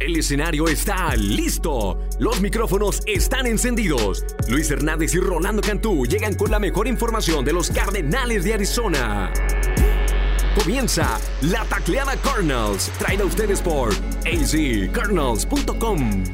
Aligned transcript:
El 0.00 0.16
escenario 0.16 0.68
está 0.68 1.16
listo. 1.16 1.98
Los 2.20 2.40
micrófonos 2.40 3.02
están 3.06 3.48
encendidos. 3.48 4.24
Luis 4.48 4.70
Hernández 4.70 5.12
y 5.14 5.18
Rolando 5.18 5.60
Cantú 5.60 6.06
llegan 6.06 6.34
con 6.34 6.52
la 6.52 6.60
mejor 6.60 6.86
información 6.86 7.44
de 7.44 7.52
los 7.52 7.68
Cardenales 7.68 8.44
de 8.44 8.54
Arizona. 8.54 9.32
Comienza 10.56 11.18
la 11.42 11.64
tacleada 11.64 12.14
Cardinals, 12.18 12.92
traída 12.98 13.24
a 13.24 13.26
ustedes 13.26 13.60
por 13.60 13.92
azcardinals.com. 14.24 16.24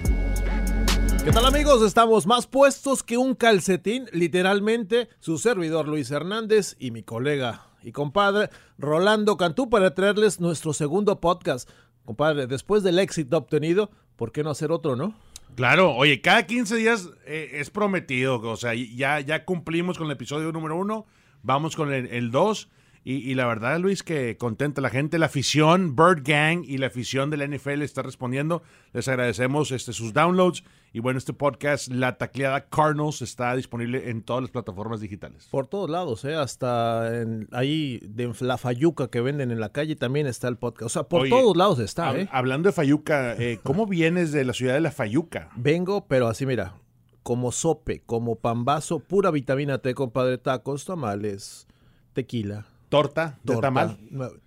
¿Qué 1.24 1.32
tal 1.32 1.46
amigos? 1.46 1.82
Estamos 1.82 2.26
más 2.26 2.46
puestos 2.46 3.02
que 3.02 3.16
un 3.16 3.34
calcetín, 3.34 4.10
literalmente, 4.12 5.08
su 5.20 5.38
servidor 5.38 5.88
Luis 5.88 6.10
Hernández 6.10 6.76
y 6.78 6.90
mi 6.90 7.02
colega 7.02 7.64
y 7.84 7.92
compadre 7.92 8.50
Rolando 8.78 9.36
Cantú 9.36 9.68
para 9.68 9.94
traerles 9.94 10.40
nuestro 10.40 10.72
segundo 10.72 11.20
podcast. 11.20 11.68
Compadre, 12.04 12.46
después 12.46 12.82
del 12.82 12.98
éxito 12.98 13.36
obtenido, 13.36 13.90
¿por 14.16 14.32
qué 14.32 14.42
no 14.42 14.50
hacer 14.50 14.72
otro, 14.72 14.96
no? 14.96 15.14
Claro, 15.56 15.94
oye, 15.94 16.20
cada 16.20 16.46
15 16.46 16.76
días 16.76 17.10
eh, 17.26 17.52
es 17.54 17.70
prometido, 17.70 18.40
o 18.40 18.56
sea, 18.56 18.74
ya, 18.74 19.20
ya 19.20 19.44
cumplimos 19.44 19.98
con 19.98 20.08
el 20.08 20.12
episodio 20.12 20.50
número 20.52 20.76
uno, 20.76 21.06
vamos 21.42 21.76
con 21.76 21.92
el 21.92 22.30
dos. 22.30 22.68
Y, 23.06 23.34
la 23.34 23.46
verdad, 23.46 23.78
Luis, 23.80 24.02
que 24.02 24.38
contenta 24.38 24.80
la 24.80 24.88
gente, 24.88 25.18
la 25.18 25.26
afición, 25.26 25.94
Bird 25.94 26.22
Gang 26.24 26.64
y 26.66 26.78
la 26.78 26.86
afición 26.86 27.28
de 27.28 27.36
la 27.36 27.46
NFL 27.46 27.82
está 27.82 28.00
respondiendo. 28.00 28.62
Les 28.94 29.06
agradecemos 29.08 29.72
este, 29.72 29.92
sus 29.92 30.14
downloads. 30.14 30.64
Y 30.94 31.00
bueno, 31.00 31.18
este 31.18 31.34
podcast, 31.34 31.88
La 31.88 32.16
Tacleada 32.16 32.66
Cardinals, 32.70 33.20
está 33.20 33.54
disponible 33.56 34.08
en 34.08 34.22
todas 34.22 34.40
las 34.40 34.50
plataformas 34.50 35.02
digitales. 35.02 35.48
Por 35.50 35.66
todos 35.66 35.90
lados, 35.90 36.24
¿eh? 36.24 36.34
hasta 36.34 37.20
en, 37.20 37.46
ahí 37.52 38.00
de 38.04 38.32
la 38.40 38.56
Fayuca 38.56 39.08
que 39.08 39.20
venden 39.20 39.50
en 39.50 39.60
la 39.60 39.68
calle 39.68 39.96
también 39.96 40.26
está 40.26 40.48
el 40.48 40.56
podcast. 40.56 40.86
O 40.86 40.88
sea, 40.88 41.02
por 41.02 41.28
todos 41.28 41.54
lados 41.58 41.80
está. 41.80 42.18
¿eh? 42.18 42.26
Hablando 42.32 42.70
de 42.70 42.72
Fayuca, 42.72 43.34
eh, 43.34 43.60
¿cómo 43.62 43.86
vienes 43.86 44.32
de 44.32 44.46
la 44.46 44.54
ciudad 44.54 44.72
de 44.72 44.80
la 44.80 44.92
Fayuca? 44.92 45.50
Vengo, 45.56 46.06
pero 46.06 46.26
así, 46.26 46.46
mira, 46.46 46.76
como 47.22 47.52
sope, 47.52 48.00
como 48.00 48.36
pambazo, 48.36 49.00
pura 49.00 49.30
vitamina 49.30 49.76
T, 49.78 49.92
compadre, 49.94 50.38
tacos, 50.38 50.86
tamales, 50.86 51.66
tequila 52.14 52.66
torta 52.96 53.38
de 53.42 53.56
tamal. 53.56 53.98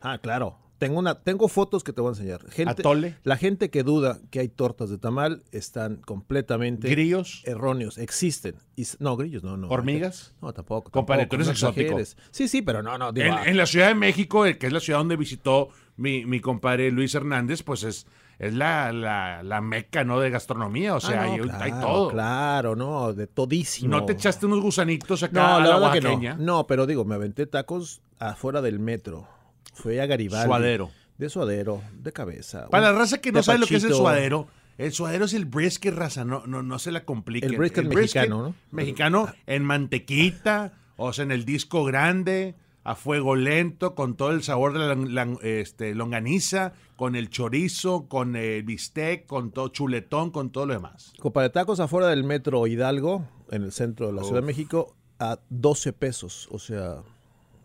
Ah, 0.01 0.17
claro. 0.19 0.57
Tengo, 0.77 0.99
una, 0.99 1.23
tengo 1.23 1.47
fotos 1.47 1.83
que 1.83 1.91
te 1.91 2.01
voy 2.01 2.09
a 2.09 2.11
enseñar. 2.11 2.47
Gente, 2.51 2.81
Atole. 2.81 3.15
La 3.23 3.35
gente 3.35 3.71
que 3.71 3.81
duda 3.81 4.19
que 4.29 4.39
hay 4.41 4.47
tortas 4.47 4.91
de 4.91 4.99
tamal 4.99 5.41
están 5.51 5.97
completamente 5.97 6.87
¿Grillos? 6.87 7.41
erróneos. 7.45 7.97
Existen. 7.97 8.55
no, 8.99 9.17
grillos 9.17 9.43
no, 9.43 9.57
no. 9.57 9.69
¿Hormigas? 9.69 10.35
No, 10.39 10.53
tampoco. 10.53 10.91
Compadre, 10.91 11.25
tú 11.25 11.37
eres 11.37 11.47
exótico. 11.47 11.97
Sí, 12.29 12.47
sí, 12.47 12.61
pero 12.61 12.83
no, 12.83 12.95
no. 12.97 13.09
en, 13.15 13.57
la 13.57 13.65
Ciudad 13.65 13.87
de 13.87 13.95
México, 13.95 14.43
que 14.43 14.67
es 14.67 14.73
la 14.73 14.79
ciudad 14.79 14.99
donde 14.99 15.15
visitó 15.15 15.69
mi, 15.95 16.27
mi 16.27 16.39
compadre 16.39 16.91
Luis 16.91 17.15
Hernández, 17.15 17.63
pues 17.63 17.81
es 17.81 18.05
es 18.39 18.53
la, 18.53 18.91
la, 18.91 19.61
meca, 19.61 20.03
¿no? 20.03 20.19
De 20.19 20.29
gastronomía, 20.29 20.95
o 20.95 20.99
sea, 20.99 21.23
ah, 21.23 21.59
hay, 21.59 21.71
todo. 21.71 22.09
Claro, 22.09 22.75
no, 22.75 23.13
de 23.13 23.25
todísimo. 23.25 23.97
¿No 23.97 24.05
te 24.05 24.13
echaste 24.13 24.45
unos 24.45 24.61
gusanitos 24.61 25.23
acá 25.23 25.59
no, 25.59 25.79
la, 25.79 25.91
que 25.91 26.01
no. 26.37 26.67
pero 26.67 26.85
digo, 26.85 27.03
me 27.03 27.15
aventé 27.15 27.47
tacos 27.47 28.01
afuera 28.19 28.61
del 28.61 28.79
metro. 28.79 29.27
Fui 29.73 29.97
a 29.99 30.05
Garibaldi. 30.05 30.47
Suadero. 30.47 30.91
De 31.17 31.29
suadero, 31.29 31.81
de 31.93 32.13
cabeza. 32.13 32.67
Para 32.69 32.91
la 32.91 32.97
raza 32.97 33.17
que 33.17 33.31
no 33.31 33.41
sabe 33.41 33.57
lo 33.57 33.65
que 33.65 33.77
es 33.77 33.83
el 33.83 33.93
suadero, 33.93 34.47
el 34.77 34.91
suadero 34.91 35.25
es 35.25 35.33
el 35.33 35.45
brisket, 35.45 35.93
raza, 35.95 36.23
no, 36.23 36.45
no, 36.45 36.61
no 36.61 36.77
se 36.77 36.91
la 36.91 37.05
complique. 37.05 37.47
El 37.47 37.57
brisket, 37.57 37.85
mexicano, 37.85 38.43
¿no? 38.43 38.55
Mexicano 38.69 39.33
en 39.47 39.63
mantequita, 39.63 40.73
o 40.95 41.11
sea, 41.11 41.23
en 41.23 41.31
el 41.31 41.43
disco 41.43 41.83
grande 41.85 42.53
a 42.87 42.95
fuego 42.95 43.35
lento, 43.35 43.95
con 43.95 44.15
todo 44.15 44.31
el 44.31 44.43
sabor 44.43 44.71
de 44.71 45.11
la, 45.11 45.37
este, 45.41 45.93
longaniza, 45.93 46.71
con 46.95 47.17
el 47.17 47.29
chorizo, 47.29 48.07
con 48.07 48.37
el 48.37 48.63
bistec, 48.63 49.25
con 49.25 49.51
todo 49.51 49.67
chuletón, 49.67 50.31
con 50.31 50.51
todo 50.51 50.67
lo 50.67 50.73
demás. 50.73 51.11
Copa 51.19 51.41
de 51.41 51.49
tacos 51.49 51.81
afuera 51.81 52.07
del 52.07 52.23
metro 52.23 52.65
Hidalgo, 52.65 53.27
en 53.51 53.63
el 53.63 53.73
centro 53.73 54.07
de 54.07 54.13
la 54.13 54.23
Ciudad 54.23 54.39
de 54.39 54.47
México, 54.47 54.95
a 55.19 55.37
12 55.49 55.91
pesos, 55.91 56.47
o 56.49 56.59
sea, 56.59 57.03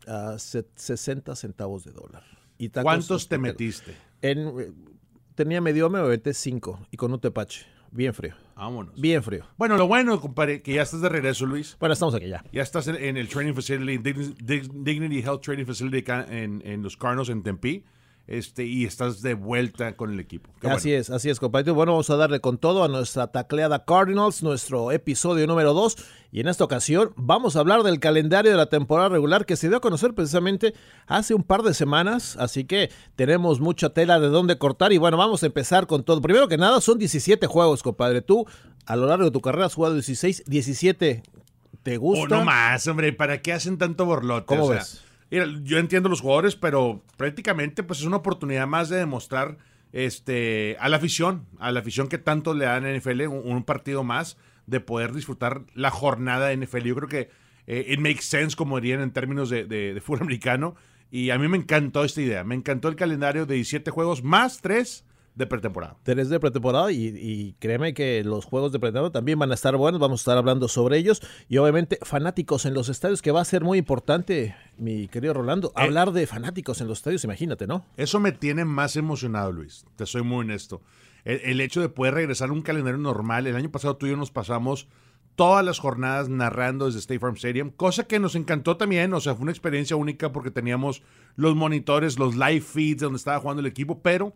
a 0.09 0.39
60 0.41 1.37
centavos 1.37 1.85
de 1.85 1.93
dólar. 1.93 2.25
Y 2.59 2.71
¿Cuántos 2.71 3.29
te 3.29 3.39
metiste? 3.39 3.97
En, 4.23 4.75
tenía 5.37 5.61
medio, 5.61 5.89
me 5.89 6.03
metí 6.03 6.35
5 6.35 6.89
y 6.91 6.97
con 6.97 7.13
un 7.13 7.21
tepache. 7.21 7.65
Bien 7.93 8.13
frío. 8.13 8.35
Vámonos. 8.57 9.01
Bien 9.01 9.23
frío. 9.23 9.45
Bueno, 9.57 9.77
lo 9.77 9.87
bueno, 9.87 10.21
compadre, 10.21 10.63
que 10.63 10.75
ya 10.75 10.83
estás 10.83 11.01
de 11.01 11.09
regreso, 11.09 11.47
Luis. 11.47 11.77
Bueno, 11.81 11.93
estamos 11.93 12.15
aquí 12.15 12.29
ya. 12.29 12.45
Ya 12.53 12.63
estás 12.63 12.89
en, 12.89 13.17
el 13.17 13.29
Training 13.29 13.55
Facility, 13.55 14.13
Dignity 14.75 15.21
Health 15.21 15.43
Training 15.43 15.67
Facility 15.67 16.05
en, 16.29 16.63
en 16.65 16.83
los 16.83 16.97
Carnos 16.97 17.29
en 17.29 17.43
Tempe 17.43 17.85
este, 18.27 18.65
y 18.65 18.85
estás 18.85 19.21
de 19.21 19.35
vuelta 19.35 19.97
con 19.97 20.13
el 20.13 20.21
equipo. 20.21 20.51
así 20.63 20.93
es, 20.93 21.11
así 21.11 21.29
es, 21.29 21.41
compañero. 21.41 21.75
Bueno, 21.75 21.93
vamos 21.93 22.09
a 22.11 22.17
darle 22.17 22.41
con 22.41 22.57
todo 22.59 22.85
a 22.85 22.89
nuestra 22.89 23.27
tacleada 23.27 23.85
Cardinals, 23.85 24.43
nuestro 24.43 24.93
episodio 24.93 25.47
número 25.47 25.75
2. 25.75 25.97
Y 26.31 26.41
en 26.41 26.49
esta 26.49 26.65
ocasión 26.65 27.13
vamos 27.17 27.57
a 27.57 27.61
hablar 27.61 27.83
del 27.83 28.01
calendario 28.01 28.51
de 28.51 28.57
la 28.57 28.67
temporada 28.67 29.11
regular 29.11 29.45
que 29.45 29.57
se 29.57 29.69
dio 29.69 29.79
a 29.79 29.81
conocer 29.81 30.15
precisamente 30.15 30.73
hace 31.07 31.35
un 31.35 31.43
par 31.43 31.63
de 31.63 31.75
semanas. 31.75 32.37
Así 32.39 32.65
que 32.65 32.91
tenemos 33.17 33.61
mucha 33.61 33.91
tela 33.91 34.19
de 34.19 34.29
dónde 34.29 34.57
cortar. 34.57 34.93
Y 34.93 34.99
bueno, 34.99 35.17
vamos 35.17 35.43
a 35.43 35.47
empezar 35.47 35.87
con 35.87 36.05
todo. 36.05 36.23
Primero 36.23 36.49
que 36.49 36.57
nada, 36.57 36.81
son 36.81 36.99
17 36.99 37.47
juegos, 37.49 37.83
compadre. 37.83 38.23
Tú, 38.23 38.47
a 38.87 38.97
lo 38.97 39.07
largo 39.07 39.27
de 39.27 39.31
tu 39.31 39.41
carrera, 39.41 39.67
has 39.67 39.75
jugado 39.75 39.95
16, 39.95 40.45
17. 40.47 41.23
¿Te 41.83 41.97
gusta? 41.97 42.37
Uno 42.37 42.45
más, 42.45 42.87
hombre. 42.87 43.13
¿Para 43.13 43.43
qué 43.43 43.53
hacen 43.53 43.77
tanto 43.77 44.07
borlote? 44.07 44.47
¿Cómo 44.47 44.69
ves? 44.69 45.03
Yo 45.63 45.79
entiendo 45.79 46.09
los 46.09 46.21
jugadores, 46.21 46.57
pero 46.57 47.03
prácticamente 47.17 47.83
pues 47.83 48.01
es 48.01 48.05
una 48.05 48.19
oportunidad 48.19 48.67
más 48.67 48.91
de 48.91 48.99
demostrar 48.99 49.57
este, 49.93 50.77
a 50.79 50.89
la 50.89 50.99
afición, 50.99 51.47
a 51.59 51.73
la 51.73 51.81
afición 51.81 52.09
que 52.09 52.19
tanto 52.19 52.55
le 52.55 52.67
dan 52.67 52.85
a 52.85 52.93
NFL, 52.93 53.23
un, 53.29 53.65
partido 53.65 54.05
más 54.05 54.37
de 54.67 54.81
poder 54.81 55.13
disfrutar 55.13 55.63
la 55.75 55.91
jornada 55.91 56.49
de 56.49 56.57
NFL. 56.57 56.85
Yo 56.85 56.97
creo 56.97 57.09
que 57.09 57.31
eh, 57.67 57.87
it 57.89 57.99
makes 57.99 58.23
sense, 58.23 58.57
como 58.57 58.79
dirían 58.81 59.01
en 59.01 59.11
términos 59.11 59.49
de, 59.49 59.65
de, 59.65 59.95
de 59.95 60.01
fútbol 60.01 60.23
americano. 60.23 60.77
Y 61.11 61.31
a 61.31 61.39
mí 61.39 61.49
me 61.49 61.59
encantó 61.59 62.05
esta 62.05 62.21
idea. 62.21 62.45
Me 62.45 62.55
encantó 62.55 62.89
el 62.89 62.97
calendario 62.97 63.47
de 63.47 63.55
17 63.55 63.91
juegos 63.91 64.23
más 64.23 64.61
3 64.61 65.05
de 65.35 65.47
pretemporada. 65.47 65.97
Tres 66.03 66.29
de 66.29 66.39
pretemporada 66.39 66.93
y, 66.93 67.57
créeme 67.59 67.95
que 67.95 68.23
los 68.25 68.45
juegos 68.45 68.73
de 68.73 68.79
pretemporada 68.79 69.13
también 69.13 69.39
van 69.39 69.51
a 69.51 69.55
estar 69.55 69.77
buenos, 69.77 70.01
vamos 70.01 70.21
a 70.21 70.23
estar 70.23 70.39
hablando 70.39 70.69
sobre 70.69 70.99
ellos 70.99 71.23
y 71.49 71.57
obviamente 71.57 71.99
fanáticos 72.03 72.67
en 72.67 72.75
los 72.75 72.89
estadios 72.89 73.23
que 73.23 73.31
va 73.31 73.41
a 73.41 73.45
ser 73.45 73.65
muy 73.65 73.79
importante, 73.79 74.55
mi 74.77 75.09
querido 75.09 75.35
Rolando, 75.35 75.69
eh. 75.69 75.83
hablar 75.83 76.13
de 76.13 76.27
fanáticos 76.27 76.81
en 76.81 76.89
los 76.89 76.99
estadios, 76.99 77.25
imagínate, 77.25 77.67
¿no? 77.67 77.85
Eso 77.97 78.21
me 78.21 78.33
tiene 78.33 78.65
más 78.65 78.97
emocionado, 78.97 79.53
Luis, 79.53 79.87
te 79.97 80.07
soy 80.07 80.23
muy 80.23 80.41
honesto. 80.41 80.83
El, 81.25 81.61
hecho 81.61 81.81
de 81.81 81.89
poder 81.89 82.15
regresar 82.15 82.49
a 82.49 82.53
un 82.53 82.63
calendario 82.63 82.99
normal, 82.99 83.47
el 83.47 83.55
año 83.55 83.71
pasado 83.71 83.97
tú 83.97 84.07
y 84.07 84.11
yo 84.11 84.17
nos 84.17 84.33
pasamos 84.33 84.89
todas 85.37 85.65
las 85.65 85.79
jornadas 85.79 86.29
narrando 86.29 86.87
desde 86.87 86.99
State 86.99 87.21
Farm 87.21 87.37
Stadium, 87.37 87.71
cosa 87.71 88.05
que 88.05 88.19
nos 88.19 88.35
encantó 88.35 88.77
también, 88.77 89.15
o 89.15 89.21
sea, 89.21 89.35
fue 89.35 89.45
una 89.45 89.53
experiencia 89.53 89.95
única 89.97 90.33
porque 90.33 90.51
teníamos 90.51 91.03
los 91.37 91.55
monitores, 91.55 92.19
los 92.19 92.35
live 92.35 92.61
feeds 92.61 93.03
donde 93.03 93.19
estaba 93.19 93.39
jugando 93.39 93.61
el 93.61 93.67
equipo, 93.67 94.03
pero 94.03 94.35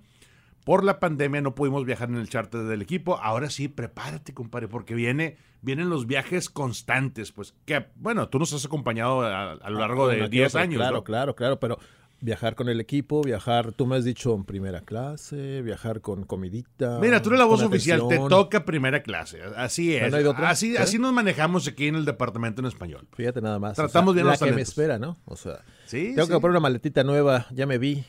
por 0.66 0.82
la 0.82 0.98
pandemia 0.98 1.40
no 1.42 1.54
pudimos 1.54 1.84
viajar 1.84 2.08
en 2.08 2.16
el 2.16 2.28
charter 2.28 2.64
del 2.64 2.82
equipo. 2.82 3.20
Ahora 3.22 3.50
sí, 3.50 3.68
prepárate, 3.68 4.34
compadre, 4.34 4.66
porque 4.66 4.96
viene, 4.96 5.36
vienen 5.62 5.88
los 5.88 6.08
viajes 6.08 6.50
constantes. 6.50 7.30
Pues 7.30 7.54
que, 7.64 7.86
bueno, 7.94 8.28
tú 8.30 8.40
nos 8.40 8.52
has 8.52 8.64
acompañado 8.64 9.22
a, 9.22 9.70
lo 9.70 9.78
largo 9.78 10.08
de 10.08 10.28
10 10.28 10.56
años. 10.56 10.78
Claro, 10.78 11.04
claro, 11.04 11.36
claro, 11.36 11.60
pero 11.60 11.78
viajar 12.20 12.56
con 12.56 12.68
el 12.68 12.80
equipo, 12.80 13.22
viajar, 13.22 13.70
tú 13.74 13.86
me 13.86 13.94
has 13.94 14.04
dicho 14.04 14.34
en 14.34 14.44
primera 14.44 14.80
clase, 14.80 15.62
viajar 15.62 16.00
con 16.00 16.24
comidita. 16.24 16.98
Mira, 17.00 17.22
tú 17.22 17.28
eres 17.28 17.38
la 17.38 17.44
voz 17.44 17.62
oficial, 17.62 18.02
te 18.08 18.18
toca 18.18 18.64
primera 18.64 19.04
clase. 19.04 19.42
Así 19.56 19.94
es. 19.94 20.12
así, 20.12 20.74
¿Eh? 20.74 20.78
así 20.78 20.98
nos 20.98 21.12
manejamos 21.12 21.68
aquí 21.68 21.86
en 21.86 21.94
el 21.94 22.04
departamento 22.04 22.60
en 22.60 22.66
español. 22.66 23.06
Fíjate 23.14 23.40
nada 23.40 23.60
más. 23.60 23.76
Tratamos 23.76 24.14
bien 24.14 24.26
la 24.26 24.36
que 24.36 24.50
me 24.50 24.62
espera, 24.62 24.98
¿no? 24.98 25.16
O 25.26 25.36
sea, 25.36 25.60
tengo 25.88 26.26
que 26.26 26.32
comprar 26.32 26.50
una 26.50 26.60
maletita 26.60 27.04
nueva, 27.04 27.46
ya 27.52 27.66
me 27.66 27.78
vi, 27.78 28.04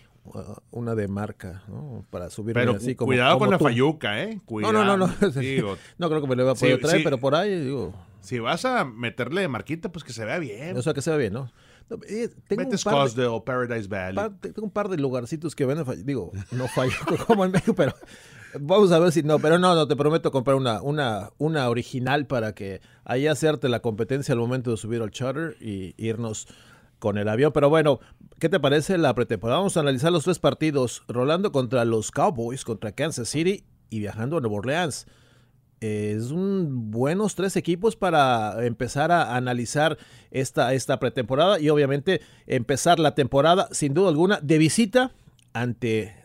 una 0.71 0.95
de 0.95 1.07
marca, 1.07 1.63
¿no? 1.67 2.05
Para 2.09 2.29
subir 2.29 2.53
pero 2.53 2.73
así 2.73 2.95
como. 2.95 3.07
Cuidado 3.07 3.39
con 3.39 3.49
la 3.49 3.59
fayuca, 3.59 4.21
¿eh? 4.23 4.39
No, 4.49 4.71
no, 4.71 4.83
no, 4.83 4.97
no. 4.97 5.07
no 5.97 6.09
creo 6.09 6.21
que 6.21 6.27
me 6.27 6.35
lo 6.35 6.43
voy 6.43 6.51
a 6.51 6.55
poder 6.55 6.79
traer, 6.79 7.03
pero 7.03 7.17
por 7.17 7.35
ahí, 7.35 7.59
digo. 7.59 7.93
Si 8.21 8.39
vas 8.39 8.65
a 8.65 8.83
meterle 8.83 9.41
de 9.41 9.47
marquita, 9.47 9.91
pues 9.91 10.03
que 10.03 10.11
se 10.11 10.25
vea 10.25 10.39
bien. 10.39 10.75
O 10.75 10.81
sea, 10.81 10.93
que 10.93 11.01
se 11.01 11.11
vea 11.11 11.19
bien, 11.19 11.33
¿no? 11.33 11.51
Eh, 12.09 12.29
tengo 12.47 12.63
un 12.63 12.77
par 12.83 13.09
de, 13.11 13.41
Paradise 13.45 13.87
Valley. 13.87 14.29
tengo 14.41 14.63
un 14.63 14.71
par 14.71 14.89
de 14.89 14.97
lugarcitos 14.97 15.55
que 15.55 15.65
ven, 15.65 15.83
digo, 16.03 16.31
no 16.51 16.67
fallo 16.67 16.97
como 17.27 17.45
en 17.45 17.51
México, 17.51 17.73
pero 17.73 17.95
vamos 18.59 18.91
a 18.91 18.99
ver 18.99 19.13
si 19.13 19.23
no, 19.23 19.39
pero 19.39 19.57
no, 19.57 19.73
no 19.73 19.87
te 19.87 19.95
prometo 19.95 20.31
comprar 20.31 20.57
una, 20.57 20.81
una, 20.81 21.29
una 21.37 21.69
original 21.69 22.27
para 22.27 22.53
que 22.53 22.81
ahí 23.05 23.27
hacerte 23.27 23.69
la 23.69 23.79
competencia 23.79 24.33
al 24.33 24.39
momento 24.39 24.71
de 24.71 24.77
subir 24.77 25.01
al 25.01 25.11
charter 25.11 25.55
y 25.61 25.93
irnos 25.97 26.47
con 26.99 27.17
el 27.17 27.27
avión. 27.29 27.51
Pero 27.53 27.69
bueno, 27.69 27.99
¿qué 28.39 28.49
te 28.49 28.59
parece 28.59 28.97
la 28.97 29.13
pretemporada? 29.13 29.59
Vamos 29.59 29.77
a 29.77 29.81
analizar 29.81 30.11
los 30.11 30.23
tres 30.23 30.39
partidos. 30.39 31.03
Rolando 31.07 31.51
contra 31.51 31.85
los 31.85 32.11
Cowboys, 32.11 32.63
contra 32.63 32.91
Kansas 32.91 33.29
City 33.29 33.65
y 33.89 33.99
viajando 33.99 34.37
a 34.37 34.41
Nueva 34.41 34.57
Orleans. 34.57 35.07
Es 35.79 36.31
un 36.31 36.89
buenos 36.89 37.35
tres 37.35 37.55
equipos 37.55 37.95
para 37.95 38.65
empezar 38.65 39.11
a 39.11 39.35
analizar 39.35 39.97
esta, 40.31 40.73
esta 40.73 40.99
pretemporada 40.99 41.59
y 41.59 41.69
obviamente 41.69 42.21
empezar 42.47 42.99
la 42.99 43.13
temporada 43.13 43.69
sin 43.71 43.93
duda 43.93 44.09
alguna 44.09 44.39
de 44.41 44.57
visita 44.57 45.11
ante 45.53 46.15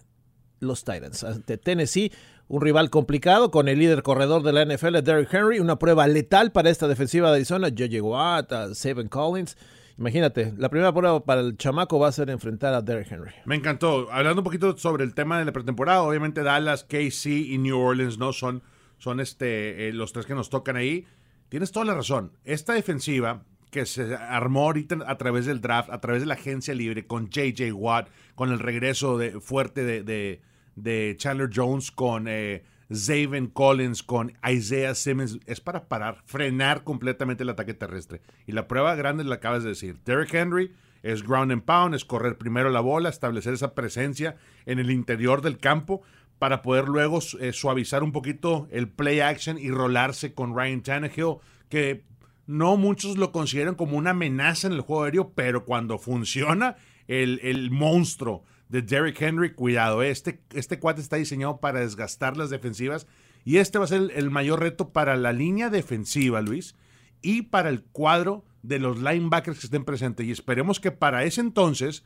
los 0.58 0.84
Titans. 0.84 1.22
Ante 1.24 1.58
Tennessee, 1.58 2.12
un 2.48 2.62
rival 2.62 2.88
complicado 2.88 3.50
con 3.50 3.68
el 3.68 3.78
líder 3.78 4.02
corredor 4.02 4.42
de 4.42 4.52
la 4.52 4.64
NFL, 4.64 5.02
Derrick 5.02 5.32
Henry, 5.32 5.58
una 5.58 5.78
prueba 5.78 6.06
letal 6.06 6.50
para 6.52 6.70
esta 6.70 6.88
defensiva 6.88 7.28
de 7.28 7.36
Arizona, 7.36 7.68
J.J. 7.68 8.02
Watt, 8.02 8.72
Seven 8.72 9.08
Collins. 9.08 9.56
Imagínate, 10.02 10.52
la 10.58 10.68
primera 10.68 10.92
prueba 10.92 11.24
para 11.24 11.42
el 11.42 11.56
chamaco 11.56 11.96
va 12.00 12.08
a 12.08 12.12
ser 12.12 12.28
enfrentar 12.28 12.74
a 12.74 12.82
Derrick 12.82 13.12
Henry. 13.12 13.30
Me 13.44 13.54
encantó. 13.54 14.10
Hablando 14.10 14.40
un 14.40 14.44
poquito 14.44 14.76
sobre 14.76 15.04
el 15.04 15.14
tema 15.14 15.38
de 15.38 15.44
la 15.44 15.52
pretemporada, 15.52 16.02
obviamente 16.02 16.42
Dallas, 16.42 16.82
KC 16.82 17.26
y 17.26 17.56
New 17.58 17.78
Orleans 17.78 18.18
no 18.18 18.32
son, 18.32 18.64
son 18.98 19.20
este, 19.20 19.86
eh, 19.86 19.92
los 19.92 20.12
tres 20.12 20.26
que 20.26 20.34
nos 20.34 20.50
tocan 20.50 20.74
ahí. 20.74 21.06
Tienes 21.50 21.70
toda 21.70 21.86
la 21.86 21.94
razón. 21.94 22.32
Esta 22.44 22.72
defensiva 22.72 23.44
que 23.70 23.86
se 23.86 24.16
armó 24.16 24.62
ahorita 24.64 24.98
a 25.06 25.16
través 25.18 25.46
del 25.46 25.60
draft, 25.60 25.90
a 25.90 26.00
través 26.00 26.22
de 26.22 26.26
la 26.26 26.34
agencia 26.34 26.74
libre, 26.74 27.06
con 27.06 27.30
JJ 27.30 27.72
Watt, 27.72 28.08
con 28.34 28.50
el 28.50 28.58
regreso 28.58 29.18
de, 29.18 29.40
fuerte 29.40 29.84
de, 29.84 30.40
de, 30.74 31.14
Chandler 31.16 31.48
Jones, 31.54 31.92
con 31.92 32.26
eh, 32.26 32.64
Zaven 32.94 33.46
Collins, 33.48 34.02
con 34.02 34.32
Isaiah 34.48 34.94
Simmons, 34.94 35.38
es 35.46 35.60
para 35.60 35.88
parar, 35.88 36.22
frenar 36.24 36.84
completamente 36.84 37.42
el 37.42 37.50
ataque 37.50 37.74
terrestre. 37.74 38.22
Y 38.46 38.52
la 38.52 38.68
prueba 38.68 38.94
grande 38.94 39.24
la 39.24 39.36
acabas 39.36 39.62
de 39.62 39.70
decir. 39.70 39.98
Derrick 40.04 40.34
Henry 40.34 40.72
es 41.02 41.22
ground 41.22 41.52
and 41.52 41.64
pound, 41.64 41.94
es 41.94 42.04
correr 42.04 42.38
primero 42.38 42.70
la 42.70 42.80
bola, 42.80 43.08
establecer 43.08 43.54
esa 43.54 43.74
presencia 43.74 44.36
en 44.66 44.78
el 44.78 44.90
interior 44.90 45.42
del 45.42 45.58
campo 45.58 46.02
para 46.38 46.62
poder 46.62 46.88
luego 46.88 47.20
eh, 47.40 47.52
suavizar 47.52 48.02
un 48.02 48.12
poquito 48.12 48.68
el 48.70 48.88
play 48.88 49.20
action 49.20 49.58
y 49.58 49.70
rolarse 49.70 50.34
con 50.34 50.56
Ryan 50.56 50.82
Tannehill, 50.82 51.36
que 51.68 52.04
no 52.46 52.76
muchos 52.76 53.16
lo 53.16 53.30
consideran 53.32 53.76
como 53.76 53.96
una 53.96 54.10
amenaza 54.10 54.66
en 54.66 54.72
el 54.72 54.80
juego 54.80 55.04
aéreo, 55.04 55.32
pero 55.34 55.64
cuando 55.64 55.98
funciona 55.98 56.76
el, 57.06 57.40
el 57.42 57.70
monstruo 57.70 58.44
de 58.72 58.80
Derrick 58.80 59.20
Henry, 59.20 59.52
cuidado, 59.52 60.02
este, 60.02 60.40
este 60.54 60.78
cuate 60.78 61.02
está 61.02 61.16
diseñado 61.16 61.58
para 61.58 61.80
desgastar 61.80 62.38
las 62.38 62.48
defensivas 62.48 63.06
y 63.44 63.58
este 63.58 63.76
va 63.76 63.84
a 63.84 63.88
ser 63.88 64.10
el, 64.14 64.30
mayor 64.30 64.60
reto 64.60 64.94
para 64.94 65.14
la 65.16 65.34
línea 65.34 65.68
defensiva, 65.68 66.40
Luis, 66.40 66.74
y 67.20 67.42
para 67.42 67.68
el 67.68 67.82
cuadro 67.82 68.46
de 68.62 68.78
los 68.78 68.96
linebackers 68.96 69.58
que 69.58 69.66
estén 69.66 69.84
presentes. 69.84 70.24
Y 70.24 70.30
esperemos 70.30 70.80
que 70.80 70.90
para 70.90 71.24
ese 71.24 71.42
entonces, 71.42 72.02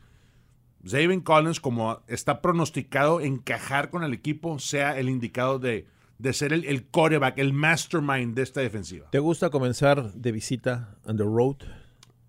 Zaven 0.85 1.21
Collins, 1.21 1.61
como 1.61 2.01
está 2.07 2.41
pronosticado 2.41 3.21
encajar 3.21 3.89
con 3.89 4.03
el 4.03 4.11
equipo, 4.11 4.59
sea 4.59 4.99
el 4.99 5.07
indicado 5.07 5.59
de, 5.59 5.87
de 6.17 6.33
ser 6.33 6.51
el, 6.51 6.65
el 6.65 6.85
coreback, 6.87 7.37
el 7.37 7.53
mastermind 7.53 8.35
de 8.35 8.41
esta 8.41 8.59
defensiva. 8.59 9.09
¿Te 9.09 9.19
gusta 9.19 9.49
comenzar 9.49 10.11
de 10.11 10.31
visita 10.33 10.97
on 11.05 11.15
the 11.15 11.23
road? 11.23 11.59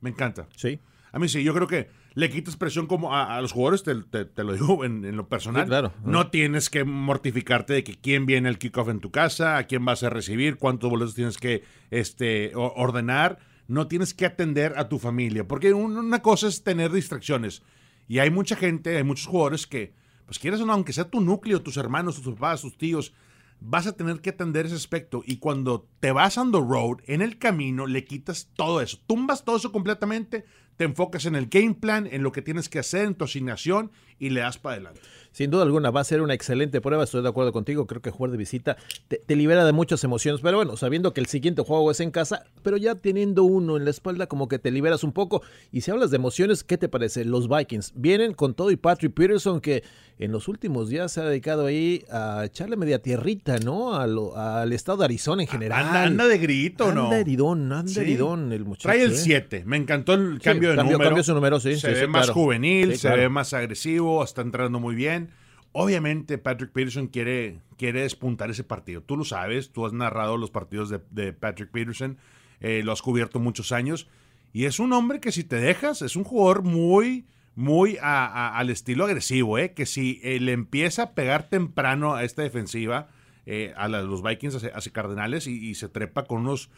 Me 0.00 0.10
encanta. 0.10 0.46
Sí. 0.54 0.78
A 1.10 1.18
mí 1.18 1.28
sí, 1.28 1.42
yo 1.42 1.52
creo 1.54 1.66
que 1.66 1.97
le 2.18 2.30
quitas 2.30 2.56
presión 2.56 2.88
como 2.88 3.14
a, 3.14 3.40
los 3.40 3.52
jugadores, 3.52 3.84
te, 3.84 4.42
lo 4.42 4.52
digo 4.52 4.84
en, 4.84 5.16
lo 5.16 5.28
personal. 5.28 5.66
claro. 5.66 5.92
No 6.04 6.30
tienes 6.30 6.68
que 6.68 6.82
mortificarte 6.82 7.74
de 7.74 7.84
que 7.84 7.94
quién 7.94 8.26
viene 8.26 8.48
el 8.48 8.58
kickoff 8.58 8.88
en 8.88 8.98
tu 8.98 9.12
casa, 9.12 9.56
a 9.56 9.68
quién 9.68 9.84
vas 9.84 10.02
a 10.02 10.10
recibir, 10.10 10.56
cuántos 10.56 10.90
boletos 10.90 11.14
tienes 11.14 11.38
que 11.38 11.62
este, 11.92 12.50
ordenar. 12.56 13.38
No 13.68 13.86
tienes 13.86 14.14
que 14.14 14.26
atender 14.26 14.74
a 14.76 14.88
tu 14.88 14.98
familia, 14.98 15.46
porque 15.46 15.72
una 15.72 16.20
cosa 16.20 16.48
es 16.48 16.64
tener 16.64 16.90
distracciones. 16.90 17.62
Y 18.08 18.18
hay 18.18 18.30
mucha 18.30 18.56
gente, 18.56 18.96
hay 18.96 19.04
muchos 19.04 19.28
jugadores 19.28 19.68
que, 19.68 19.92
pues 20.26 20.40
quieres 20.40 20.60
o 20.60 20.66
no, 20.66 20.72
aunque 20.72 20.92
sea 20.92 21.08
tu 21.08 21.20
núcleo, 21.20 21.62
tus 21.62 21.76
hermanos, 21.76 22.20
tus 22.20 22.34
papás, 22.34 22.62
tus 22.62 22.76
tíos, 22.76 23.12
vas 23.60 23.86
a 23.86 23.92
tener 23.92 24.20
que 24.20 24.30
atender 24.30 24.66
ese 24.66 24.74
aspecto. 24.74 25.22
Y 25.24 25.36
cuando 25.36 25.88
te 26.00 26.10
vas 26.10 26.36
on 26.36 26.50
the 26.50 26.58
road, 26.58 26.98
en 27.06 27.22
el 27.22 27.38
camino, 27.38 27.86
le 27.86 28.04
quitas 28.04 28.50
todo 28.56 28.80
eso. 28.80 28.98
Tumbas 29.06 29.44
todo 29.44 29.56
eso 29.56 29.70
completamente, 29.70 30.44
te 30.78 30.84
enfocas 30.84 31.26
en 31.26 31.34
el 31.34 31.48
game 31.48 31.74
plan, 31.74 32.08
en 32.10 32.22
lo 32.22 32.32
que 32.32 32.40
tienes 32.40 32.68
que 32.68 32.78
hacer, 32.78 33.04
en 33.04 33.14
tu 33.16 33.24
asignación 33.24 33.90
y 34.18 34.30
le 34.30 34.40
das 34.40 34.58
para 34.58 34.76
adelante. 34.76 35.00
Sin 35.32 35.50
duda 35.50 35.62
alguna, 35.62 35.90
va 35.90 36.00
a 36.00 36.04
ser 36.04 36.22
una 36.22 36.34
excelente 36.34 36.80
prueba, 36.80 37.04
estoy 37.04 37.22
de 37.22 37.28
acuerdo 37.28 37.52
contigo, 37.52 37.86
creo 37.86 38.00
que 38.00 38.10
jugar 38.10 38.30
de 38.32 38.38
visita 38.38 38.76
te, 39.08 39.36
libera 39.36 39.64
de 39.64 39.72
muchas 39.72 40.02
emociones, 40.02 40.40
pero 40.40 40.56
bueno, 40.56 40.76
sabiendo 40.76 41.12
que 41.12 41.20
el 41.20 41.26
siguiente 41.26 41.62
juego 41.62 41.90
es 41.90 42.00
en 42.00 42.10
casa, 42.10 42.44
pero 42.62 42.76
ya 42.76 42.94
teniendo 42.94 43.44
uno 43.44 43.76
en 43.76 43.84
la 43.84 43.90
espalda 43.90 44.26
como 44.26 44.48
que 44.48 44.58
te 44.58 44.70
liberas 44.70 45.04
un 45.04 45.12
poco. 45.12 45.42
Y 45.70 45.82
si 45.82 45.90
hablas 45.90 46.10
de 46.10 46.16
emociones, 46.16 46.64
¿qué 46.64 46.78
te 46.78 46.88
parece? 46.88 47.24
Los 47.24 47.48
Vikings 47.48 47.92
vienen 47.94 48.34
con 48.34 48.54
todo 48.54 48.70
y 48.70 48.76
Patrick 48.76 49.14
Peterson 49.14 49.60
que 49.60 49.84
en 50.18 50.32
los 50.32 50.48
últimos 50.48 50.88
días 50.88 51.12
se 51.12 51.20
ha 51.20 51.24
dedicado 51.24 51.66
ahí 51.66 52.04
a 52.10 52.44
echarle 52.44 52.76
media 52.76 53.00
tierrita, 53.00 53.58
¿no? 53.58 53.94
al 53.94 54.72
estado 54.72 54.98
de 54.98 55.04
Arizona 55.04 55.42
en 55.42 55.48
general. 55.48 55.86
Anda, 55.94 56.26
de 56.26 56.38
grito, 56.38 56.92
¿no? 56.92 57.04
Anda 57.04 57.18
heridón, 57.18 57.72
anda 57.72 58.00
heridón 58.00 58.52
el 58.52 58.64
muchacho. 58.64 58.88
Trae 58.88 59.02
el 59.02 59.14
7, 59.14 59.58
¿eh? 59.58 59.62
me 59.64 59.76
encantó 59.76 60.14
el 60.14 60.40
cambio 60.40 60.67
de 60.70 60.76
número. 60.76 60.98
Cambio 60.98 61.22
su 61.22 61.34
número, 61.34 61.60
sí. 61.60 61.76
Se 61.76 61.92
ve 61.92 62.06
más 62.06 62.30
juvenil, 62.30 62.96
se 62.96 63.10
ve 63.10 63.28
más 63.28 63.52
agresivo, 63.54 64.22
está 64.22 64.42
entrando 64.42 64.80
muy 64.80 64.94
bien. 64.94 65.30
Obviamente 65.72 66.38
Patrick 66.38 66.72
Peterson 66.72 67.08
quiere, 67.08 67.60
quiere 67.76 68.02
despuntar 68.02 68.50
ese 68.50 68.64
partido. 68.64 69.02
Tú 69.02 69.16
lo 69.16 69.24
sabes, 69.24 69.70
tú 69.70 69.86
has 69.86 69.92
narrado 69.92 70.36
los 70.36 70.50
partidos 70.50 70.90
de, 70.90 71.32
Patrick 71.32 71.70
Peterson, 71.70 72.16
eh, 72.60 72.82
lo 72.82 72.92
has 72.92 73.02
cubierto 73.02 73.38
muchos 73.38 73.72
años. 73.72 74.08
Y 74.52 74.64
es 74.64 74.80
un 74.80 74.92
hombre 74.92 75.20
que 75.20 75.30
si 75.30 75.44
te 75.44 75.56
dejas, 75.56 76.02
es 76.02 76.16
un 76.16 76.24
jugador 76.24 76.62
muy, 76.62 77.26
muy 77.54 77.98
al 78.00 78.70
estilo 78.70 79.04
agresivo, 79.04 79.58
¿eh? 79.58 79.74
que 79.74 79.84
si 79.84 80.20
eh, 80.22 80.40
le 80.40 80.52
empieza 80.52 81.02
a 81.02 81.10
pegar 81.12 81.48
temprano 81.48 82.14
a 82.14 82.24
esta 82.24 82.42
defensiva, 82.42 83.08
eh, 83.46 83.72
a 83.76 83.88
los 83.88 84.22
Vikings 84.22 84.64
hace, 84.74 84.92
Cardenales 84.92 85.46
y, 85.46 85.74
se 85.74 85.88
trepa 85.88 86.24
con 86.24 86.42
unos, 86.42 86.70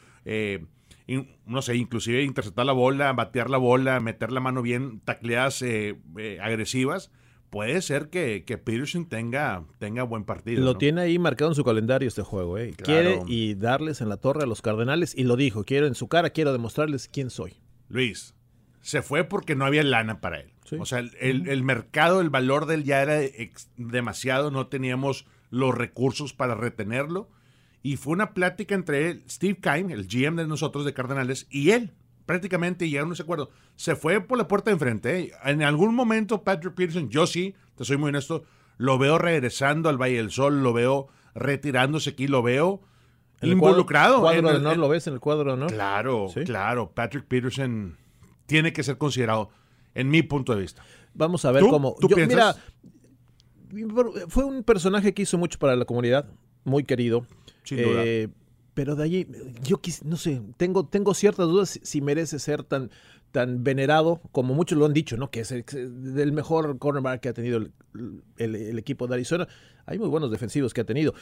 no 1.47 1.63
sé, 1.63 1.77
inclusive 1.77 2.23
interceptar 2.23 2.67
la 2.67 2.73
bola, 2.73 3.13
batear 3.13 3.51
la 3.51 3.59
bola, 3.59 4.01
meter 4.01 4.33
la 4.33 4.41
mano 4.41 4.63
bien, 4.63 5.01
tacleadas 5.01 5.65
agresivas, 6.41 7.11
puede 7.51 7.83
ser 7.83 8.09
que, 8.09 8.45
que 8.45 8.57
Peterson 8.57 9.07
tenga, 9.07 9.65
tenga 9.79 10.05
buen 10.05 10.25
partido. 10.25 10.65
Lo 10.65 10.77
tiene 10.77 11.03
ahí 11.03 11.19
marcado 11.19 11.51
en 11.51 11.55
su 11.55 11.65
calendario 11.65 12.09
este 12.09 12.23
juego. 12.23 12.57
¿eh? 12.57 12.75
Quiere 12.77 13.21
y 13.27 13.55
darles 13.55 14.01
en 14.01 14.09
la 14.09 14.17
torre 14.17 14.45
a 14.45 14.47
los 14.47 14.63
Cardenales 14.63 15.15
y 15.17 15.25
lo 15.25 15.37
dijo, 15.37 15.65
quiero 15.65 15.87
en 15.87 15.95
su 15.95 16.09
cara, 16.09 16.31
quiero 16.31 16.53
demostrarles 16.53 17.09
quién 17.09 17.29
soy. 17.29 17.55
Luis, 17.89 18.35
se 18.81 19.03
fue 19.03 19.25
porque 19.25 19.57
no 19.57 19.67
había 19.67 19.83
lana 19.83 20.21
para 20.21 20.41
él. 20.41 20.53
O 20.79 20.87
sea, 20.87 21.01
el, 21.01 21.63
mercado, 21.65 22.21
el 22.21 22.31
valor 22.31 22.67
de 22.67 22.77
él 22.77 22.85
ya 22.85 23.03
era 23.03 23.19
demasiado, 23.77 24.53
no 24.53 24.69
teníamos 24.69 25.27
los 25.51 25.75
recursos 25.75 26.33
para 26.33 26.55
retenerlo. 26.55 27.29
Y 27.83 27.97
fue 27.97 28.13
una 28.13 28.35
plática 28.35 28.75
entre 28.75 29.23
Steve 29.29 29.59
Kime, 29.61 29.95
el 29.95 30.07
GM 30.07 30.37
de 30.37 30.47
nosotros 30.47 30.85
de 30.85 30.93
Cardenales, 30.93 31.47
y 31.51 31.71
él. 31.71 31.93
Prácticamente 32.27 32.89
llegaron 32.89 33.11
a 33.11 33.15
ese 33.15 33.25
acuerdo. 33.25 33.51
Se 33.75 33.97
fue 33.97 34.21
por 34.21 34.39
la 34.39 34.47
puerta 34.47 34.71
de 34.71 34.75
enfrente. 34.75 35.19
¿eh? 35.19 35.33
En 35.45 35.63
algún 35.63 35.95
momento, 35.95 36.45
Patrick 36.45 36.75
Peterson, 36.75 37.09
yo 37.09 37.27
sí, 37.27 37.55
te 37.75 37.85
soy 37.85 37.97
muy 37.97 38.11
honesto, 38.11 38.45
lo 38.77 38.99
veo 38.99 39.19
regresando 39.19 39.89
al 39.89 40.01
Valle 40.01 40.19
del 40.19 40.31
Sol, 40.31 40.63
lo 40.63 40.73
veo 40.73 41.09
retirándose 41.35 42.11
aquí, 42.11 42.29
lo 42.29 42.43
veo 42.43 42.83
involucrado. 43.43 44.21
¿Cuadro, 44.21 44.51
de 44.51 44.57
honor 44.57 44.77
lo 44.77 44.89
ves 44.89 45.07
en 45.07 45.15
el 45.15 45.21
cuadro 45.21 45.57
no? 45.57 45.67
Claro, 45.67 46.29
claro. 46.45 46.93
Patrick 46.95 47.25
Peterson 47.25 47.97
tiene 48.47 48.73
que 48.73 48.83
ser 48.83 48.99
considerado 48.99 49.51
en 49.95 50.09
mi 50.09 50.23
punto 50.23 50.55
de 50.55 50.61
vista. 50.61 50.83
Vamos 51.15 51.45
a 51.45 51.53
ver 51.53 51.65
cómo. 51.65 51.97
¿tú 52.01 52.09
mira, 52.15 52.55
fue 54.29 54.45
un 54.45 54.63
personaje 54.63 55.15
que 55.15 55.23
hizo 55.23 55.39
mucho 55.39 55.59
para 55.59 55.77
la 55.77 55.85
comunidad, 55.85 56.27
muy 56.65 56.85
querido. 56.85 57.27
Eh, 57.71 58.29
pero 58.75 58.97
de 58.97 59.05
allí, 59.05 59.27
yo 59.63 59.81
no 60.05 60.17
sé, 60.17 60.41
tengo, 60.57 60.87
tengo 60.87 61.15
ciertas 61.15 61.47
dudas 61.49 61.81
si 61.83 62.01
merece 62.01 62.39
ser 62.39 62.63
tan, 62.63 62.91
tan 63.33 63.63
venerado 63.63 64.21
como 64.33 64.55
muchos 64.55 64.79
lo 64.79 64.87
han 64.87 64.93
dicho, 64.93 65.17
¿no? 65.17 65.31
Que 65.31 65.41
es 65.41 65.53
el, 65.53 66.33
mejor 66.33 66.79
cornerback 66.79 67.21
que 67.21 67.29
ha 67.29 67.35
tenido 67.35 67.61
el, 68.37 68.79
equipo 68.79 69.07
de 69.07 69.15
Arizona. 69.15 69.49
Hay 69.87 69.99
muy 69.99 70.09
buenos 70.09 70.31
defensivos 70.31 70.73
que 70.73 70.81
ha 70.83 70.85
tenido, 70.85 71.15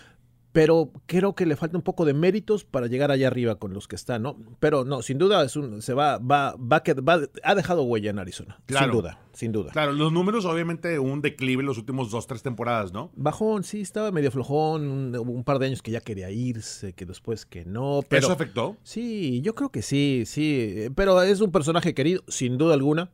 pero 0.58 0.90
creo 1.06 1.36
que 1.36 1.46
le 1.46 1.54
falta 1.54 1.76
un 1.76 1.84
poco 1.84 2.04
de 2.04 2.14
méritos 2.14 2.64
para 2.64 2.88
llegar 2.88 3.12
allá 3.12 3.28
arriba 3.28 3.60
con 3.60 3.72
los 3.72 3.86
que 3.86 3.94
están, 3.94 4.24
¿no? 4.24 4.36
Pero 4.58 4.84
no, 4.84 5.02
sin 5.02 5.16
duda 5.16 5.44
es 5.44 5.54
un, 5.54 5.82
se 5.82 5.94
va, 5.94 6.18
va, 6.18 6.56
va, 6.56 6.82
va 7.00 7.20
ha 7.44 7.54
dejado 7.54 7.84
huella 7.84 8.10
en 8.10 8.18
Arizona, 8.18 8.60
sin 8.66 8.90
duda, 8.90 9.20
sin 9.32 9.52
duda. 9.52 9.70
Claro, 9.70 9.92
los 9.92 10.10
números 10.10 10.44
obviamente 10.46 10.98
un 10.98 11.22
declive 11.22 11.60
en 11.60 11.66
los 11.66 11.78
últimos 11.78 12.10
dos, 12.10 12.26
tres 12.26 12.42
temporadas, 12.42 12.92
¿no? 12.92 13.12
Bajón, 13.14 13.62
sí, 13.62 13.82
estaba 13.82 14.10
medio 14.10 14.32
flojón, 14.32 15.14
un, 15.14 15.44
par 15.44 15.60
de 15.60 15.66
años 15.66 15.80
que 15.80 15.92
ya 15.92 16.00
quería 16.00 16.28
irse, 16.32 16.92
que 16.92 17.06
después 17.06 17.46
que 17.46 17.64
no. 17.64 18.00
Pero, 18.08 18.26
¿Eso 18.26 18.32
afectó? 18.32 18.76
Sí, 18.82 19.40
yo 19.42 19.54
creo 19.54 19.70
que 19.70 19.82
sí, 19.82 20.24
sí, 20.26 20.88
pero 20.96 21.22
es 21.22 21.40
un 21.40 21.52
personaje 21.52 21.94
querido, 21.94 22.24
sin 22.26 22.58
duda 22.58 22.74
alguna 22.74 23.12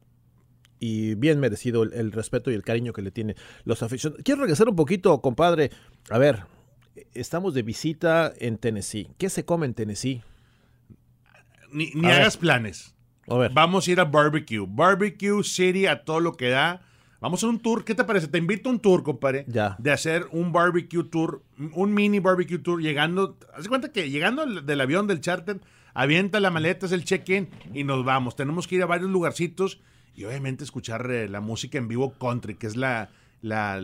y 0.81 1.15
bien 1.15 1.41
merecido 1.41 1.83
el, 1.83 1.93
el, 1.93 2.11
respeto 2.11 2.51
y 2.51 2.55
el 2.55 2.63
cariño 2.63 2.95
que 2.95 3.03
le 3.03 3.11
tienen 3.11 3.37
los 3.65 3.83
aficionados. 3.83 4.25
Quiero 4.25 4.41
regresar 4.41 4.67
un 4.67 4.77
poquito, 4.77 5.21
compadre. 5.21 5.71
A 6.11 6.19
ver, 6.19 6.45
estamos 7.13 7.55
de 7.55 7.63
visita 7.63 8.33
en 8.39 8.59
Tennessee. 8.59 9.11
¿Qué 9.19 9.31
se 9.31 9.45
come 9.45 9.67
en 9.67 9.75
Tennessee? 9.75 10.23
Ni, 11.73 11.91
hagas 12.05 12.37
planes. 12.37 12.95
A 13.29 13.37
ver. 13.37 13.53
Vamos 13.53 13.89
a 13.89 13.91
ir 13.91 14.01
a 14.01 14.05
barbecue. 14.05 14.65
Barbecue 14.69 15.43
City 15.43 15.87
a 15.87 16.05
todo 16.05 16.21
lo 16.21 16.35
que 16.35 16.51
da. 16.51 16.83
Vamos 17.21 17.43
a 17.43 17.49
un 17.49 17.59
tour. 17.59 17.85
¿Qué 17.85 17.95
te 17.95 18.05
parece? 18.05 18.29
Te 18.29 18.39
invito 18.39 18.69
a 18.69 18.73
un 18.73 18.81
tour, 18.81 19.03
compadre. 19.03 19.45
Ya. 19.49 19.77
De 19.79 19.91
hacer 19.91 20.27
un 20.31 20.53
barbecue 20.53 21.05
tour, 21.05 21.43
un 21.73 21.95
mini 21.95 22.21
barbecue 22.21 22.59
tour, 22.59 22.81
llegando. 22.81 23.39
Haz 23.55 23.67
cuenta 23.67 23.91
que 23.93 24.11
llegando 24.11 24.45
del 24.47 24.81
avión 24.81 25.07
del 25.07 25.21
charter, 25.21 25.61
avienta 25.95 26.39
la 26.39 26.51
maleta, 26.51 26.87
es 26.87 26.93
el 26.93 27.05
check-in 27.05 27.49
y 27.73 27.85
nos 27.85 28.05
vamos. 28.05 28.37
Tenemos 28.37 28.69
que 28.69 28.77
ir 28.77 28.83
a 28.83 28.87
varios 28.87 29.11
lugarcitos 29.11 29.81
y 30.15 30.25
obviamente 30.25 30.65
escuchar 30.65 31.11
eh, 31.11 31.29
la 31.29 31.41
música 31.41 31.79
en 31.79 31.89
vivo 31.89 32.13
country, 32.19 32.57
que 32.57 32.67
es 32.67 32.77
la, 32.77 33.09
la 33.41 33.81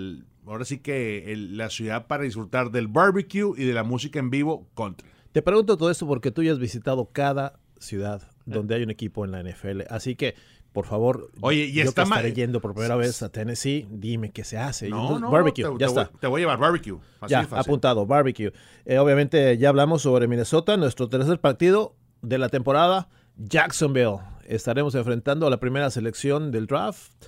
ahora 0.47 0.65
sí 0.65 0.79
que 0.79 1.33
el- 1.33 1.57
la 1.57 1.71
ciudad 1.71 2.07
para 2.07 2.25
disfrutar 2.25 2.71
del 2.71 2.89
barbecue 2.89 3.53
y 3.57 3.65
de 3.65 3.73
la 3.75 3.83
música 3.85 4.19
en 4.19 4.31
vivo, 4.31 4.69
country. 4.77 5.09
Te 5.33 5.43
pregunto 5.43 5.77
todo 5.77 5.91
esto 5.91 6.07
porque 6.07 6.31
tú 6.31 6.43
ya 6.43 6.53
has 6.53 6.59
visitado 6.59 7.11
cada 7.13 7.61
ciudad 7.79 8.23
Eh. 8.23 8.27
donde 8.47 8.75
hay 8.75 8.83
un 8.83 8.91
equipo 8.91 9.25
en 9.25 9.31
la 9.33 9.41
NFL. 9.41 9.83
Así 9.89 10.17
que, 10.17 10.35
por 10.73 10.87
favor, 10.87 11.31
Oye, 11.41 11.65
y 11.67 11.73
yo 11.73 11.83
está 11.85 12.05
que 12.05 12.11
ma- 12.11 12.17
estaré 12.17 12.33
yendo 12.35 12.61
por 12.61 12.75
primera 12.75 12.95
vez 12.97 13.23
a 13.23 13.29
Tennessee, 13.31 13.87
dime 13.91 14.31
qué 14.31 14.45
se 14.45 14.59
hace. 14.59 14.89
No, 14.89 15.01
Entonces, 15.03 15.21
no, 15.23 15.31
barbecue, 15.31 15.65
te, 15.65 15.71
ya 15.73 15.87
te 15.87 15.93
voy- 15.93 16.03
está. 16.05 16.19
te 16.19 16.27
voy 16.27 16.41
a 16.41 16.43
llevar 16.43 16.59
barbecue. 16.59 16.99
Ya, 17.29 17.43
fácil. 17.45 17.59
apuntado, 17.59 18.07
barbecue. 18.07 18.53
Eh, 18.85 18.99
obviamente 18.99 19.57
ya 19.59 19.69
hablamos 19.69 20.03
sobre 20.03 20.27
Minnesota, 20.29 20.77
nuestro 20.77 21.09
tercer 21.09 21.41
partido 21.41 21.95
de 22.23 22.39
la 22.39 22.49
temporada, 22.49 23.09
Jacksonville. 23.37 24.19
Estaremos 24.47 24.95
enfrentando 24.95 25.47
a 25.47 25.51
la 25.51 25.59
primera 25.61 25.91
selección 25.91 26.51
del 26.51 26.67
draft, 26.67 27.27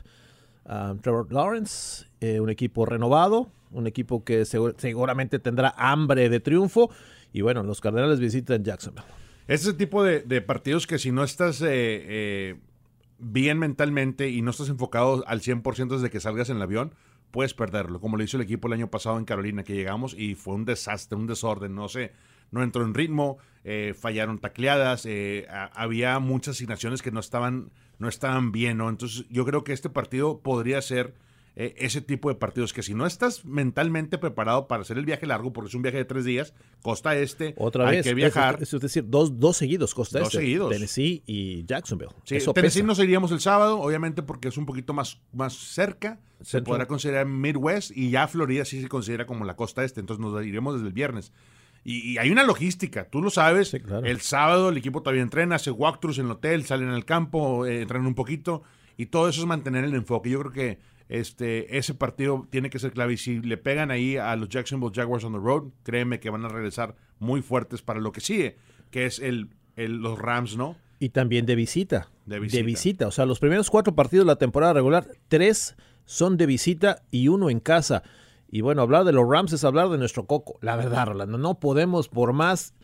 a 0.65 0.95
Trevor 1.01 1.33
Lawrence, 1.33 2.07
eh, 2.21 2.41
un 2.41 2.51
equipo 2.51 2.87
renovado, 2.87 3.51
un 3.71 3.87
equipo 3.87 4.25
que 4.25 4.43
segu- 4.43 4.75
seguramente 4.79 5.39
tendrá 5.39 5.75
hambre 5.77 6.29
de 6.29 6.41
triunfo. 6.41 6.91
Y 7.33 7.41
bueno, 7.41 7.63
los 7.63 7.81
Cardenales 7.81 8.21
visitan 8.21 8.63
Jacksonville. 8.63 9.07
Es 9.49 9.63
ese 9.63 9.73
tipo 9.75 10.05
de, 10.05 10.21
partidos 10.43 10.87
que 10.87 10.99
si 10.99 11.11
no 11.11 11.25
estás 11.25 11.61
eh, 11.63 11.67
eh, 11.71 12.61
bien 13.19 13.59
mentalmente 13.59 14.29
y 14.31 14.43
no 14.43 14.51
estás 14.51 14.69
enfocado 14.69 15.25
al 15.27 15.41
100% 15.41 15.89
desde 15.89 16.11
que 16.11 16.21
salgas 16.21 16.49
en 16.51 16.57
el 16.57 16.63
avión, 16.63 16.95
puedes 17.31 17.55
perderlo. 17.55 18.01
Como 18.01 18.17
lo 18.17 18.23
hizo 18.23 18.37
el 18.37 18.43
equipo 18.43 18.69
el 18.69 18.75
año 18.75 18.89
pasado 18.91 19.19
en 19.19 19.25
Carolina, 19.25 19.65
que 19.65 19.75
llegamos 19.75 20.15
y 20.17 20.35
fue 20.35 20.55
un 20.55 20.65
desastre, 20.65 21.17
un 21.19 21.27
desorden. 21.27 21.75
No 21.75 21.89
sé, 21.89 22.13
no 22.51 22.63
entró 22.63 22.85
en 22.85 22.93
ritmo, 22.95 23.39
fallaron 23.99 24.39
tacleadas, 24.39 25.09
había 25.73 26.19
muchas 26.19 26.57
asignaciones 26.57 27.01
que 27.01 27.11
no 27.11 27.21
estaban, 27.21 27.71
no 28.03 28.09
estaban 28.09 28.51
bien, 28.53 28.77
¿no? 28.79 28.89
Entonces 28.91 29.25
yo 29.31 29.45
creo 29.47 29.63
que 29.65 29.73
este 29.73 29.89
partido 29.89 30.41
podría 30.41 30.83
ser 30.83 31.15
eh, 31.55 31.75
ese 31.79 32.01
tipo 32.01 32.31
de 32.31 32.35
partidos 32.35 32.73
que 32.73 32.83
si 32.83 32.95
no 32.95 33.07
estás 33.07 33.45
mentalmente 33.45 34.19
preparado 34.19 34.67
para 34.67 34.83
hacer 34.83 34.99
el 34.99 35.05
viaje 35.05 35.25
largo, 35.27 35.53
porque 35.53 35.69
es 35.69 35.75
un 35.75 35.83
viaje 35.83 35.99
de 35.99 36.05
tres 36.05 36.25
días, 36.25 36.53
costa 36.83 37.15
este, 37.15 37.55
Otra 37.59 37.87
hay 37.89 37.99
vez, 37.99 38.07
que 38.07 38.15
viajar. 38.15 38.59
Es, 38.61 38.75
es 38.75 38.81
decir, 38.81 39.05
dos, 39.07 39.39
dos 39.39 39.57
seguidos, 39.57 39.95
Costa 39.95 40.19
Dos 40.19 40.29
Este, 40.29 40.39
seguidos. 40.39 40.71
Tennessee 40.71 41.23
y 41.27 41.65
Jacksonville. 41.65 42.11
Sí, 42.25 42.37
Eso 42.37 42.53
Tennessee 42.55 42.81
pesa. 42.81 42.87
nos 42.89 42.99
iríamos 42.99 43.31
el 43.33 43.41
sábado, 43.41 43.79
obviamente 43.81 44.23
porque 44.23 44.49
es 44.49 44.57
un 44.57 44.67
poquito 44.67 44.93
más, 44.95 45.21
más 45.33 45.53
cerca. 45.55 46.19
Se 46.41 46.61
podrá 46.61 46.87
considerar 46.87 47.27
Midwest 47.27 47.93
y 47.97 48.11
ya 48.11 48.27
Florida 48.27 48.65
sí 48.65 48.83
se 48.83 48.89
considera 48.89 49.27
como 49.27 49.45
la 49.45 49.55
costa 49.55 49.85
este, 49.85 50.01
entonces 50.01 50.21
nos 50.25 50.45
iremos 50.45 50.75
desde 50.75 50.89
el 50.89 50.93
viernes. 50.93 51.33
Y, 51.85 52.13
y 52.13 52.19
hay 52.19 52.31
una 52.31 52.45
logística, 52.45 53.05
tú 53.09 53.21
lo 53.23 53.31
sabes. 53.31 53.69
Sí, 53.71 53.81
claro. 53.81 54.07
El 54.07 54.21
sábado 54.21 54.69
el 54.69 54.77
equipo 54.77 55.03
todavía 55.03 55.23
entrena, 55.23 55.57
hace 55.57 55.71
walkthroughs 55.71 56.19
en 56.19 56.27
el 56.27 56.33
hotel, 56.33 56.65
salen 56.65 56.89
al 56.91 57.05
campo, 57.05 57.67
eh, 57.67 57.83
entrenan 57.83 58.07
un 58.07 58.15
poquito 58.15 58.63
y 58.97 59.07
todo 59.07 59.29
eso 59.29 59.41
es 59.41 59.47
mantener 59.47 59.85
el 59.85 59.95
enfoque. 59.95 60.31
Yo 60.31 60.39
creo 60.41 60.53
que 60.53 60.79
este, 61.09 61.77
ese 61.77 61.95
partido 61.95 62.47
tiene 62.51 62.71
que 62.71 62.79
ser 62.79 62.93
clave 62.93 63.15
y 63.15 63.17
si 63.17 63.41
le 63.41 63.57
pegan 63.57 63.91
ahí 63.91 64.17
a 64.17 64.35
los 64.37 64.49
Jacksonville 64.49 64.93
Jaguars 64.95 65.25
on 65.25 65.33
the 65.33 65.39
road, 65.39 65.65
créeme 65.83 66.21
que 66.21 66.31
van 66.31 66.45
a 66.45 66.49
regresar 66.49 66.95
muy 67.19 67.43
fuertes 67.43 67.83
para 67.83 68.01
lo 68.01 68.13
que 68.13 68.21
sigue, 68.21 68.57
que 68.91 69.07
es 69.07 69.19
el, 69.19 69.49
el- 69.77 69.97
los 69.97 70.19
Rams, 70.19 70.57
¿no? 70.57 70.77
Y 71.01 71.09
también 71.09 71.47
de 71.47 71.57
visita. 71.57 72.09
De 72.27 72.39
visita. 72.63 73.09
O 73.09 73.11
sea, 73.11 73.27
los 73.27 73.41
primeros 73.41 73.69
cuatro 73.71 73.95
partidos 73.95 74.25
de 74.25 74.29
la 74.33 74.37
temporada 74.37 74.73
regular, 74.75 75.09
tres 75.29 75.75
son 76.05 76.37
de 76.37 76.47
visita 76.47 77.03
y 77.11 77.27
uno 77.29 77.51
en 77.51 77.59
casa. 77.59 78.05
Y 78.53 78.61
bueno, 78.61 78.83
hablar 78.83 79.05
de 79.05 79.13
los 79.13 79.27
Rams 79.29 79.53
es 79.55 79.65
hablar 79.65 79.89
de 79.89 79.97
nuestro 79.99 80.27
coco. 80.27 80.59
La 80.61 80.77
verdad, 80.77 81.07
Rolando, 81.09 81.39
no 81.39 81.59
podemos, 81.59 82.09
por 82.09 82.33
más 82.35 82.75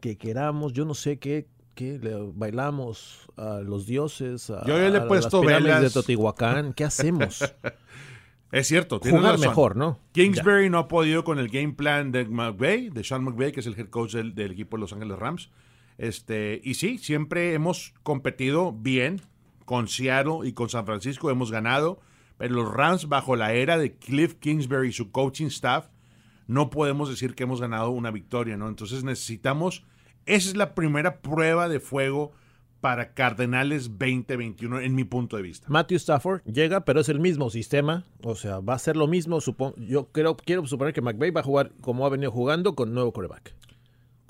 que 0.00 0.16
queramos, 0.16 0.72
yo 0.72 0.84
no 0.86 0.94
sé 0.94 1.18
qué, 1.18 1.46
qué 1.74 1.98
le 1.98 2.16
bailamos 2.34 3.28
a 3.36 3.60
los 3.60 3.84
dioses, 3.86 4.48
a, 4.48 4.64
Yo 4.66 4.78
ya 4.78 4.88
le 4.88 4.96
he 4.96 5.00
a 5.02 5.06
puesto 5.06 5.44
las 5.44 5.62
velas. 5.62 5.82
de 5.82 5.90
Teotihuacán. 5.90 6.72
¿Qué 6.72 6.84
hacemos? 6.84 7.54
Es 8.52 8.66
cierto, 8.66 8.98
tienes 8.98 9.20
Jugar 9.20 9.34
razón. 9.34 9.48
mejor, 9.48 9.76
¿no? 9.76 10.00
Kingsbury 10.10 10.70
no 10.70 10.78
ha 10.78 10.88
podido 10.88 11.22
con 11.22 11.38
el 11.38 11.48
game 11.50 11.72
plan 11.72 12.10
de 12.10 12.24
McVay, 12.24 12.88
de 12.90 13.04
Sean 13.04 13.22
McVay, 13.22 13.52
que 13.52 13.60
es 13.60 13.66
el 13.66 13.78
head 13.78 13.90
coach 13.90 14.14
del, 14.14 14.34
del 14.34 14.50
equipo 14.50 14.76
de 14.76 14.80
Los 14.80 14.92
Ángeles 14.92 15.16
Rams. 15.20 15.50
Este, 15.98 16.60
y 16.64 16.74
sí, 16.74 16.98
siempre 16.98 17.54
hemos 17.54 17.94
competido 18.02 18.72
bien 18.72 19.20
con 19.66 19.86
Seattle 19.86 20.40
y 20.42 20.52
con 20.52 20.68
San 20.68 20.84
Francisco, 20.84 21.30
hemos 21.30 21.52
ganado, 21.52 22.00
pero 22.40 22.54
los 22.54 22.72
Rams 22.72 23.06
bajo 23.06 23.36
la 23.36 23.52
era 23.52 23.76
de 23.76 23.98
Cliff 23.98 24.36
Kingsbury 24.36 24.88
y 24.88 24.92
su 24.92 25.10
coaching 25.10 25.48
staff, 25.48 25.88
no 26.46 26.70
podemos 26.70 27.10
decir 27.10 27.34
que 27.34 27.42
hemos 27.42 27.60
ganado 27.60 27.90
una 27.90 28.10
victoria, 28.10 28.56
¿no? 28.56 28.66
Entonces 28.66 29.04
necesitamos, 29.04 29.84
esa 30.24 30.48
es 30.48 30.56
la 30.56 30.74
primera 30.74 31.20
prueba 31.20 31.68
de 31.68 31.80
fuego 31.80 32.32
para 32.80 33.12
Cardenales 33.12 33.90
2021 33.90 34.80
en 34.80 34.94
mi 34.94 35.04
punto 35.04 35.36
de 35.36 35.42
vista. 35.42 35.66
Matthew 35.68 35.96
Stafford 35.96 36.40
llega, 36.44 36.86
pero 36.86 37.00
es 37.00 37.10
el 37.10 37.20
mismo 37.20 37.50
sistema, 37.50 38.06
o 38.22 38.34
sea, 38.34 38.60
va 38.60 38.72
a 38.72 38.78
ser 38.78 38.96
lo 38.96 39.06
mismo. 39.06 39.42
supongo 39.42 39.76
yo 39.76 40.06
creo, 40.10 40.34
quiero 40.34 40.66
suponer 40.66 40.94
que 40.94 41.02
McVay 41.02 41.32
va 41.32 41.42
a 41.42 41.44
jugar 41.44 41.72
como 41.82 42.06
ha 42.06 42.08
venido 42.08 42.32
jugando 42.32 42.74
con 42.74 42.94
nuevo 42.94 43.12
coreback, 43.12 43.54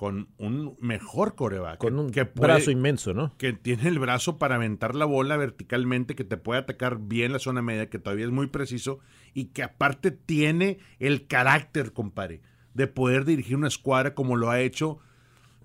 Con 0.01 0.29
un 0.39 0.77
mejor 0.81 1.35
coreback. 1.35 1.77
con 1.77 1.99
un 1.99 2.09
que 2.11 2.25
puede- 2.25 2.55
brazo 2.55 2.71
inmenso, 2.71 3.13
¿no? 3.13 3.37
que 3.37 3.53
tiene 3.53 3.87
el 3.87 3.99
brazo 3.99 4.39
para 4.39 4.55
aventar 4.55 4.95
la 4.95 5.05
bola 5.05 5.37
verticalmente, 5.37 6.15
que 6.15 6.25
te 6.25 6.39
puede 6.39 6.61
atacar 6.61 6.99
bien 7.01 7.33
la 7.35 7.39
zona 7.39 7.61
media, 7.61 7.91
que 7.91 7.99
todavía 7.99 8.25
es 8.25 8.31
muy 8.31 8.47
preciso 8.47 9.01
y 9.35 9.47
que 9.49 9.63
aparte 9.63 10.11
tiene 10.11 10.79
el 11.01 11.27
carácter, 11.27 11.93
compadre, 11.93 12.41
de 12.73 12.87
poder 12.87 13.27
dirigir 13.27 13.57
una 13.57 13.69
escuadra 13.69 14.15
como 14.15 14.37
lo 14.37 14.49
ha 14.49 14.61
hecho, 14.61 15.01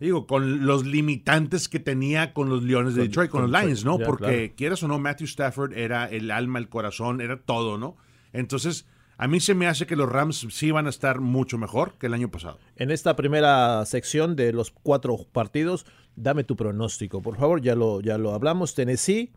digo, 0.01 0.27
con 0.27 0.65
los 0.65 0.86
limitantes 0.86 1.70
que 1.70 1.80
tenía 1.80 2.34
con 2.34 2.50
los 2.50 2.62
Leones 2.62 2.96
de 2.96 3.04
Con- 3.04 3.08
Detroit, 3.08 3.32
con, 3.32 3.42
con 3.44 3.51
los 3.54 3.63
Lions, 3.63 3.86
¿no? 3.86 3.98
ya, 4.00 4.06
Porque 4.06 4.25
claro. 4.25 4.54
quieras 4.58 4.84
o 4.84 4.89
no, 4.89 5.00
Matthew 5.00 5.27
Stafford 5.27 5.72
era 5.77 6.08
el 6.08 6.30
alma, 6.30 6.60
el 6.60 6.68
corazón, 6.68 7.22
era 7.22 7.38
todo, 7.39 7.77
¿no? 7.77 7.96
Entonces, 8.34 8.86
a 9.17 9.27
mí 9.27 9.39
se 9.39 9.53
me 9.53 9.67
hace 9.67 9.86
que 9.86 9.95
los 9.95 10.10
Rams 10.10 10.48
sí 10.50 10.72
van 10.72 10.88
a 10.88 10.89
estar 10.89 11.22
mucho 11.22 11.57
mejor 11.57 11.93
que 11.98 12.07
el 12.07 12.13
año 12.13 12.29
pasado. 12.29 12.60
En 12.75 12.91
esta 12.91 13.15
primera 13.15 13.86
sección 13.86 14.36
de 14.36 14.51
los 14.51 14.72
cuatro 14.72 15.17
partidos, 15.31 15.86
dame 16.15 16.43
tu 16.43 16.55
pronóstico, 16.55 17.22
por 17.22 17.38
favor. 17.38 17.62
Ya 17.62 17.75
lo, 17.75 18.01
ya 18.01 18.17
lo 18.17 18.34
hablamos. 18.34 18.75
Tennessee, 18.75 19.31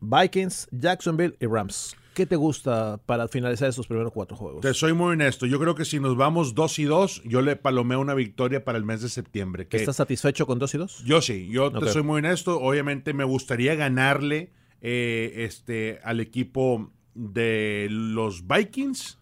Vikings, 0.00 0.68
Jacksonville 0.72 1.36
y 1.40 1.46
Rams. 1.46 1.96
¿Qué 2.14 2.26
te 2.26 2.36
gusta 2.36 3.00
para 3.06 3.26
finalizar 3.26 3.68
esos 3.68 3.88
primeros 3.88 4.12
cuatro 4.12 4.36
juegos? 4.36 4.60
Te 4.60 4.72
soy 4.72 4.92
muy 4.92 5.14
honesto. 5.14 5.46
Yo 5.46 5.58
creo 5.58 5.74
que 5.74 5.84
si 5.84 5.98
nos 5.98 6.16
vamos 6.16 6.54
2 6.54 6.78
y 6.78 6.84
2, 6.84 7.22
yo 7.24 7.42
le 7.42 7.56
palomeo 7.56 8.00
una 8.00 8.14
victoria 8.14 8.64
para 8.64 8.78
el 8.78 8.84
mes 8.84 9.02
de 9.02 9.08
septiembre. 9.08 9.66
Que 9.66 9.78
¿Estás 9.78 9.96
satisfecho 9.96 10.46
con 10.46 10.60
dos 10.60 10.72
y 10.74 10.78
dos? 10.78 11.02
Yo 11.04 11.20
sí, 11.20 11.48
yo 11.48 11.72
te 11.72 11.88
soy 11.90 12.04
muy 12.04 12.18
honesto. 12.18 12.60
Obviamente 12.60 13.14
me 13.14 13.24
gustaría 13.24 13.74
ganarle 13.74 14.52
eh, 14.80 15.32
este, 15.38 15.98
al 16.04 16.20
equipo 16.20 16.92
de 17.14 17.88
los 17.90 18.46
Vikings 18.46 19.18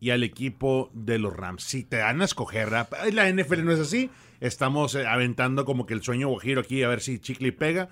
y 0.00 0.10
al 0.10 0.22
equipo 0.22 0.90
de 0.94 1.18
los 1.18 1.34
Rams. 1.34 1.62
Si 1.62 1.84
te 1.84 1.98
dan 1.98 2.22
a 2.22 2.24
escoger, 2.24 2.70
la 2.70 3.30
NFL 3.30 3.64
no 3.64 3.72
es 3.72 3.80
así. 3.80 4.10
Estamos 4.40 4.94
eh, 4.94 5.06
aventando 5.06 5.64
como 5.64 5.84
que 5.84 5.94
el 5.94 6.02
sueño 6.02 6.28
guajiro 6.28 6.62
aquí 6.62 6.82
a 6.82 6.88
ver 6.88 7.00
si 7.00 7.18
chicle 7.18 7.52
pega. 7.52 7.90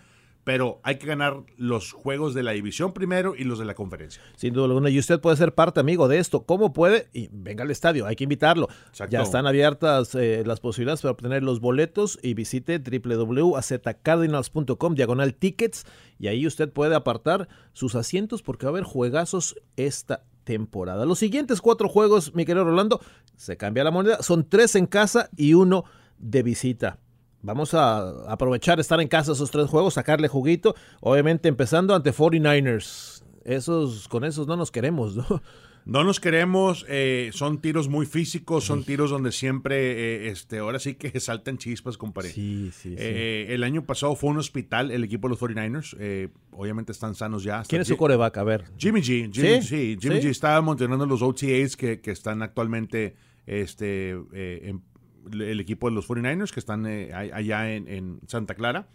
Pero 0.49 0.81
hay 0.83 0.97
que 0.97 1.07
ganar 1.07 1.45
los 1.59 1.93
juegos 1.93 2.33
de 2.33 2.43
la 2.43 2.53
división 2.53 2.95
primero 2.95 3.35
y 3.37 3.45
los 3.45 3.59
de 3.59 3.67
la 3.67 3.75
conferencia. 3.75 4.23
Sin 4.35 4.55
duda 4.55 4.65
alguna. 4.65 4.89
Y 4.89 4.99
usted 4.99 5.21
puede 5.21 5.37
ser 5.37 5.55
parte, 5.55 5.79
amigo, 5.79 6.09
de 6.09 6.17
esto. 6.17 6.47
¿Cómo 6.47 6.73
puede? 6.73 7.11
Y 7.13 7.29
venga 7.31 7.65
al 7.65 7.71
estadio, 7.71 8.07
hay 8.07 8.17
que 8.17 8.25
invitarlo. 8.25 8.71
Exacto. 8.89 9.13
Ya 9.13 9.21
están 9.21 9.47
abiertas 9.47 10.15
eh, 10.15 10.45
las 10.47 10.61
posibilidades 10.61 11.03
para 11.03 11.13
obtener 11.13 11.43
los 11.43 11.61
boletos 11.61 12.19
y 12.23 12.33
visite 12.33 12.79
www.azcardinals.com 12.79 14.95
diagonal 14.95 15.35
tickets 15.35 15.85
y 16.19 16.29
ahí 16.29 16.47
usted 16.47 16.73
puede 16.73 16.95
apartar 16.95 17.47
sus 17.75 17.95
asientos 17.95 18.41
porque 18.41 18.65
va 18.65 18.71
a 18.71 18.73
haber 18.73 18.85
juegazos 18.85 19.61
esta 19.77 20.25
temporada. 20.45 21.05
Los 21.05 21.19
siguientes 21.19 21.61
cuatro 21.61 21.91
juegos, 21.91 22.35
mi 22.35 22.47
querido 22.47 22.65
Rolando, 22.65 23.03
se 23.37 23.59
cambia 23.59 23.85
la 23.85 23.91
moneda. 23.91 24.23
Son 24.23 24.49
tres 24.49 24.77
en 24.77 24.87
casa 24.87 25.29
y 25.37 25.53
uno 25.53 25.85
de 26.17 26.43
visita. 26.43 27.01
Vamos 27.43 27.75
a 27.75 28.31
aprovechar 28.31 28.81
estar 28.81 29.01
en 29.01 29.09
casa 29.09 29.33
esos 29.33 29.51
tres 29.51 29.69
juegos, 29.69 29.95
sacarle 29.95 30.29
juguito. 30.29 30.75
Obviamente 31.01 31.49
empezando 31.49 31.95
ante 31.95 32.13
49ers. 32.13 33.23
Esos, 33.45 34.09
con 34.09 34.25
esos 34.25 34.47
no 34.47 34.57
nos 34.57 34.71
queremos, 34.71 35.17
¿no? 35.17 35.43
No 35.89 36.05
nos 36.05 36.21
queremos, 36.21 36.85
eh, 36.87 37.31
son 37.33 37.63
tiros 37.63 37.89
muy 37.89 38.05
físicos, 38.05 38.65
son 38.65 38.85
tiros 38.85 39.09
donde 39.09 39.33
siempre, 39.33 40.27
eh, 40.27 40.29
este, 40.29 40.59
ahora 40.59 40.79
sí 40.81 40.97
que 40.97 41.19
saltan 41.21 41.57
chispas, 41.57 41.97
compadre. 41.97 42.29
Sí, 42.29 42.71
sí, 42.75 42.91
sí. 42.91 42.97
Eh, 42.99 43.47
el 43.49 43.65
año 43.65 43.87
pasado 43.87 44.15
fue 44.15 44.29
un 44.29 44.37
hospital 44.37 44.91
el 44.91 45.03
equipo 45.03 45.29
de 45.29 45.31
los 45.31 45.41
49ers, 45.41 45.97
eh, 45.99 46.29
obviamente 46.51 46.93
están 46.93 47.15
sanos 47.15 47.43
ya. 47.43 47.63
¿Quién 47.67 47.81
es 47.81 47.89
su 47.89 47.97
coreback? 47.97 48.37
A 48.37 48.45
ver. 48.45 48.65
Jimmy 48.77 49.01
G. 49.01 49.33
Jimmy, 49.33 49.63
¿Sí? 49.63 49.63
sí, 49.63 49.97
Jimmy 49.99 50.21
¿Sí? 50.21 50.29
G 50.29 50.31
está 50.31 50.61
monitoreando 50.61 51.07
los 51.07 51.23
OTAs 51.23 51.75
que, 51.75 52.03
que 52.03 52.11
están 52.11 52.43
actualmente 52.43 53.17
este, 53.47 54.11
eh, 54.35 54.61
en 54.65 54.83
el 55.33 55.61
equipo 55.61 55.89
de 55.89 55.95
los 55.95 56.09
49ers 56.09 56.51
que 56.53 56.61
están 56.61 56.87
eh, 56.87 57.13
allá 57.13 57.73
en, 57.75 57.89
en 57.89 58.21
Santa 58.27 58.55
Clara. 58.55 58.89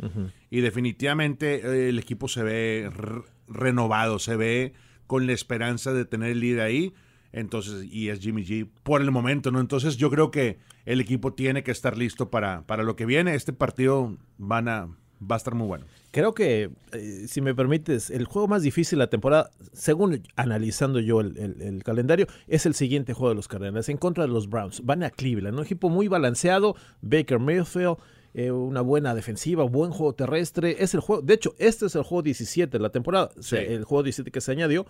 Y 0.49 0.61
definitivamente 0.61 1.55
eh, 1.55 1.89
el 1.89 1.99
equipo 1.99 2.27
se 2.27 2.43
ve 2.43 2.89
re- 2.93 3.21
renovado, 3.47 4.19
se 4.19 4.35
ve 4.35 4.73
con 5.07 5.27
la 5.27 5.33
esperanza 5.33 5.93
de 5.93 6.05
tener 6.05 6.31
el 6.31 6.39
líder 6.39 6.61
ahí. 6.61 6.93
Entonces, 7.31 7.85
y 7.91 8.09
es 8.09 8.19
Jimmy 8.19 8.43
G 8.45 8.67
por 8.83 9.01
el 9.01 9.09
momento, 9.09 9.49
¿no? 9.51 9.59
Entonces 9.59 9.97
yo 9.97 10.09
creo 10.11 10.29
que 10.29 10.59
el 10.85 11.01
equipo 11.01 11.33
tiene 11.33 11.63
que 11.63 11.71
estar 11.71 11.97
listo 11.97 12.29
para, 12.29 12.61
para 12.67 12.83
lo 12.83 12.95
que 12.95 13.05
viene. 13.07 13.33
Este 13.33 13.53
partido 13.53 14.15
van 14.37 14.67
a, 14.67 14.89
Va 15.31 15.35
a 15.35 15.37
estar 15.37 15.55
muy 15.55 15.67
bueno. 15.67 15.85
Creo 16.11 16.33
que, 16.33 16.69
eh, 16.91 17.25
si 17.27 17.41
me 17.41 17.55
permites, 17.55 18.09
el 18.09 18.25
juego 18.25 18.47
más 18.47 18.61
difícil 18.63 18.97
de 18.99 19.05
la 19.05 19.09
temporada, 19.09 19.51
según 19.71 20.21
analizando 20.35 20.99
yo 20.99 21.21
el, 21.21 21.37
el- 21.37 21.61
el 21.61 21.83
calendario, 21.83 22.27
es 22.47 22.65
el 22.65 22.73
siguiente 22.73 23.13
juego 23.13 23.29
de 23.29 23.35
los 23.35 23.47
Cardenales 23.47 23.89
en 23.89 23.97
contra 23.97 24.23
de 24.25 24.29
los 24.33 24.49
Browns. 24.49 24.81
Van 24.85 25.03
a 25.03 25.09
Cleveland, 25.09 25.57
un 25.57 25.63
equipo 25.65 25.89
muy 25.89 26.07
balanceado, 26.07 26.75
Baker 27.01 27.39
Mayfield, 27.39 27.97
eh, 28.35 28.51
una 28.51 28.81
buena 28.81 29.13
defensiva, 29.15 29.63
buen 29.63 29.91
juego 29.91 30.13
terrestre. 30.13 30.77
Es 30.83 30.93
el 30.95 30.99
juego, 31.01 31.21
de 31.21 31.35
hecho, 31.35 31.53
este 31.59 31.85
es 31.85 31.95
el 31.95 32.03
juego 32.03 32.23
17 32.23 32.77
de 32.77 32.81
la 32.81 32.89
temporada. 32.89 33.29
O 33.37 33.43
sea, 33.43 33.59
Sí. 33.61 33.67
el 33.73 33.83
juego 33.83 34.03
17 34.03 34.31
que 34.31 34.41
se 34.41 34.51
añadió 34.51 34.85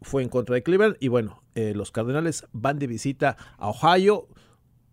fue 0.00 0.22
en 0.22 0.28
contra 0.28 0.54
de 0.54 0.62
Cleveland. 0.62 0.96
Y 1.00 1.08
bueno, 1.08 1.42
eh, 1.54 1.72
los 1.74 1.90
Cardenales 1.90 2.46
van 2.52 2.78
de 2.78 2.86
visita 2.86 3.36
a 3.58 3.68
Ohio. 3.68 4.28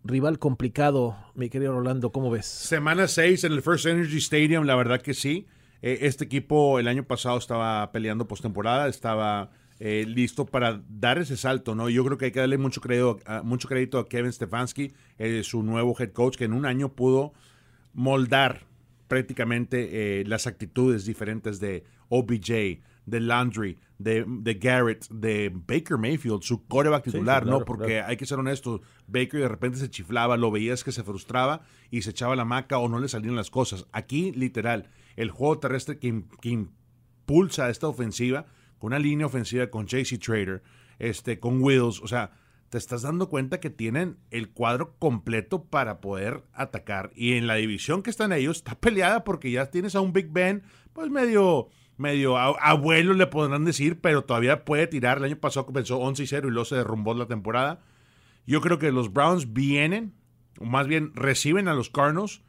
Rival 0.06 0.38
complicado, 0.38 1.16
mi 1.34 1.48
querido 1.48 1.72
Rolando, 1.72 2.12
¿cómo 2.12 2.30
ves? 2.30 2.46
Semana 2.46 3.08
6 3.08 3.44
en 3.44 3.52
el 3.52 3.62
First 3.62 3.86
Energy 3.86 4.18
Stadium, 4.18 4.64
la 4.64 4.76
verdad 4.76 5.00
que 5.02 5.14
sí. 5.14 5.46
Eh, 5.82 5.98
este 6.02 6.24
equipo 6.24 6.78
el 6.78 6.88
año 6.88 7.04
pasado 7.04 7.36
estaba 7.38 7.90
peleando 7.92 8.26
postemporada, 8.28 8.88
estaba 8.88 9.50
eh, 9.78 10.04
listo 10.06 10.46
para 10.46 10.80
dar 10.88 11.18
ese 11.18 11.36
salto, 11.36 11.74
¿no? 11.74 11.88
Yo 11.90 12.04
creo 12.04 12.16
que 12.18 12.26
hay 12.26 12.30
que 12.30 12.40
darle 12.40 12.56
mucho 12.56 12.80
crédito, 12.80 13.18
a- 13.26 13.42
mucho 13.42 13.68
crédito 13.68 13.98
a 13.98 14.08
Kevin 14.08 14.32
Stefanski, 14.32 14.92
eh, 15.18 15.42
su 15.44 15.62
nuevo 15.62 15.94
head 15.98 16.12
coach, 16.12 16.36
que 16.36 16.44
en 16.44 16.52
un 16.54 16.64
año 16.66 16.88
pudo 16.94 17.32
moldar 17.92 18.64
prácticamente 19.08 20.24
las 20.26 20.46
actitudes 20.46 21.04
diferentes 21.04 21.60
de 21.60 21.84
OBJ, 22.08 22.80
de 23.06 23.20
Landry, 23.20 23.78
de, 23.98 24.24
de 24.26 24.54
Garrett, 24.54 25.08
de 25.08 25.50
Baker 25.54 25.96
Mayfield, 25.96 26.42
su 26.42 26.66
coreback 26.66 27.04
titular, 27.04 27.42
sí, 27.42 27.46
claro, 27.46 27.58
¿no? 27.60 27.64
Porque 27.64 27.94
claro. 27.94 28.08
hay 28.08 28.16
que 28.16 28.26
ser 28.26 28.38
honestos, 28.38 28.80
Baker 29.06 29.40
de 29.40 29.48
repente 29.48 29.78
se 29.78 29.88
chiflaba, 29.88 30.36
lo 30.36 30.50
veías 30.50 30.84
que 30.84 30.92
se 30.92 31.04
frustraba 31.04 31.62
y 31.90 32.02
se 32.02 32.10
echaba 32.10 32.36
la 32.36 32.44
maca 32.44 32.78
o 32.78 32.88
no 32.88 32.98
le 32.98 33.08
salían 33.08 33.36
las 33.36 33.50
cosas. 33.50 33.86
Aquí, 33.92 34.32
literal, 34.32 34.90
el 35.14 35.30
juego 35.30 35.58
terrestre 35.58 35.98
que, 35.98 36.24
que 36.40 36.50
impulsa 36.50 37.70
esta 37.70 37.88
ofensiva, 37.88 38.46
con 38.78 38.88
una 38.88 38.98
línea 38.98 39.26
ofensiva 39.26 39.68
con 39.68 39.86
JC 39.86 40.18
Trader, 40.18 40.62
este, 40.98 41.38
con 41.38 41.62
Wills, 41.62 42.00
o 42.02 42.08
sea, 42.08 42.32
te 42.68 42.78
estás 42.78 43.02
dando 43.02 43.28
cuenta 43.28 43.60
que 43.60 43.70
tienen 43.70 44.18
el 44.30 44.50
cuadro 44.50 44.96
completo 44.98 45.64
para 45.64 46.00
poder 46.00 46.42
atacar. 46.52 47.12
Y 47.14 47.34
en 47.34 47.46
la 47.46 47.54
división 47.54 48.02
que 48.02 48.10
están 48.10 48.32
ellos, 48.32 48.58
está 48.58 48.78
peleada 48.78 49.24
porque 49.24 49.50
ya 49.50 49.70
tienes 49.70 49.94
a 49.94 50.00
un 50.00 50.12
Big 50.12 50.30
Ben, 50.30 50.62
pues 50.92 51.10
medio, 51.10 51.68
medio 51.96 52.36
abuelo 52.36 53.14
le 53.14 53.26
podrán 53.26 53.64
decir, 53.64 54.00
pero 54.00 54.24
todavía 54.24 54.64
puede 54.64 54.86
tirar. 54.86 55.18
El 55.18 55.24
año 55.24 55.36
pasado 55.36 55.66
comenzó 55.66 55.98
11 55.98 56.22
y 56.22 56.26
0 56.26 56.48
y 56.48 56.50
luego 56.50 56.64
se 56.64 56.76
derrumbó 56.76 57.14
la 57.14 57.26
temporada. 57.26 57.80
Yo 58.46 58.60
creo 58.60 58.78
que 58.78 58.92
los 58.92 59.12
Browns 59.12 59.52
vienen, 59.52 60.12
o 60.60 60.64
más 60.64 60.86
bien 60.86 61.12
reciben 61.14 61.68
a 61.68 61.74
los 61.74 61.90
Cardinals 61.90 62.42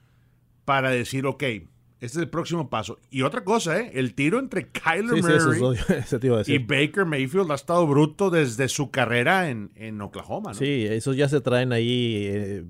para 0.66 0.92
decir, 0.92 1.26
ok, 1.26 1.44
este 1.44 1.66
es 2.00 2.18
el 2.18 2.30
próximo 2.30 2.70
paso. 2.70 3.00
Y 3.10 3.24
otra 3.24 3.44
cosa, 3.44 3.80
¿eh? 3.80 3.92
el 3.96 4.14
tiro 4.14 4.38
entre 4.38 4.68
Kyler 4.70 5.16
Sí, 5.16 5.24
sí, 5.24 5.32
eso 5.34 5.52
es 5.52 5.60
Murray 5.60 5.80
eso 6.00 6.52
y. 6.52 6.58
Baker 6.60 7.06
Mayfield 7.06 7.52
ha 7.52 7.56
estado 7.56 7.88
bruto 7.88 8.30
desde 8.30 8.68
su 8.68 8.92
carrera 8.92 9.50
en, 9.50 9.72
en 9.76 10.00
Oklahoma. 10.02 10.52
¿no? 10.52 10.60
Sí, 10.60 10.86
esos 10.88 11.16
ya 11.16 11.28
se 11.28 11.42
traen 11.42 11.72
ahí. 11.74 12.28
eh, 12.30 12.66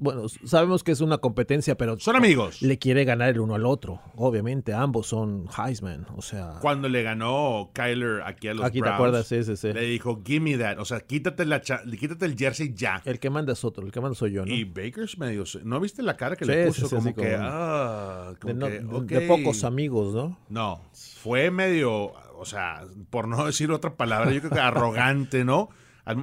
bueno, 0.00 0.28
sabemos 0.44 0.82
que 0.82 0.92
es 0.92 1.00
una 1.00 1.18
competencia, 1.18 1.76
pero 1.76 1.98
Son 1.98 2.16
amigos. 2.16 2.62
le 2.62 2.78
quiere 2.78 3.04
ganar 3.04 3.28
el 3.30 3.40
uno 3.40 3.54
al 3.54 3.66
otro. 3.66 4.00
Obviamente, 4.16 4.72
ambos 4.72 5.06
son 5.06 5.46
Heisman. 5.56 6.06
O 6.16 6.22
sea, 6.22 6.54
Cuando 6.60 6.88
le 6.88 7.02
ganó 7.02 7.70
Kyler 7.74 8.22
aquí 8.24 8.48
a 8.48 8.54
los 8.54 8.64
aquí 8.64 8.74
te 8.78 8.80
Browns, 8.80 8.94
acuerdas, 8.94 9.26
sí, 9.26 9.44
sí, 9.44 9.56
sí. 9.56 9.72
le 9.72 9.82
dijo, 9.82 10.20
give 10.24 10.40
me 10.40 10.56
that. 10.58 10.78
O 10.78 10.84
sea, 10.84 11.00
quítate, 11.00 11.44
la 11.44 11.60
quítate 11.60 12.24
el 12.26 12.36
jersey 12.36 12.72
ya. 12.74 13.02
El 13.04 13.18
que 13.18 13.30
manda 13.30 13.52
es 13.52 13.64
otro, 13.64 13.84
el 13.84 13.92
que 13.92 14.00
manda 14.00 14.14
soy 14.16 14.32
yo, 14.32 14.44
¿no? 14.46 14.52
Y 14.52 14.64
Baker's 14.64 15.18
medio... 15.18 15.44
¿No 15.64 15.80
viste 15.80 16.02
la 16.02 16.16
cara 16.16 16.36
que 16.36 16.44
Sí, 16.44 16.50
le 16.50 16.72
sí, 16.72 16.80
puso? 16.82 16.88
sí, 16.88 16.96
como 16.96 17.08
así 17.08 17.14
que... 17.14 17.32
como- 17.32 17.44
ah, 17.46 18.32
como 18.40 18.54
de, 18.54 18.58
no- 18.58 18.66
que, 18.66 18.78
de- 18.80 18.94
ok. 18.94 19.04
de 19.06 19.20
pocos 19.28 19.64
amigos, 19.64 20.14
¿no? 20.14 20.38
No, 20.48 20.80
fue 20.92 21.50
medio, 21.50 22.12
o 22.38 22.44
sea, 22.44 22.82
por 23.10 23.28
no 23.28 23.44
decir 23.46 23.70
otra 23.70 23.94
palabra, 23.94 24.32
yo 24.32 24.40
creo 24.40 24.52
que 24.52 24.60
arrogante, 24.60 25.44
¿no? 25.44 25.68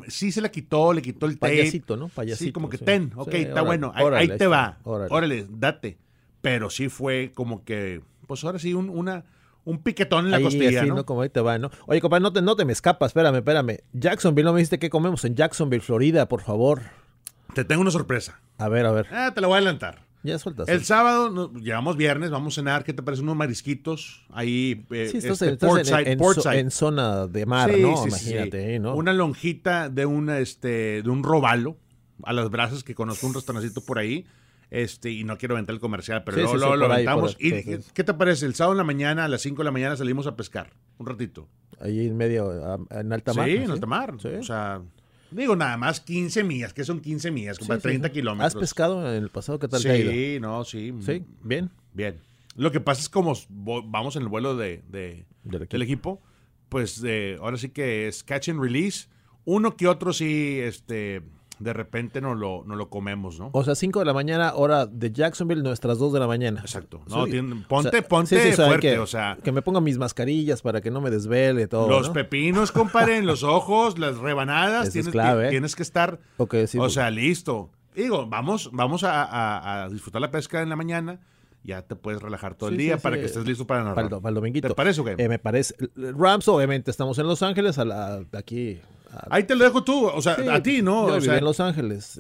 Sí 0.08 0.32
se 0.32 0.42
la 0.42 0.50
quitó, 0.50 0.94
le 0.94 1.02
quitó 1.02 1.26
el 1.26 1.38
tape. 1.38 1.58
Payasito, 1.58 1.98
¿no? 1.98 2.08
Payasito. 2.08 2.46
sí, 2.46 2.52
como 2.54 2.70
que 2.70 2.78
sí. 2.78 2.86
ten, 2.86 3.12
ok, 3.16 3.32
Sí, 3.32 3.38
está 3.38 3.52
órale, 3.54 3.68
bueno, 3.68 3.92
ahí, 3.96 4.04
órale, 4.06 4.22
ahí 4.24 4.32
ahí 4.32 4.38
te 4.38 4.48
va, 4.48 4.78
órale. 4.84 5.14
órale. 5.14 5.48
date. 5.50 5.98
Pero 6.42 6.70
sí 6.70 6.90
fue 6.90 7.32
como 7.34 7.64
que, 7.64 8.02
pues 8.28 8.44
ahora 8.44 8.60
sí, 8.60 8.74
un, 8.74 8.90
una, 8.90 9.26
un 9.66 9.80
piquetón 9.80 10.26
en 10.26 10.32
la 10.32 10.38
Ahí, 10.38 10.44
costilla, 10.44 10.82
así, 10.82 10.90
¿no? 10.90 11.06
Como 11.06 11.22
ahí 11.22 11.30
te 11.30 11.42
va, 11.42 11.58
¿no? 11.58 11.70
Oye, 11.88 12.02
compadre, 12.02 12.22
no 12.24 12.32
te, 12.34 12.42
no 12.42 12.56
te 12.56 12.66
me 12.66 12.74
escapas, 12.74 13.10
espérame, 13.10 13.36
espérame. 13.38 13.78
Jacksonville, 13.94 14.46
no 14.46 14.54
me 14.54 14.60
dijiste 14.60 14.80
qué 14.80 14.90
comemos 14.90 15.24
en 15.26 15.36
Jacksonville, 15.36 15.82
Florida, 15.82 16.28
por 16.28 16.42
favor. 16.42 16.82
Te 17.54 17.64
tengo 17.66 17.82
una 17.82 17.92
sorpresa. 17.92 18.40
A 18.58 18.68
ver, 18.70 18.86
a 18.86 18.92
ver. 18.92 19.08
Ah, 19.12 19.32
te 19.34 19.42
la 19.42 19.48
voy 19.48 19.56
a 19.56 19.58
adelantar. 19.58 20.03
Ya 20.24 20.40
sueltas. 20.40 20.70
El 20.70 20.86
sábado, 20.86 21.30
no, 21.30 21.52
llevamos 21.54 21.98
viernes, 21.98 22.32
vamos 22.32 22.54
a 22.54 22.62
cenar, 22.62 22.84
¿qué 22.86 22.94
te 22.94 23.04
parece? 23.04 23.24
Unos 23.24 23.36
marisquitos 23.36 24.26
ahí, 24.32 24.86
eh, 24.92 25.10
Sí, 25.12 25.18
estás, 25.18 25.42
este, 25.42 25.54
estás 25.54 25.70
portside, 25.70 26.12
en, 26.14 26.18
portside. 26.18 26.60
en 26.60 26.72
zona 26.72 27.28
de 27.28 27.46
mar, 27.46 27.72
Sí, 27.74 27.82
¿no? 27.82 27.98
sí, 27.98 28.08
Imagínate. 28.08 28.76
¿eh? 28.76 28.80
¿no? 28.80 28.96
Una 28.96 29.12
lonjita 29.14 29.90
de 29.90 30.06
una, 30.06 30.40
este, 30.40 31.02
de 31.02 31.10
un 31.10 31.24
robalo 31.24 31.76
a 32.24 32.32
las 32.32 32.50
brasas 32.50 32.84
que 32.84 32.96
conozco 32.96 33.28
un 33.28 33.34
restaurancito 33.34 33.82
por 33.82 34.00
ahí. 34.00 34.26
Este, 34.72 35.12
y 35.12 35.24
no 35.24 35.38
quiero 35.38 35.54
vender 35.54 35.76
el 35.76 35.80
comercial, 35.80 36.24
pero 36.24 36.38
luego, 36.38 36.56
luego 36.58 36.76
lo 36.78 36.86
ahí, 36.86 36.92
aventamos. 37.06 37.38
Y. 37.40 37.52
¿Qué 37.94 38.04
te 38.04 38.14
parece? 38.16 38.48
El 38.48 38.56
sábado 38.56 38.74
en 38.74 38.78
la 38.80 38.84
mañana, 38.84 39.26
a 39.26 39.28
las 39.28 39.42
5 39.42 39.58
de 39.58 39.66
la 39.66 39.72
mañana, 39.72 39.96
salimos 39.98 40.26
a 40.26 40.36
pescar. 40.36 40.72
Un 40.98 41.06
ratito. 41.06 41.48
Ahí 41.80 42.08
en 42.08 42.18
medio, 42.18 42.52
en 42.90 43.14
alta 43.14 43.34
mar. 43.36 43.48
sí, 43.48 43.56
en 43.58 43.70
alta 43.70 43.86
mar. 43.86 44.16
O 44.16 44.44
sea, 44.44 44.82
digo, 45.42 45.56
nada 45.56 45.78
más 45.78 46.00
15 46.00 46.44
millas. 46.44 46.74
que 46.74 46.84
son 46.84 47.00
15 47.02 47.32
millas? 47.32 47.58
Como 47.60 47.74
Sí, 47.74 47.80
sí, 47.80 47.84
30 47.84 48.08
sí. 48.08 48.14
kilómetros. 48.14 48.56
¿Has 48.56 48.60
pescado 48.60 49.14
en 49.16 49.24
el 49.24 49.30
pasado? 49.30 49.60
¿Qué 49.60 49.68
tal 49.68 49.82
te 49.82 49.90
ha 49.92 49.98
ido? 49.98 50.12
Sí, 50.12 50.38
no, 50.40 50.64
sí. 50.64 50.94
Sí, 51.02 51.24
bien. 51.44 51.70
Bien. 51.94 52.20
Lo 52.56 52.72
que 52.72 52.80
pasa 52.80 53.02
es 53.02 53.10
como 53.10 53.34
vamos 53.86 54.16
en 54.16 54.22
el 54.24 54.28
vuelo 54.28 54.56
de, 54.56 54.84
de- 54.90 55.26
Del 55.44 55.62
equipo. 55.64 55.72
del 55.74 55.82
equipo, 55.82 56.22
pues 56.70 57.02
eh, 57.06 57.38
ahora 57.42 57.58
sí 57.58 57.70
que 57.70 58.08
es 58.08 58.24
catch 58.24 58.50
and 58.50 58.62
release. 58.62 59.08
Uno 59.46 59.76
que 59.76 59.88
otro 59.88 60.14
sí, 60.14 60.60
este, 60.62 61.22
de 61.64 61.74
repente 61.74 62.22
no 62.22 62.36
lo, 62.36 62.64
no 62.66 62.76
lo 62.76 62.90
comemos, 62.90 63.40
¿no? 63.40 63.50
O 63.54 63.64
sea, 63.64 63.76
5 63.76 64.00
de 64.00 64.06
la 64.06 64.14
mañana, 64.14 64.54
hora 64.56 64.86
de 64.86 65.12
Jacksonville, 65.12 65.64
nuestras 65.64 65.98
2 65.98 66.14
de 66.14 66.20
la 66.20 66.28
mañana. 66.28 66.62
Exacto. 66.62 67.02
Sí. 67.08 67.14
No, 67.16 67.26
tiene- 67.26 67.64
ponte, 67.68 67.88
O 67.90 67.92
sea, 67.92 68.08
ponte 68.08 68.52
sí, 68.52 68.62
fuerte, 68.62 68.80
que, 68.92 69.00
o 69.00 69.08
sea. 69.08 69.38
Que 69.44 69.52
me 69.52 69.62
ponga 69.62 69.82
mis 69.82 69.98
mascarillas 69.98 70.62
para 70.62 70.82
que 70.82 70.92
no 70.92 71.02
me 71.02 71.10
desvele 71.10 71.68
todo. 71.68 71.90
Los 71.90 72.08
¿no? 72.10 72.14
pepinos, 72.14 72.72
compadre, 72.72 73.18
en 73.18 73.26
los 73.26 73.44
ojos, 73.44 73.98
las 73.98 74.18
rebanadas, 74.18 74.92
tienes, 74.92 75.12
clave, 75.12 75.44
que, 75.44 75.48
¿eh? 75.48 75.52
tienes 75.52 75.76
que 75.76 75.84
estar, 75.84 76.20
o 76.38 76.46
pues, 76.48 76.70
sea, 76.94 77.10
listo. 77.10 77.70
Digo, 77.96 78.28
vamos, 78.28 78.70
vamos 78.74 79.04
a, 79.04 79.24
a- 79.24 79.84
a 79.84 79.90
disfrutar 79.90 80.22
la 80.22 80.32
pesca 80.32 80.62
en 80.62 80.70
la 80.70 80.76
mañana, 80.76 81.20
ya 81.64 81.82
te 81.84 81.96
puedes 81.96 82.22
relajar 82.22 82.56
todo 82.56 82.70
el 82.70 82.78
día 82.78 82.98
sí, 82.98 83.04
para 83.04 83.16
sí. 83.16 83.22
que 83.22 83.26
estés 83.28 83.46
listo 83.46 83.66
para 83.66 83.82
narrar. 83.84 83.96
para, 84.06 84.16
el, 84.18 84.22
para 84.22 84.30
el 84.32 84.36
dominguito. 84.36 84.68
¿Te 84.68 84.76
parece 84.76 85.00
o 85.02 85.06
qué? 85.06 85.16
Eh, 85.18 85.30
me 85.30 85.40
parece. 85.40 85.76
Rams, 85.96 86.48
obviamente, 86.50 86.92
estamos 86.92 87.18
en 87.20 87.28
Los 87.28 87.42
Ángeles, 87.42 87.78
a 87.78 87.86
la, 87.86 88.24
aquí. 88.34 88.80
Ahí 89.30 89.44
te 89.44 89.56
lo 89.56 89.64
dejo 89.64 89.84
tú, 89.84 90.06
o 90.08 90.22
sea, 90.22 90.36
Sí, 90.36 90.48
a 90.50 90.62
ti, 90.64 90.82
¿no? 90.82 91.08
Yo 91.10 91.16
O 91.16 91.22
sea, 91.22 91.38
en 91.38 91.44
Los 91.46 91.60
Ángeles. 91.60 92.18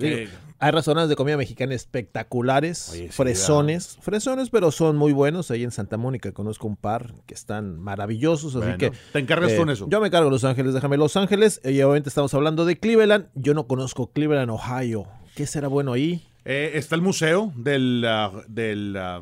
hay 0.60 0.72
restaurantes 0.72 1.10
de 1.10 1.16
comida 1.16 1.36
mexicana 1.38 1.74
espectaculares, 1.76 2.90
Oye, 2.92 3.10
fresones, 3.12 3.98
fresones, 4.02 4.50
pero 4.50 4.72
son 4.72 4.96
muy 4.98 5.12
buenos. 5.14 5.52
Ahí 5.52 5.64
en 5.64 5.72
Santa 5.72 5.98
Mónica 5.98 6.32
conozco 6.32 6.68
un 6.68 6.76
par 6.78 7.14
que 7.26 7.34
están 7.34 7.80
maravillosos, 7.80 8.56
así 8.56 8.64
Bueno, 8.64 8.78
que 8.78 8.92
te 9.12 9.20
encargas 9.20 9.52
eh, 9.52 9.56
tú 9.58 9.64
en 9.64 9.70
eso. 9.70 9.88
Yo 9.90 10.00
me 10.00 10.08
encargo 10.08 10.26
de 10.26 10.32
Los 10.32 10.44
Ángeles, 10.44 10.74
déjame 10.74 10.98
Los 10.98 11.18
Ángeles. 11.18 11.60
Y 11.64 11.82
obviamente 11.82 12.10
estamos 12.10 12.34
hablando 12.34 12.66
de 12.66 12.78
Cleveland. 12.80 13.28
Yo 13.36 13.54
no 13.54 13.68
conozco 13.68 14.12
Cleveland, 14.12 14.50
Ohio. 14.52 15.06
¿Qué 15.36 15.46
será 15.48 15.68
bueno 15.68 15.94
ahí? 15.94 16.26
Eh, 16.46 16.72
está 16.76 16.96
el 16.96 17.02
museo 17.02 17.52
del, 17.56 18.04
ah, 18.08 18.32
del 18.48 18.96
ah, 18.98 19.22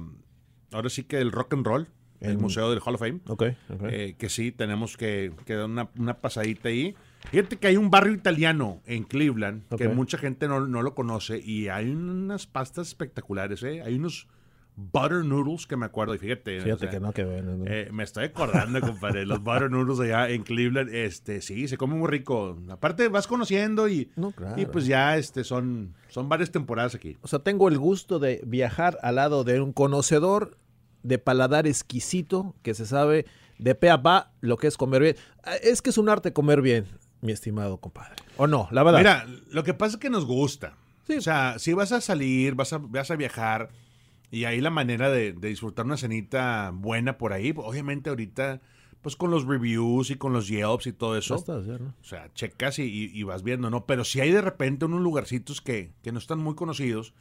ahora 0.71 0.89
sí 0.89 1.03
que 1.03 1.19
el 1.19 1.31
rock 1.31 1.53
and 1.53 1.65
roll, 1.65 1.87
el 2.19 2.37
museo 2.37 2.69
del 2.69 2.79
Hall 2.85 2.95
of 2.95 2.99
Fame, 2.99 3.19
Ok, 3.27 3.43
ok. 3.69 3.81
eh, 3.89 4.15
que 4.17 4.29
sí, 4.29 4.51
tenemos 4.51 4.97
que, 4.97 5.31
que 5.45 5.55
dar 5.55 5.65
una, 5.65 5.89
una 5.97 6.15
pasadita 6.19 6.69
ahí. 6.69 6.95
Fíjate 7.29 7.57
que 7.57 7.67
hay 7.67 7.77
un 7.77 7.89
barrio 7.91 8.13
italiano 8.13 8.81
en 8.85 9.03
Cleveland 9.03 9.63
que 9.77 9.87
mucha 9.87 10.17
gente 10.17 10.47
no, 10.47 10.65
no 10.67 10.81
lo 10.81 10.95
conoce 10.95 11.37
y 11.39 11.67
hay 11.69 11.89
unas 11.91 12.47
pastas 12.47 12.87
espectaculares, 12.89 13.61
¿eh? 13.63 13.81
Hay 13.83 13.95
unos 13.95 14.27
butter 14.75 15.23
noodles 15.23 15.67
que 15.67 15.75
me 15.77 15.85
acuerdo 15.85 16.15
y 16.15 16.17
fíjate. 16.17 16.59
o 16.59 16.63
Fíjate 16.63 16.79
sea, 16.81 16.89
que 16.89 16.99
no, 16.99 17.11
que 17.13 17.23
bueno, 17.23 17.57
no. 17.57 17.65
eh, 17.67 17.89
me 17.91 18.03
estoy 18.03 18.25
acordando, 18.25 18.79
compadre, 18.81 19.25
los 19.25 19.39
butter 19.43 19.69
noodles 19.69 19.99
allá 19.99 20.29
en 20.29 20.43
Cleveland, 20.43 20.89
este, 20.93 21.41
sí, 21.41 21.67
se 21.67 21.77
come 21.77 21.95
muy 21.95 22.07
rico. 22.09 22.57
Aparte 22.69 23.07
vas 23.09 23.27
conociendo 23.27 23.87
y, 23.87 24.09
No, 24.15 24.31
claro. 24.31 24.59
y 24.59 24.65
pues 24.65 24.85
ya 24.87 25.17
este, 25.17 25.43
son, 25.43 25.93
son 26.09 26.27
varias 26.29 26.51
temporadas 26.51 26.95
aquí. 26.95 27.17
O 27.21 27.27
sea, 27.27 27.39
tengo 27.39 27.67
el 27.69 27.77
gusto 27.77 28.17
de 28.19 28.41
viajar 28.45 28.97
al 29.03 29.15
lado 29.15 29.43
de 29.43 29.61
un 29.61 29.73
conocedor 29.73 30.57
de 31.03 31.17
paladar 31.17 31.67
exquisito 31.67 32.55
que 32.61 32.73
se 32.73 32.85
sabe 32.85 33.25
de 33.57 33.75
pe 33.75 33.89
a 33.89 34.01
pa 34.01 34.31
lo 34.39 34.57
que 34.57 34.67
es 34.67 34.77
comer 34.77 35.01
bien. 35.01 35.15
Ah, 35.43 35.55
Es 35.61 35.81
que 35.81 35.89
es 35.91 35.97
un 35.97 36.09
arte 36.09 36.31
comer 36.33 36.61
bien, 36.61 36.85
mi 37.21 37.31
estimado 37.31 37.77
compadre. 37.77 38.15
¿O 38.37 38.47
no? 38.47 38.67
La 38.71 38.83
verdad. 38.83 38.99
Mira, 38.99 39.25
lo 39.51 39.63
que 39.63 39.73
pasa 39.73 39.95
es 39.95 39.99
que 40.01 40.09
nos 40.09 40.25
gusta. 40.25 40.75
Sí. 41.07 41.17
O 41.17 41.21
sea, 41.21 41.59
si 41.59 41.73
vas 41.73 41.91
a 41.91 42.01
salir, 42.01 42.55
vas 42.55 42.73
a, 42.73 42.77
vas 42.79 43.11
a 43.11 43.15
viajar 43.15 43.69
y 44.31 44.45
hay 44.45 44.61
la 44.61 44.69
manera 44.69 45.09
de, 45.09 45.33
de 45.33 45.47
disfrutar 45.49 45.85
una 45.85 45.97
cenita 45.97 46.71
buena 46.73 47.17
por 47.17 47.33
ahí, 47.33 47.53
obviamente 47.55 48.09
ahorita, 48.09 48.61
pues 49.01 49.15
con 49.15 49.29
los 49.31 49.45
reviews 49.45 50.09
y 50.11 50.15
con 50.15 50.31
los 50.31 50.47
Yelps 50.47 50.87
y 50.87 50.93
todo 50.93 51.17
eso. 51.17 51.33
Basta 51.35 51.57
hacer, 51.57 51.81
¿no? 51.81 51.93
O 52.01 52.03
sea, 52.03 52.31
checas 52.33 52.79
y, 52.79 52.83
y- 52.83 53.11
y 53.13 53.23
vas 53.23 53.43
viendo, 53.43 53.69
¿no? 53.69 53.85
Pero 53.85 54.03
si 54.05 54.21
hay 54.21 54.31
de 54.31 54.41
repente 54.41 54.85
unos 54.85 55.01
lugarcitos 55.01 55.59
que, 55.61 55.91
que 56.01 56.11
no 56.11 56.19
están 56.19 56.39
muy 56.39 56.55
conocidos, 56.55 57.13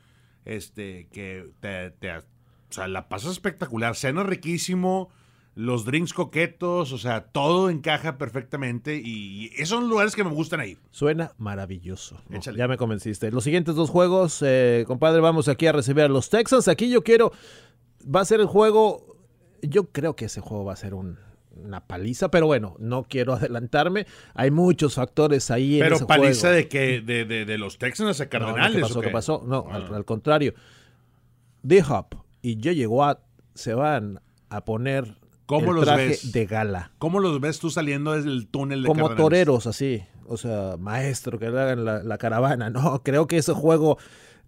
este, 0.45 1.09
que 1.13 1.51
te, 1.61 1.91
te 1.91 2.17
o 2.19 2.23
sea, 2.69 2.87
la 2.87 3.09
pasas 3.09 3.33
espectacular. 3.33 3.97
Cena 3.97 4.23
riquísimo, 4.23 5.09
los 5.57 5.85
drinks 5.85 6.13
coquetos, 6.15 6.93
o 6.93 6.99
sea, 6.99 7.25
todo 7.25 7.71
encaja 7.71 8.17
perfectamente 8.19 8.97
y 9.05 9.51
esos 9.57 9.71
son 9.81 9.89
lugares 9.89 10.15
que 10.15 10.25
me 10.25 10.31
gustan 10.31 10.61
ahí. 10.61 10.79
Suena 10.91 11.33
maravilloso. 11.39 12.21
No, 12.29 12.39
ya 12.41 12.69
me 12.69 12.77
convenciste. 12.77 13.31
Los 13.31 13.45
siguientes 13.45 13.75
dos 13.75 13.91
juegos, 13.91 14.43
eh, 14.47 14.85
compadre, 14.87 15.21
vamos 15.21 15.49
aquí 15.49 15.67
a 15.67 15.73
recibir 15.73 16.05
a 16.05 16.09
los 16.09 16.31
Texans. 16.31 16.69
Aquí 16.69 16.89
yo 16.89 17.03
quiero, 17.03 17.33
va 18.05 18.21
a 18.21 18.25
ser 18.25 18.41
el 18.41 18.47
juego, 18.47 19.17
yo 19.61 19.91
creo 19.91 20.15
que 20.17 20.27
ese 20.27 20.41
juego 20.41 20.65
va 20.65 20.73
a 20.75 20.77
ser 20.77 20.95
un- 20.95 21.19
una 21.63 21.81
paliza, 21.87 22.31
pero 22.31 22.47
bueno, 22.47 22.77
no 22.79 23.03
quiero 23.03 23.33
adelantarme. 23.35 24.07
Hay 24.35 24.51
muchos 24.53 24.95
factores 24.95 25.51
ahí 25.51 25.75
en 25.75 25.81
Pero 25.83 25.97
ese 25.97 26.07
paliza 26.07 26.41
juego. 26.49 26.55
de 26.57 26.69
que 26.69 27.01
de, 27.03 27.25
de, 27.27 27.45
de 27.45 27.59
los 27.59 27.77
Texans 27.77 28.21
a 28.21 28.29
Cardenales. 28.31 28.95
no, 28.95 29.01
¿qué 29.03 29.11
pasó? 29.11 29.43
No, 29.47 29.67
Ah. 29.69 29.75
al, 29.77 29.95
al 29.95 30.05
contrario. 30.07 30.55
D-Hop 31.63 32.15
y 32.41 32.55
J.J. 32.55 32.89
Watt 32.89 33.21
se 33.55 33.75
van 33.75 34.21
a 34.49 34.65
poner 34.65 35.19
¿Cómo 35.59 35.71
el 35.73 35.77
los 35.77 35.85
traje 35.85 36.07
ves? 36.09 36.33
de 36.33 36.47
gala. 36.47 36.93
¿Cómo 36.99 37.21
los 37.21 37.41
ves 37.41 37.59
tú 37.59 37.71
saliendo 37.71 38.13
desde 38.13 38.29
el 38.31 38.47
túnel 38.49 38.83
de 38.83 38.87
como 38.89 39.01
Cardenales? 39.09 39.23
toreros 39.25 39.67
así, 39.67 40.03
o 40.27 40.37
sea, 40.37 40.77
maestro, 40.79 41.39
que 41.39 41.51
le 41.51 41.61
hagan 41.61 41.85
la, 41.85 42.03
la 42.03 42.19
caravana. 42.19 42.71
No, 42.71 43.03
creo 43.05 43.27
que 43.27 43.37
ese 43.39 43.53
juego 43.53 43.99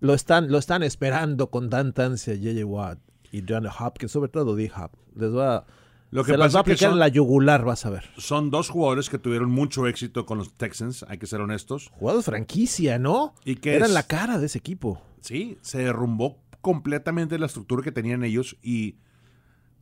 lo 0.01 0.15
están, 0.15 0.51
lo 0.51 0.59
están 0.59 0.83
esperando 0.83 1.51
con 1.51 1.69
tanta 1.71 2.07
ansia 2.07 2.35
J.J. 2.37 2.65
Watt 2.67 2.99
y 3.31 3.43
John 3.49 3.67
Hopkins, 3.67 4.13
sobre 4.13 4.29
todo 4.31 4.55
D-Hop. 4.57 4.91
Les 5.15 5.35
va, 5.35 5.65
Lo 6.11 6.25
que 6.25 6.33
se 6.33 6.37
las 6.39 6.55
va 6.55 6.61
a 6.61 6.65
que 6.65 6.73
aplicar 6.73 6.89
son- 6.91 6.95
en 6.95 6.99
la 7.01 7.09
yugular, 7.09 7.65
vas 7.65 7.87
a 7.87 7.91
ver. 7.91 8.05
Son 8.19 8.51
dos 8.51 8.69
jugadores 8.69 9.09
que 9.11 9.19
tuvieron 9.19 9.51
mucho 9.51 9.87
éxito 9.87 10.27
con 10.27 10.39
los 10.39 10.53
Texans, 10.55 11.05
hay 11.09 11.19
que 11.19 11.27
ser 11.27 11.41
honestos. 11.41 11.91
Jugador 11.95 12.23
franquicia, 12.23 12.99
¿no? 12.99 13.35
¿Y 13.45 13.57
qué 13.57 13.75
Eran 13.77 13.89
es? 13.89 13.95
la 13.95 14.03
cara 14.03 14.39
de 14.39 14.47
ese 14.47 14.59
equipo. 14.59 15.01
Sí, 15.21 15.57
se 15.63 15.79
derrumbó 15.79 16.39
completamente 16.61 17.39
la 17.39 17.47
estructura 17.47 17.83
que 17.83 17.93
tenían 17.93 18.23
ellos 18.25 18.57
y 18.63 18.97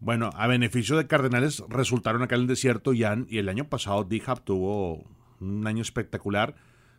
bueno, 0.01 0.31
a 0.35 0.47
beneficio 0.47 0.97
de 0.97 1.07
Cardenales 1.07 1.63
resultaron 1.69 2.23
acá 2.23 2.35
en 2.35 2.43
el 2.43 2.47
desierto 2.47 2.93
y, 2.93 3.05
han- 3.05 3.27
y 3.29 3.39
el 3.39 3.49
año 3.49 3.69
pasado 3.69 4.05
D-Hop 4.05 4.41
tuvo 4.45 5.05
un 5.41 5.67
año 5.67 5.83
espectacular. 5.83 6.55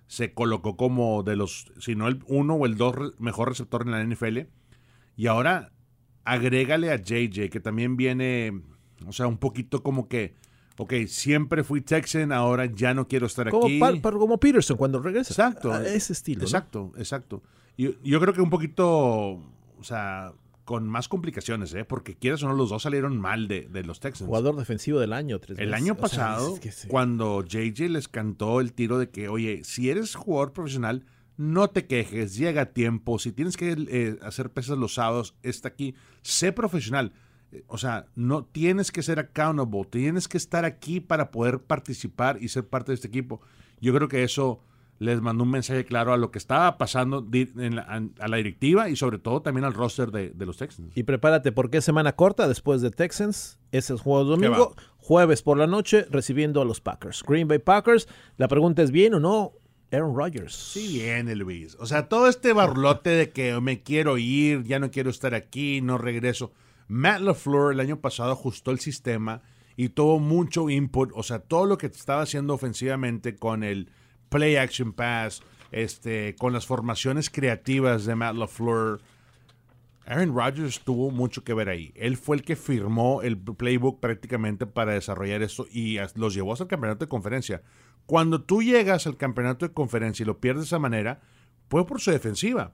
Se 0.08 0.34
colocó 0.34 0.78
como 0.78 1.24
de 1.24 1.36
los, 1.36 1.72
si 1.80 1.96
no 1.96 2.08
el 2.08 2.20
uno 2.28 2.56
o 2.56 2.66
el 2.66 2.76
dos 2.78 2.96
mejor 3.20 3.50
receptor 3.50 3.82
en 3.84 3.92
la 3.92 4.02
NFL. 4.04 4.40
Y 5.16 5.28
ahora 5.28 5.72
agrégale 6.26 6.92
a 6.92 6.98
JJ, 6.98 7.50
que 7.50 7.60
también 7.60 7.98
viene, 7.98 8.62
o 9.08 9.12
sea, 9.14 9.28
un 9.28 9.38
poquito 9.38 9.82
como 9.84 10.08
que, 10.08 10.36
ok, 10.78 10.94
siempre 11.08 11.64
fui 11.64 11.82
Texan, 11.82 12.32
ahora 12.32 12.66
ya 12.66 12.94
no 12.94 13.08
quiero 13.08 13.26
estar 13.26 13.50
Como, 13.50 13.66
aquí. 13.66 13.80
pa- 13.80 13.94
pa- 14.02 14.12
como 14.12 14.38
Peterson 14.40 14.78
cuando 14.78 15.00
regresa. 15.00 15.34
Exacto. 15.34 15.72
A 15.74 15.84
ese 15.88 16.14
estilo. 16.14 16.40
¿no? 16.42 16.46
Exacto, 16.46 16.92
exacto. 16.98 17.42
Y 17.78 17.90
yo 18.08 18.20
creo 18.20 18.34
que 18.34 18.42
un 18.42 18.50
poquito, 18.50 18.88
o 19.78 19.84
sea, 19.84 20.34
con 20.72 20.88
más 20.88 21.08
complicaciones, 21.08 21.74
¿eh? 21.74 21.84
Porque 21.86 22.16
quieras 22.16 22.42
o 22.44 22.48
no, 22.48 22.56
los 22.56 22.70
dos 22.70 22.84
salieron 22.84 23.20
mal 23.20 23.48
de, 23.48 23.68
de 23.70 23.84
los 23.84 24.00
Texans. 24.00 24.28
Jugador 24.28 24.56
defensivo 24.56 25.00
del 25.00 25.12
año. 25.14 25.38
Tres 25.40 25.60
el 25.60 25.68
veces. 25.70 25.82
año 25.84 25.94
O 25.94 25.96
sea, 25.96 26.02
pasado, 26.02 26.54
es 26.56 26.60
que 26.62 26.72
sí. 26.72 26.88
cuando 26.88 27.44
JJ 27.44 27.90
les 27.90 28.08
cantó 28.08 28.62
el 28.62 28.72
tiro 28.74 28.98
de 28.98 29.10
que, 29.10 29.28
oye, 29.28 29.64
si 29.64 29.90
eres 29.90 30.16
jugador 30.16 30.54
profesional, 30.54 31.04
no 31.38 31.68
te 31.70 31.86
quejes, 31.88 32.36
llega 32.38 32.62
a 32.62 32.66
tiempo, 32.68 33.20
si 33.20 33.32
tienes 33.32 33.58
que 33.58 33.76
eh, 33.90 34.18
hacer 34.22 34.50
pesas 34.52 34.78
los 34.78 34.94
sábados, 34.94 35.36
está 35.44 35.68
aquí, 35.70 35.94
sé 36.22 36.52
profesional. 36.52 37.12
Eh, 37.52 37.64
O 37.68 37.78
sea, 37.78 38.06
no 38.16 38.46
tienes 38.46 38.92
que 38.92 39.04
ser 39.04 39.20
accountable, 39.20 39.86
tienes 39.90 40.28
que 40.28 40.38
estar 40.38 40.64
aquí 40.66 41.00
para 41.00 41.32
poder 41.32 41.60
participar 41.60 42.38
y 42.42 42.48
ser 42.48 42.66
parte 42.68 42.92
de 42.92 42.96
este 42.96 43.08
equipo. 43.08 43.42
Yo 43.82 43.94
creo 43.94 44.08
que 44.08 44.24
eso 44.24 44.62
les 45.02 45.20
mandó 45.20 45.44
un 45.44 45.50
mensaje 45.50 45.84
claro 45.84 46.14
a 46.14 46.18
lo 46.18 46.30
que 46.30 46.38
estaba 46.38 46.78
pasando 46.78 47.22
di- 47.22 47.50
en 47.58 47.76
la- 47.76 47.82
a, 48.20 48.28
la 48.28 48.38
directiva 48.38 48.88
y 48.88 48.96
sobre 48.96 49.18
todo 49.18 49.42
también 49.42 49.66
al 49.66 49.74
roster 49.74 50.12
de, 50.12 50.30
de 50.30 50.46
los 50.46 50.58
Texans. 50.58 50.92
Y 50.96 51.04
prepárate 51.04 51.52
porque 51.52 51.78
es 51.80 51.86
semana 51.86 52.16
corta 52.16 52.48
después 52.48 52.82
de 52.84 52.92
Texans. 52.92 53.58
Ese 53.72 53.96
es 53.96 54.02
juego 54.02 54.24
¿Qué 54.38 54.46
domingo. 54.48 54.76
Jueves 54.98 55.42
por 55.42 55.58
la 55.58 55.66
noche 55.66 56.06
recibiendo 56.12 56.62
a 56.62 56.66
los 56.66 56.82
Packers. 56.82 57.24
Green 57.28 57.48
Bay 57.48 57.58
Packers. 57.58 58.08
La 58.38 58.48
pregunta 58.48 58.84
es: 58.84 58.92
¿bien 58.92 59.16
o 59.16 59.20
no 59.20 59.54
Aaron 59.92 60.16
Rodgers? 60.16 60.54
Sí 60.54 61.00
viene, 61.00 61.36
Luis. 61.36 61.76
O 61.80 61.88
sea, 61.88 62.08
todo 62.08 62.28
este 62.28 62.54
barlote 62.54 63.10
de 63.10 63.32
que 63.32 63.60
me 63.60 63.82
quiero 63.82 64.20
ir, 64.20 64.64
ya 64.66 64.78
no 64.78 64.92
quiero 64.92 65.10
estar 65.10 65.34
aquí, 65.34 65.82
no 65.82 65.98
regreso. 65.98 66.52
Matt 66.88 67.22
LaFleur 67.22 67.74
el 67.74 67.80
año 67.80 68.00
pasado 68.02 68.32
ajustó 68.34 68.70
el 68.70 68.80
sistema 68.80 69.42
y 69.76 69.90
tuvo 69.90 70.20
mucho 70.20 70.70
input. 70.70 71.10
O 71.16 71.24
sea, 71.24 71.40
todo 71.40 71.66
lo 71.66 71.80
que 71.80 71.88
estaba 71.88 72.22
haciendo 72.22 72.54
ofensivamente 72.54 73.36
con 73.36 73.64
el 73.64 73.90
play 74.32 74.56
action 74.56 74.94
pass, 74.94 75.44
este, 75.72 76.36
con 76.39 76.54
las 76.54 76.65
formaciones 76.65 77.30
creativas 77.30 78.06
de 78.06 78.15
Matt 78.15 78.36
LaFleur. 78.36 79.02
Aaron 80.06 80.34
Rodgers 80.36 80.80
tuvo 80.80 81.12
mucho 81.12 81.44
que 81.44 81.54
ver 81.54 81.70
ahí. 81.70 81.91
Él 81.96 82.17
fue 82.17 82.38
el 82.38 82.44
que 82.44 82.56
firmó 82.56 83.22
el 83.22 83.38
playbook 83.38 84.00
prácticamente 84.00 84.65
para 84.65 84.94
desarrollar 84.94 85.41
esto 85.41 85.67
y 85.70 85.98
los 86.15 86.34
llevó 86.34 86.54
hasta 86.54 86.63
el 86.63 86.70
campeonato 86.70 87.06
de 87.06 87.10
conferencia. 87.10 87.62
Cuando 88.06 88.41
tú 88.41 88.63
llegas 88.63 89.06
al 89.06 89.17
campeonato 89.17 89.67
de 89.67 89.74
conferencia 89.74 90.24
y 90.24 90.28
lo 90.28 90.39
pierdes 90.39 90.63
de 90.63 90.67
esa 90.67 90.80
manera, 90.80 91.20
fue 91.70 91.86
por 91.86 92.02
su 92.02 92.12
defensiva. 92.12 92.74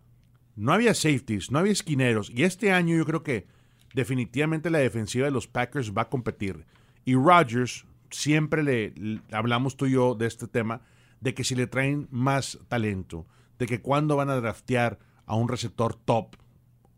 No 0.56 0.74
había 0.74 0.94
safeties, 0.94 1.52
no 1.52 1.60
había 1.60 1.74
esquineros. 1.74 2.30
Y 2.34 2.44
este 2.44 2.72
año 2.72 2.96
yo 2.96 3.06
creo 3.06 3.24
que 3.24 3.46
definitivamente 3.94 4.70
la 4.70 4.80
defensiva 4.80 5.26
de 5.26 5.32
los 5.32 5.48
Packers 5.48 5.92
va 5.96 6.04
a 6.04 6.10
competir. 6.10 6.66
Y 7.04 7.16
Rodgers, 7.16 7.86
siempre 8.10 8.64
le, 8.64 8.92
le- 8.96 9.22
hablamos 9.32 9.76
tú 9.76 9.86
y 9.86 9.92
yo 9.92 10.16
de 10.16 10.28
este 10.28 10.48
tema, 10.48 10.82
de 11.20 11.34
que 11.34 11.44
si 11.44 11.56
le 11.56 11.68
traen 11.68 12.08
más 12.12 12.60
talento, 12.68 13.28
de 13.60 13.66
que 13.66 13.82
cuando 13.82 14.16
van 14.16 14.30
a 14.30 14.36
draftear 14.36 15.00
a 15.26 15.36
un 15.36 15.48
receptor 15.48 15.96
top, 15.96 16.36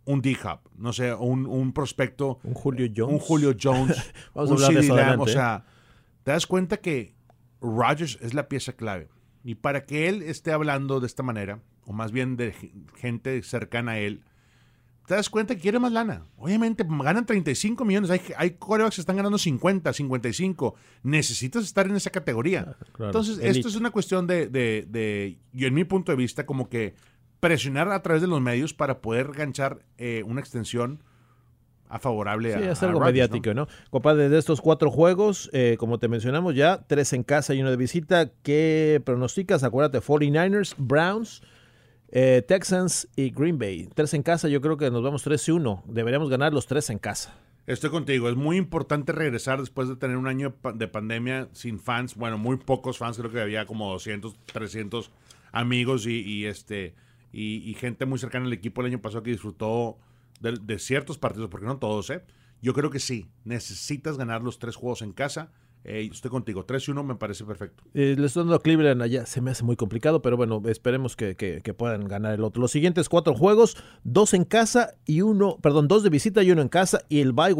un 0.05 0.21
D-Hop, 0.21 0.69
no 0.75 0.91
sé, 0.93 1.13
un, 1.13 1.45
un 1.45 1.73
prospecto, 1.73 2.39
Un 2.43 2.53
Julio 2.53 2.87
Jones. 2.95 3.13
un 3.13 3.19
Julio 3.19 3.55
Jones, 3.61 4.11
Vamos 4.33 4.51
a 4.51 4.53
un 4.53 4.61
eso 4.61 4.81
CeeDee 4.81 4.95
Lamb, 4.95 5.21
o 5.21 5.27
¿eh? 5.27 5.31
sea, 5.31 5.65
te 6.23 6.31
das 6.31 6.47
cuenta 6.47 6.77
que 6.77 7.13
Rodgers 7.61 8.17
es 8.21 8.33
la 8.33 8.47
pieza 8.47 8.73
clave. 8.73 9.09
Y 9.43 9.55
para 9.55 9.85
que 9.85 10.09
él 10.09 10.21
esté 10.23 10.51
hablando 10.51 10.99
de 10.99 11.07
esta 11.07 11.23
manera, 11.23 11.61
o 11.85 11.93
más 11.93 12.11
bien 12.11 12.37
de 12.37 12.53
gente 12.95 13.41
cercana 13.43 13.93
a 13.93 13.99
él, 13.99 14.23
te 15.09 15.15
das 15.15 15.27
cuenta 15.27 15.55
que 15.55 15.61
quiere 15.61 15.79
más 15.79 15.91
lana. 15.91 16.21
Obviamente 16.37 16.85
ganan 16.87 17.25
35 17.25 17.83
millones, 17.83 18.11
hay, 18.11 18.21
hay 18.37 18.51
quarterbacks 18.51 18.97
que 18.97 19.01
están 19.01 19.15
ganando 19.15 19.39
50, 19.39 19.91
55. 19.91 20.75
Necesitas 21.01 21.63
estar 21.63 21.87
en 21.87 21.95
esa 21.95 22.11
categoría. 22.11 22.75
claro. 22.91 23.09
Entonces, 23.09 23.39
Elite. 23.39 23.57
esto 23.57 23.69
es 23.69 23.75
una 23.75 23.89
cuestión 23.89 24.27
de, 24.27 24.45
de, 24.49 24.85
de, 24.87 25.39
yo 25.51 25.65
en 25.65 25.73
mi 25.73 25.83
punto 25.83 26.11
de 26.11 26.15
vista, 26.15 26.45
como 26.45 26.69
que 26.69 26.93
presionar 27.39 27.91
a 27.91 28.03
través 28.03 28.21
de 28.21 28.27
los 28.27 28.39
medios 28.39 28.75
para 28.75 29.01
poder 29.01 29.31
ganchar 29.31 29.79
eh, 29.97 30.21
una 30.27 30.41
extensión 30.41 31.01
a 31.87 31.97
favorable 31.97 32.53
Sí, 32.53 32.59
a, 32.59 32.71
es 32.73 32.83
a 32.83 32.85
algo 32.85 32.99
Rodgers, 32.99 33.31
mediático, 33.31 33.55
¿no? 33.55 33.67
Compadre, 33.89 34.29
de 34.29 34.37
estos 34.37 34.61
cuatro 34.61 34.91
juegos, 34.91 35.49
eh, 35.53 35.75
como 35.79 35.97
te 35.97 36.07
mencionamos 36.07 36.53
ya, 36.53 36.85
tres 36.85 37.13
en 37.13 37.23
casa 37.23 37.55
y 37.55 37.61
uno 37.61 37.71
de 37.71 37.77
visita. 37.77 38.29
¿Qué 38.43 39.01
pronosticas? 39.03 39.63
Acuérdate, 39.63 40.05
49ers, 40.05 40.75
Browns, 40.77 41.41
eh, 42.11 42.43
Texans 42.47 43.07
y 43.15 43.29
Green 43.31 43.57
Bay. 43.59 43.87
Tres 43.93 44.13
en 44.13 44.23
casa, 44.23 44.47
yo 44.47 44.61
creo 44.61 44.77
que 44.77 44.89
nos 44.91 45.03
vamos 45.03 45.23
3 45.23 45.47
y 45.47 45.51
1. 45.51 45.83
Deberíamos 45.87 46.29
ganar 46.29 46.53
los 46.53 46.65
tres 46.67 46.89
en 46.89 46.99
casa. 46.99 47.35
Estoy 47.67 47.91
contigo. 47.91 48.29
Es 48.29 48.35
muy 48.35 48.57
importante 48.57 49.11
regresar 49.11 49.59
después 49.59 49.87
de 49.89 49.95
tener 49.95 50.17
un 50.17 50.27
año 50.27 50.49
de 50.49 50.55
pa- 50.55 50.71
de 50.73 50.87
pandemia 50.87 51.49
sin 51.53 51.79
fans. 51.79 52.15
Bueno, 52.15 52.37
muy 52.39 52.57
pocos 52.57 52.97
fans. 52.97 53.17
Creo 53.17 53.31
que 53.31 53.39
había 53.41 53.65
como 53.67 53.91
200, 53.91 54.35
300 54.51 55.11
amigos 55.51 56.07
y, 56.07 56.45
este 56.45 56.95
y 57.31 57.75
gente 57.75 58.07
muy 58.07 58.17
cercana 58.17 58.45
al 58.47 58.53
equipo 58.53 58.81
el 58.81 58.87
año 58.87 59.01
pasado 59.01 59.21
que 59.21 59.29
disfrutó 59.29 59.99
de, 60.39 60.53
de 60.53 60.79
ciertos 60.79 61.19
partidos, 61.19 61.49
porque 61.49 61.67
no 61.67 61.77
todos, 61.77 62.09
¿eh? 62.09 62.23
Yo 62.61 62.73
creo 62.73 62.89
que 62.89 62.99
sí. 62.99 63.27
Necesitas 63.45 64.17
ganar 64.17 64.41
los 64.41 64.57
tres 64.57 64.75
juegos 64.75 65.03
en 65.03 65.13
casa. 65.13 65.51
Estoy 65.83 66.29
contigo. 66.29 66.65
3 66.65 66.87
y 66.87 66.91
1 66.91 67.03
me 67.03 67.15
parece 67.15 67.45
perfecto. 67.45 67.83
Eh, 67.93 68.15
le 68.17 68.25
estoy 68.27 68.41
dando 68.41 68.55
a 68.55 68.61
Cleveland 68.61 69.01
allá, 69.01 69.25
se 69.25 69.41
me 69.41 69.51
hace 69.51 69.63
muy 69.63 69.75
complicado, 69.75 70.21
pero 70.21 70.35
bueno, 70.37 70.61
esperemos 70.67 71.15
que, 71.15 71.35
que- 71.35 71.61
puedan 71.73 72.05
ganar 72.07 72.33
el 72.33 72.43
otro. 72.43 72.61
Los 72.61 72.71
siguientes 72.71 73.07
cuatro 73.09 73.33
juegos, 73.33 73.77
dos 74.03 74.33
en 74.33 74.43
casa 74.43 74.95
y 75.05 75.21
uno, 75.21 75.57
perdón, 75.61 75.87
dos 75.87 76.03
de 76.03 76.09
visita 76.09 76.43
y 76.43 76.51
uno 76.51 76.61
en 76.61 76.69
casa 76.69 77.01
y 77.09 77.21
el 77.21 77.31
bye. 77.31 77.53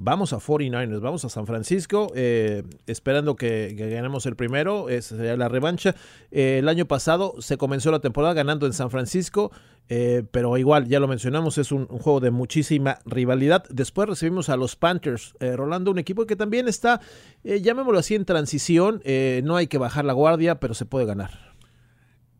Vamos 0.00 0.32
a 0.32 0.38
49ers, 0.38 1.00
vamos 1.00 1.24
a 1.24 1.28
San 1.28 1.44
Francisco, 1.44 2.12
eh, 2.14 2.62
esperando 2.86 3.34
que, 3.34 3.74
ganemos 3.76 4.26
el 4.26 4.36
primero, 4.36 4.86
sería 5.00 5.36
la 5.36 5.48
revancha. 5.48 5.96
Eh, 6.30 6.58
el 6.60 6.68
año 6.68 6.86
pasado 6.86 7.34
se 7.40 7.56
comenzó 7.56 7.90
la 7.90 7.98
temporada 7.98 8.32
ganando 8.32 8.66
en 8.66 8.74
San 8.74 8.92
Francisco, 8.92 9.50
eh, 9.88 10.22
pero 10.30 10.56
igual, 10.56 10.86
ya 10.86 11.00
lo 11.00 11.08
mencionamos, 11.08 11.58
es 11.58 11.72
un, 11.72 11.88
un 11.90 11.98
juego 11.98 12.20
de 12.20 12.30
muchísima 12.30 13.00
rivalidad. 13.06 13.64
Después 13.70 14.08
recibimos 14.08 14.48
a 14.50 14.56
los 14.56 14.76
Panthers, 14.76 15.34
eh, 15.40 15.56
Rolando, 15.56 15.90
un 15.90 15.98
equipo 15.98 16.26
que 16.26 16.36
también 16.36 16.68
está, 16.68 17.00
llamémoslo 17.42 17.98
así, 17.98 18.14
en 18.14 18.24
transición. 18.24 19.02
no 19.42 19.56
hay 19.56 19.66
que 19.66 19.78
bajar 19.78 20.04
la 20.04 20.12
guardia, 20.12 20.60
pero 20.60 20.74
se 20.74 20.84
puede 20.84 21.06
ganar. 21.06 21.47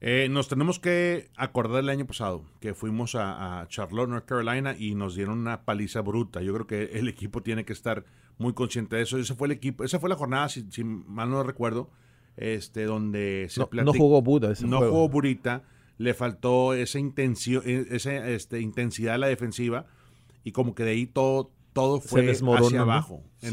Eh, 0.01 0.29
nos 0.31 0.47
tenemos 0.49 0.79
que 0.79 1.29
acordar 1.37 1.79
del 1.83 1.89
año 1.89 2.07
pasado 2.07 2.45
que 2.61 2.73
fuimos 2.73 3.17
a, 3.17 3.61
a 3.63 3.67
Charlotte, 3.69 4.09
North 4.09 4.27
Carolina 4.27 4.77
y 4.79 4.95
nos 4.95 5.17
dieron 5.17 5.39
una 5.41 5.65
paliza 5.65 6.01
bruta. 6.03 6.41
Yo 6.41 6.55
creo 6.55 6.67
que 6.69 6.99
el 6.99 7.09
equipo 7.09 7.43
tiene 7.43 7.65
que 7.65 7.73
estar 7.73 8.05
muy 8.39 8.53
consciente 8.53 8.95
de 8.97 9.03
eso. 9.03 9.19
Ese 9.19 9.35
fue 9.35 9.49
el 9.49 9.53
equipo, 9.53 9.83
esa 9.83 9.99
fue 9.99 10.09
la 10.09 10.15
jornada, 10.15 10.49
si, 10.49 10.71
si 10.71 10.85
mal 10.85 11.31
no 11.31 11.43
recuerdo, 11.43 11.91
este, 12.37 12.85
donde 12.85 13.49
se 13.51 13.59
No, 13.61 13.69
no 13.73 13.93
jugó 13.93 14.23
Buda 14.23 14.53
ese 14.53 14.67
no 14.69 14.79
juego. 14.79 14.93
jugó 14.93 15.09
Burita, 15.09 15.65
le 15.97 16.15
faltó 16.15 16.75
esa, 16.75 17.01
intencio- 17.01 17.63
esa 17.65 18.29
este, 18.29 18.61
intensidad 18.61 19.15
a 19.17 19.19
la 19.19 19.27
defensiva 19.27 19.87
y 20.45 20.53
como 20.53 20.77
que 20.77 20.85
de 20.85 20.93
ahí 20.93 21.07
todo, 21.07 21.51
todo 21.73 22.01
fue 22.01 22.21
hacia 22.31 22.79
¿no? 22.79 22.83
abajo. 22.85 23.25
Sí. 23.39 23.49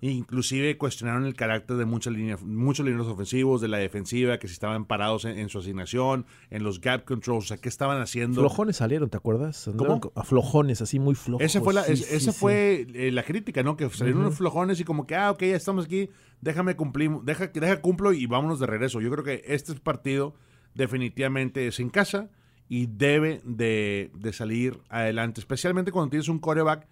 Inclusive 0.00 0.76
cuestionaron 0.76 1.24
el 1.24 1.34
carácter 1.34 1.76
de 1.78 1.86
muchas 1.86 2.12
líneas, 2.12 2.42
muchos 2.42 2.84
líneas 2.84 3.06
ofensivos, 3.06 3.60
de 3.62 3.68
la 3.68 3.78
defensiva, 3.78 4.38
que 4.38 4.48
si 4.48 4.52
estaban 4.52 4.84
parados 4.84 5.24
en, 5.24 5.38
en 5.38 5.48
su 5.48 5.58
asignación, 5.60 6.26
en 6.50 6.62
los 6.62 6.80
gap 6.80 7.04
controls, 7.04 7.44
o 7.44 7.48
sea, 7.48 7.56
qué 7.56 7.68
estaban 7.70 8.00
haciendo. 8.02 8.40
Flojones 8.40 8.76
salieron, 8.76 9.08
¿te 9.08 9.16
acuerdas? 9.16 9.66
Andaban 9.66 10.00
¿Cómo? 10.00 10.12
A 10.14 10.24
flojones, 10.24 10.82
así 10.82 10.98
muy 10.98 11.14
flojos. 11.14 11.44
Esa 11.46 11.60
fue 11.62 11.72
la, 11.72 11.84
Sí, 11.84 11.92
es- 11.94 12.04
sí, 12.06 12.14
esa 12.16 12.32
sí. 12.32 12.38
fue 12.38 12.86
eh, 12.94 13.12
la 13.12 13.22
crítica, 13.22 13.62
¿no? 13.62 13.76
Que 13.76 13.88
salieron 13.88 14.20
unos 14.22 14.36
flojones 14.36 14.78
y 14.80 14.84
como 14.84 15.06
que, 15.06 15.14
ah, 15.16 15.30
ok, 15.30 15.40
ya 15.40 15.56
estamos 15.56 15.86
aquí, 15.86 16.10
déjame 16.42 16.76
cumplir, 16.76 17.10
deja, 17.22 17.46
deja 17.46 17.80
cumplo 17.80 18.12
y 18.12 18.26
vámonos 18.26 18.60
de 18.60 18.66
regreso. 18.66 19.00
Yo 19.00 19.10
creo 19.10 19.24
que 19.24 19.42
este 19.46 19.74
partido 19.76 20.34
definitivamente 20.74 21.66
es 21.66 21.80
en 21.80 21.88
casa 21.88 22.30
y 22.68 22.86
debe 22.86 23.40
de, 23.44 24.10
de 24.14 24.32
salir 24.32 24.78
adelante, 24.88 25.40
especialmente 25.40 25.92
cuando 25.92 26.10
tienes 26.10 26.28
un 26.28 26.38
coreback 26.40 26.86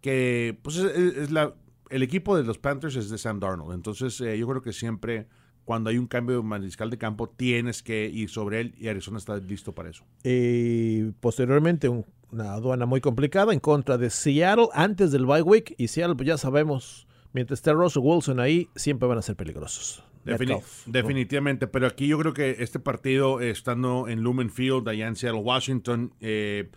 que, 0.00 0.58
pues, 0.62 0.76
es, 0.76 1.16
es 1.16 1.30
la, 1.30 1.54
el 1.90 2.02
equipo 2.02 2.36
de 2.36 2.44
los 2.44 2.58
Panthers 2.58 2.96
es 2.96 3.10
de 3.10 3.18
Sam 3.18 3.40
Darnold. 3.40 3.74
Entonces, 3.74 4.20
eh, 4.20 4.36
yo 4.38 4.46
creo 4.48 4.62
que 4.62 4.72
siempre 4.72 5.26
cuando 5.64 5.90
hay 5.90 5.98
un 5.98 6.06
cambio 6.06 6.36
de 6.36 6.42
mariscal 6.42 6.90
de 6.90 6.98
campo, 6.98 7.28
tienes 7.28 7.82
que 7.82 8.06
ir 8.08 8.30
sobre 8.30 8.60
él 8.60 8.74
y 8.78 8.86
Arizona 8.86 9.18
está 9.18 9.36
listo 9.38 9.72
para 9.74 9.90
eso. 9.90 10.04
Y 10.22 11.10
posteriormente 11.20 11.88
un- 11.88 12.04
una 12.30 12.52
aduana 12.52 12.86
muy 12.86 13.00
complicada 13.00 13.52
en 13.52 13.60
contra 13.60 13.98
de 13.98 14.10
Seattle 14.10 14.68
antes 14.74 15.10
del 15.12 15.26
bye 15.26 15.42
week. 15.42 15.74
Y 15.78 15.88
Seattle, 15.88 16.14
pues 16.16 16.26
ya 16.28 16.36
sabemos, 16.38 17.06
mientras 17.32 17.58
esté 17.58 17.72
Russell 17.72 18.02
Wilson 18.04 18.38
ahí, 18.40 18.68
siempre 18.76 19.08
van 19.08 19.18
a 19.18 19.22
ser 19.22 19.34
peligrosos. 19.36 20.04
Defini- 20.24 20.38
Metcalf, 20.54 20.86
¿no? 20.88 20.92
definitivamente, 20.92 21.66
pero 21.68 21.86
aquí 21.86 22.08
yo 22.08 22.18
creo 22.18 22.32
que 22.32 22.56
este 22.58 22.80
partido, 22.80 23.40
estando 23.40 24.08
en 24.08 24.22
Lumen 24.22 24.50
Field, 24.50 24.88
allá 24.88 25.06
en 25.06 25.14
Seattle, 25.16 25.40
Washington, 25.40 26.12
eh, 26.20 26.68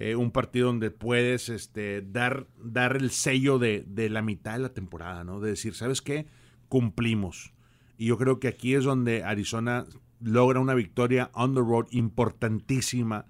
eh, 0.00 0.14
un 0.14 0.30
partido 0.30 0.68
donde 0.68 0.92
puedes 0.92 1.48
este, 1.48 2.02
dar, 2.02 2.46
dar 2.62 2.96
el 2.96 3.10
sello 3.10 3.58
de, 3.58 3.84
de 3.86 4.08
la 4.08 4.22
mitad 4.22 4.52
de 4.52 4.60
la 4.60 4.68
temporada, 4.72 5.24
¿no? 5.24 5.40
De 5.40 5.50
decir, 5.50 5.74
¿sabes 5.74 6.00
qué? 6.00 6.26
Cumplimos. 6.68 7.52
Y 7.96 8.06
yo 8.06 8.16
creo 8.16 8.38
que 8.38 8.46
aquí 8.46 8.74
es 8.74 8.84
donde 8.84 9.24
Arizona 9.24 9.84
logra 10.20 10.60
una 10.60 10.74
victoria 10.74 11.30
on 11.34 11.54
the 11.54 11.60
road 11.60 11.86
importantísima 11.90 13.26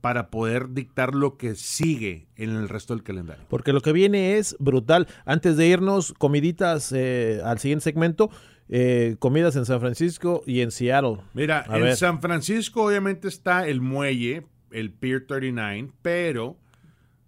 para 0.00 0.30
poder 0.30 0.70
dictar 0.70 1.14
lo 1.14 1.36
que 1.36 1.54
sigue 1.54 2.26
en 2.36 2.50
el 2.50 2.68
resto 2.68 2.94
del 2.94 3.02
calendario. 3.02 3.44
Porque 3.48 3.72
lo 3.72 3.80
que 3.82 3.92
viene 3.92 4.36
es 4.38 4.56
brutal. 4.58 5.06
Antes 5.26 5.56
de 5.56 5.66
irnos, 5.68 6.14
comiditas 6.18 6.92
eh, 6.92 7.40
al 7.44 7.58
siguiente 7.58 7.84
segmento. 7.84 8.30
eh, 8.72 9.16
comidas 9.18 9.56
en 9.56 9.64
San 9.66 9.80
Francisco 9.80 10.42
y 10.46 10.60
en 10.60 10.70
Seattle. 10.70 11.18
Mira, 11.34 11.64
A 11.68 11.76
en 11.76 11.82
ver. 11.82 11.96
San 11.96 12.20
Francisco 12.20 12.84
obviamente 12.84 13.26
está 13.28 13.66
el 13.66 13.80
muelle, 13.80 14.46
el 14.72 14.90
Pier 14.92 15.26
39, 15.26 15.90
pero 16.02 16.56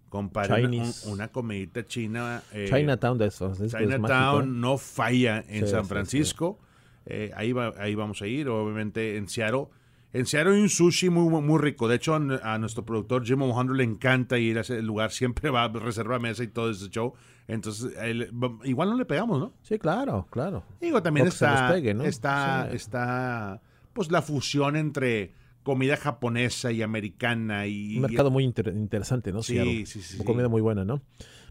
compadre, 0.09 0.53
una, 0.65 0.69
Chinese. 0.71 1.07
un- 1.07 1.13
una 1.13 1.27
comidita 1.29 1.85
china. 1.85 2.43
eh, 2.51 2.67
Chinatown 2.69 3.17
de 3.17 3.31
Francisco 3.31 3.77
es 3.77 3.89
Chinatown 3.89 4.59
no 4.61 4.77
falla 4.77 5.43
en 5.47 5.65
Sí, 5.65 5.71
San 5.71 5.83
sí, 5.85 5.89
Francisco. 5.89 6.59
Eh, 7.05 7.31
ahí, 7.35 7.51
va- 7.51 7.73
ahí 7.77 7.95
vamos 7.95 8.21
a 8.21 8.27
ir, 8.27 8.47
obviamente 8.49 9.17
en 9.17 9.27
Seattle. 9.27 9.67
En 10.13 10.27
Seattle 10.27 10.53
hay 10.55 10.61
un 10.61 10.69
sushi 10.69 11.09
muy, 11.09 11.27
muy, 11.41 11.59
rico. 11.59 11.87
De 11.87 11.95
hecho, 11.95 12.13
a, 12.13 12.17
a 12.53 12.57
nuestro 12.59 12.85
productor 12.85 13.25
Jim 13.25 13.41
Alejandro 13.41 13.73
le 13.75 13.83
encanta 13.83 14.37
ir 14.37 14.59
a 14.59 14.61
ese 14.61 14.81
lugar. 14.83 15.11
Siempre 15.11 15.49
va, 15.49 15.67
reserva 15.69 16.19
mesa 16.19 16.43
y 16.43 16.47
todo 16.47 16.69
ese 16.69 16.89
show. 16.89 17.13
Entonces, 17.47 17.93
él- 17.99 18.31
igual 18.63 18.91
no 18.91 18.95
le 18.97 19.05
pegamos, 19.05 19.39
¿no? 19.39 19.53
Sí, 19.63 19.77
claro, 19.79 20.27
claro. 20.29 20.63
Digo, 20.79 21.01
también 21.01 21.27
está, 21.27 21.67
pegue, 21.73 21.93
¿no? 21.95 22.05
está, 22.05 22.69
está, 22.71 23.59
pues 23.91 24.11
la 24.11 24.21
fusión 24.21 24.75
entre 24.77 25.33
comida 25.63 25.97
japonesa 25.97 26.71
y 26.71 26.81
americana 26.81 27.65
y 27.67 27.95
Un 27.95 28.03
mercado 28.03 28.29
muy 28.31 28.43
inter- 28.43 28.73
interesante, 28.75 29.31
¿no? 29.31 29.41
Sí, 29.43 29.53
Seattle. 29.53 29.85
sí, 29.85 30.01
sí, 30.01 30.15
Una 30.15 30.23
sí. 30.23 30.25
comida 30.25 30.49
muy 30.49 30.61
buena, 30.61 30.85
¿no? 30.85 31.01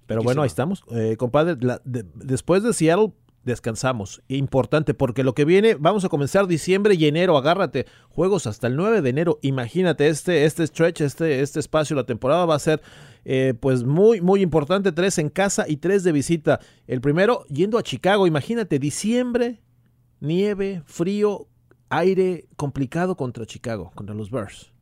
Pero 0.07 0.23
bueno, 0.23 0.43
ahí 0.43 0.47
estamos. 0.49 0.85
Eh, 0.91 1.17
compadre, 1.17 1.57
la- 1.61 1.81
de- 1.85 2.05
después 2.15 2.63
de 2.63 2.73
Seattle 2.73 3.13
descansamos. 3.45 4.23
Importante, 4.29 4.95
porque 4.95 5.25
lo 5.25 5.35
que 5.35 5.45
viene, 5.45 5.75
vamos 5.75 6.05
a 6.05 6.09
comenzar 6.09 6.47
diciembre 6.47 6.95
y 6.95 7.07
enero, 7.07 7.37
agárrate. 7.37 7.87
Juegos 8.09 8.47
hasta 8.47 8.67
el 8.69 8.77
9 8.77 9.03
de 9.03 9.11
enero. 9.11 9.39
Imagínate, 9.43 10.07
este, 10.09 10.45
este 10.45 10.65
stretch, 10.67 11.01
este, 11.01 11.41
este 11.41 11.59
espacio, 11.61 11.97
la 11.97 12.05
temporada 12.05 12.45
va 12.47 12.55
a 12.55 12.59
ser 12.61 12.81
eh, 13.25 13.55
pues 13.59 13.85
muy, 13.85 14.21
muy 14.21 14.43
importante. 14.43 14.91
Tres 14.93 15.19
en 15.19 15.29
casa 15.29 15.65
y 15.69 15.77
tres 15.79 16.03
de 16.05 16.13
visita. 16.13 16.61
El 16.87 17.01
primero, 17.01 17.45
yendo 17.49 17.79
a 17.79 17.83
Chicago. 17.83 18.27
Imagínate, 18.27 18.79
diciembre, 18.81 19.61
nieve, 20.21 20.83
frío, 20.87 21.47
aire 21.93 22.47
complicado 22.57 23.17
contra 23.17 23.47
Chicago, 23.47 23.91
contra 23.95 24.15
los 24.15 24.31
Bears. 24.31 24.73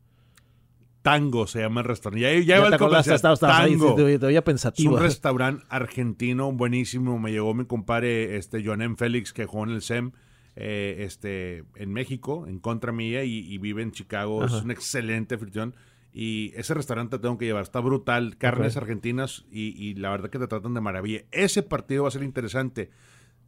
Tango 1.01 1.47
se 1.47 1.59
llama 1.61 1.81
el 1.81 1.87
restaurante. 1.87 2.21
Ya, 2.21 2.33
ya, 2.39 2.63
Ya 2.63 2.69
te 2.69 2.75
acordaste, 2.75 3.11
ahí, 3.47 3.75
te, 3.75 4.17
te 4.19 4.25
veía 4.27 4.39
Es 4.39 4.45
pensativo. 4.45 4.95
un 4.95 5.01
restaurante 5.01 5.65
argentino 5.69 6.51
buenísimo. 6.51 7.17
Me 7.17 7.31
llegó 7.31 7.53
mi 7.55 7.65
compadre 7.65 8.37
este, 8.37 8.63
Joanem 8.63 8.95
Félix, 8.97 9.33
que 9.33 9.45
jugó 9.45 9.63
en 9.63 9.71
el 9.71 9.81
SEM 9.81 10.11
eh, 10.55 10.97
este, 10.99 11.63
en 11.75 11.91
México, 11.91 12.45
en 12.47 12.59
contra 12.59 12.91
mía, 12.91 13.23
y, 13.23 13.39
y 13.51 13.57
vive 13.57 13.81
en 13.81 13.91
Chicago. 13.91 14.45
Es 14.45 14.51
un 14.51 14.69
excelente 14.69 15.35
anfitrión. 15.35 15.75
Y 16.13 16.51
ese 16.55 16.73
restaurante 16.75 17.17
te 17.17 17.21
tengo 17.23 17.37
que 17.39 17.45
llevar. 17.45 17.63
Está 17.63 17.79
brutal. 17.79 18.37
Carnes 18.37 18.77
argentinas 18.77 19.45
y, 19.49 19.69
y 19.83 19.95
la 19.95 20.11
verdad 20.11 20.29
que 20.29 20.37
te 20.37 20.47
tratan 20.47 20.75
de 20.75 20.81
maravilla. 20.81 21.21
Ese 21.31 21.63
partido 21.63 22.03
va 22.03 22.09
a 22.09 22.11
ser 22.11 22.21
interesante. 22.21 22.91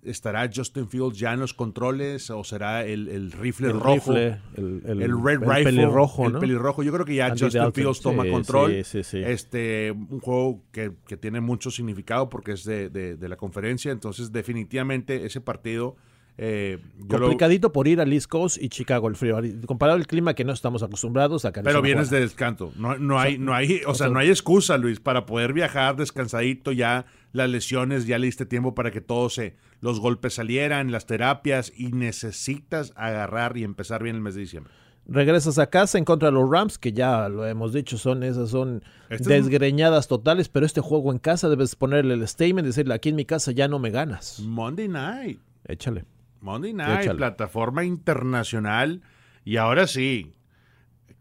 ¿Estará 0.05 0.49
Justin 0.53 0.87
Fields 0.87 1.17
ya 1.17 1.33
en 1.33 1.39
los 1.39 1.53
controles 1.53 2.29
o 2.29 2.43
será 2.43 2.85
el, 2.85 3.07
el 3.07 3.31
rifle 3.31 3.67
el 3.67 3.79
rojo? 3.79 3.93
rifle, 4.13 4.39
el, 4.55 4.81
el- 4.85 5.01
el 5.01 5.23
Red 5.23 5.33
el 5.43 5.49
Rifle, 5.49 5.63
pelirrojo, 5.63 6.27
el 6.27 6.33
¿no? 6.33 6.39
pelirrojo. 6.39 6.83
Yo 6.83 6.91
creo 6.93 7.05
que 7.05 7.15
ya 7.15 7.27
Andy 7.27 7.39
Justin 7.41 7.61
Dalton. 7.61 7.73
Fields 7.83 8.01
toma 8.01 8.23
Sí, 8.23 8.29
control. 8.31 8.71
sí, 8.71 8.83
sí, 8.83 9.03
sí. 9.03 9.17
Este, 9.23 9.91
un 9.91 10.19
juego 10.19 10.61
que, 10.71 10.91
que 11.07 11.17
tiene 11.17 11.41
mucho 11.41 11.71
significado 11.71 12.29
porque 12.29 12.51
es 12.53 12.63
de, 12.65 12.89
de- 12.89 13.15
de 13.15 13.29
la 13.29 13.37
conferencia. 13.37 13.91
Entonces, 13.91 14.31
definitivamente 14.31 15.25
ese 15.25 15.41
partido. 15.41 15.95
Eh, 16.37 16.79
lo- 16.99 17.19
Complicadito 17.19 17.71
por 17.71 17.87
ir 17.87 17.99
a 18.01 18.03
East 18.05 18.27
Coast 18.27 18.57
y 18.61 18.69
Chicago, 18.69 19.07
el 19.07 19.15
frío. 19.15 19.39
Comparado 19.65 19.97
al 19.97 20.07
clima 20.07 20.33
que 20.33 20.43
no 20.43 20.51
estamos 20.53 20.81
acostumbrados 20.81 21.45
a 21.45 21.51
pero 21.51 21.81
vienes 21.81 22.09
de 22.09 22.19
descanso. 22.21 22.71
No, 22.75 22.97
no 22.97 23.19
hay, 23.19 23.37
no 23.37 23.53
hay, 23.53 23.81
o 23.85 23.93
sea, 23.93 24.07
sea- 24.07 24.09
no 24.09 24.19
hay 24.19 24.29
excusa, 24.29 24.77
Luis, 24.77 24.99
para 24.99 25.25
poder 25.25 25.53
viajar 25.53 25.95
descansadito. 25.95 26.71
Ya 26.71 27.05
las 27.33 27.49
lesiones, 27.49 28.07
ya 28.07 28.17
le 28.17 28.25
diste 28.27 28.45
tiempo 28.45 28.73
para 28.73 28.89
que 28.91 29.01
todo 29.01 29.29
se, 29.29 29.55
los 29.81 29.99
golpes 29.99 30.33
salieran, 30.35 30.91
las 30.91 31.05
terapias 31.05 31.71
y 31.75 31.91
necesitas 31.91 32.93
agarrar 32.95 33.57
y 33.57 33.63
empezar 33.63 34.01
bien 34.03 34.15
el 34.15 34.21
mes 34.21 34.35
de 34.35 34.41
diciembre. 34.41 34.73
Regresas 35.05 35.59
a 35.59 35.67
casa 35.69 35.97
en 35.97 36.05
contra 36.05 36.29
de 36.29 36.31
los 36.33 36.49
Rams, 36.49 36.77
que 36.77 36.93
ya 36.93 37.27
lo 37.27 37.45
hemos 37.45 37.73
dicho, 37.73 37.97
son 37.97 38.23
esas 38.23 38.49
son 38.51 38.81
Este 39.09 39.37
es- 39.37 39.45
desgreñadas 39.45 40.07
totales, 40.07 40.47
pero 40.47 40.65
este 40.65 40.79
juego 40.79 41.11
en 41.11 41.19
casa 41.19 41.49
debes 41.49 41.75
ponerle 41.75 42.13
el 42.13 42.25
statement, 42.27 42.65
decirle 42.65 42.93
aquí 42.93 43.09
en 43.09 43.15
mi 43.17 43.25
casa 43.25 43.51
ya 43.51 43.67
no 43.67 43.79
me 43.79 43.89
ganas. 43.91 44.39
Monday 44.39 44.87
night. 44.87 45.39
Échale. 45.67 46.05
Monday 46.43 46.73
Night, 46.73 47.01
Échale. 47.01 47.17
plataforma 47.17 47.83
internacional. 47.83 49.01
Y 49.45 49.57
ahora 49.57 49.87
sí, 49.87 50.35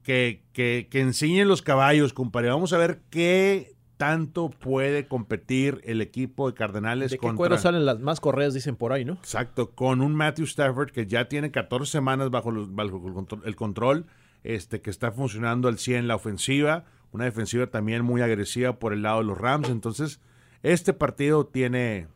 que, 0.02 0.42
que, 0.52 0.88
que 0.90 1.00
enseñen 1.00 1.48
los 1.48 1.62
caballos, 1.62 2.12
compadre. 2.12 2.48
Vamos 2.50 2.72
a 2.72 2.78
ver 2.78 3.00
qué 3.10 3.72
tanto 3.96 4.50
puede 4.50 5.06
competir 5.06 5.80
el 5.84 6.00
equipo 6.00 6.48
de 6.50 6.54
Cardenales 6.54 7.12
¿De 7.12 7.18
qué 7.18 7.20
contra... 7.20 7.36
cuero 7.36 7.56
salen 7.58 7.86
las 7.86 8.00
más 8.00 8.18
correas, 8.20 8.52
dicen 8.52 8.74
por 8.74 8.92
ahí, 8.92 9.04
no? 9.04 9.12
Exacto, 9.14 9.70
con 9.76 10.00
un 10.00 10.14
Matthew 10.16 10.46
Stafford 10.46 10.90
que 10.90 11.06
ya 11.06 11.28
tiene 11.28 11.52
14 11.52 11.90
semanas 11.90 12.30
bajo, 12.30 12.50
los- 12.50 12.74
bajo 12.74 12.96
el 13.06 13.14
control- 13.14 13.42
el 13.44 13.54
control, 13.54 14.06
este, 14.42 14.80
que 14.80 14.90
está 14.90 15.12
funcionando 15.12 15.68
al 15.68 15.78
100 15.78 16.08
la 16.08 16.16
ofensiva, 16.16 16.84
una 17.12 17.26
defensiva 17.26 17.68
también 17.68 18.02
muy 18.04 18.22
agresiva 18.22 18.80
por 18.80 18.92
el 18.92 19.02
lado 19.02 19.18
de 19.18 19.24
los 19.26 19.38
Rams. 19.38 19.68
Entonces, 19.68 20.20
este 20.64 20.92
partido 20.94 21.46
tiene, 21.46 22.08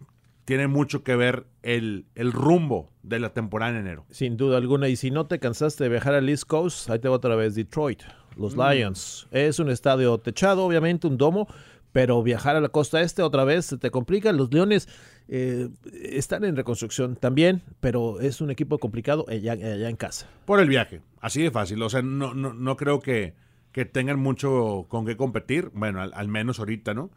tiene 0.46 0.68
mucho 0.68 1.02
que 1.02 1.16
ver 1.16 1.44
el, 1.62 2.06
el 2.14 2.32
rumbo 2.32 2.92
de 3.02 3.18
la 3.18 3.34
temporada 3.34 3.72
en 3.72 3.78
enero. 3.78 4.06
Sin 4.10 4.36
duda 4.36 4.56
alguna. 4.56 4.88
Y 4.88 4.96
si 4.96 5.10
no 5.10 5.26
te 5.26 5.38
cansaste 5.38 5.84
de 5.84 5.90
viajar 5.90 6.14
al 6.14 6.28
East 6.28 6.44
Coast, 6.44 6.88
ahí 6.88 7.00
te 7.00 7.08
va 7.08 7.16
otra 7.16 7.34
vez 7.34 7.56
Detroit, 7.56 8.02
los 8.36 8.56
Lions. 8.56 9.26
Es 9.32 9.58
un 9.58 9.68
estadio 9.70 10.16
techado, 10.18 10.64
obviamente, 10.64 11.08
un 11.08 11.18
domo, 11.18 11.48
pero 11.90 12.22
viajar 12.22 12.54
a 12.54 12.60
la 12.60 12.68
costa 12.68 13.00
este 13.00 13.22
otra 13.22 13.44
vez 13.44 13.66
se 13.66 13.76
te 13.76 13.90
complica. 13.90 14.30
Los 14.32 14.52
Leones 14.52 14.88
eh, 15.26 15.68
están 15.92 16.44
en 16.44 16.54
reconstrucción 16.54 17.16
también, 17.16 17.62
pero 17.80 18.20
es 18.20 18.40
un 18.40 18.52
equipo 18.52 18.78
complicado 18.78 19.26
allá, 19.28 19.52
allá 19.52 19.88
en 19.88 19.96
casa. 19.96 20.28
Por 20.44 20.60
el 20.60 20.68
viaje, 20.68 21.00
así 21.20 21.42
de 21.42 21.50
fácil. 21.50 21.82
O 21.82 21.90
sea, 21.90 22.02
no, 22.02 22.34
no, 22.34 22.54
no 22.54 22.76
creo 22.76 23.00
que, 23.00 23.34
que 23.72 23.84
tengan 23.84 24.20
mucho 24.20 24.86
con 24.88 25.06
qué 25.06 25.16
competir. 25.16 25.70
Bueno, 25.74 26.00
al, 26.00 26.12
al 26.14 26.28
menos 26.28 26.60
ahorita, 26.60 26.94
¿no? 26.94 27.10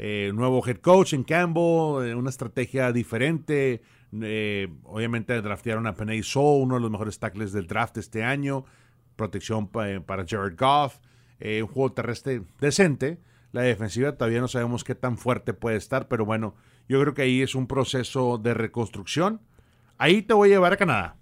Eh, 0.00 0.30
nuevo 0.32 0.64
head 0.64 0.76
coach 0.78 1.12
en 1.12 1.24
Campbell, 1.24 2.06
eh, 2.08 2.14
una 2.14 2.30
estrategia 2.30 2.92
diferente. 2.92 3.82
Eh, 4.22 4.68
obviamente 4.84 5.42
draftearon 5.42 5.88
a 5.88 5.94
Penay 5.96 6.22
Sewell, 6.22 6.62
uno 6.62 6.76
de 6.76 6.80
los 6.82 6.90
mejores 6.90 7.18
tackles 7.18 7.52
del 7.52 7.66
draft 7.66 7.96
este 7.98 8.22
año. 8.22 8.64
Protección 9.16 9.66
pa- 9.68 9.98
para 10.06 10.24
Jared 10.24 10.56
Goff. 10.56 10.98
Eh, 11.40 11.62
un 11.62 11.68
juego 11.68 11.92
terrestre 11.92 12.42
decente. 12.60 13.18
La 13.50 13.62
defensiva 13.62 14.12
todavía 14.12 14.40
no 14.40 14.46
sabemos 14.46 14.84
qué 14.84 14.94
tan 14.94 15.18
fuerte 15.18 15.52
puede 15.52 15.76
estar, 15.76 16.06
pero 16.06 16.24
bueno, 16.24 16.54
yo 16.88 17.00
creo 17.00 17.14
que 17.14 17.22
ahí 17.22 17.42
es 17.42 17.54
un 17.56 17.66
proceso 17.66 18.38
de 18.38 18.54
reconstrucción. 18.54 19.40
Ahí 19.96 20.22
te 20.22 20.32
voy 20.34 20.50
a 20.50 20.52
llevar 20.52 20.72
a 20.74 20.76
Canadá. 20.76 21.16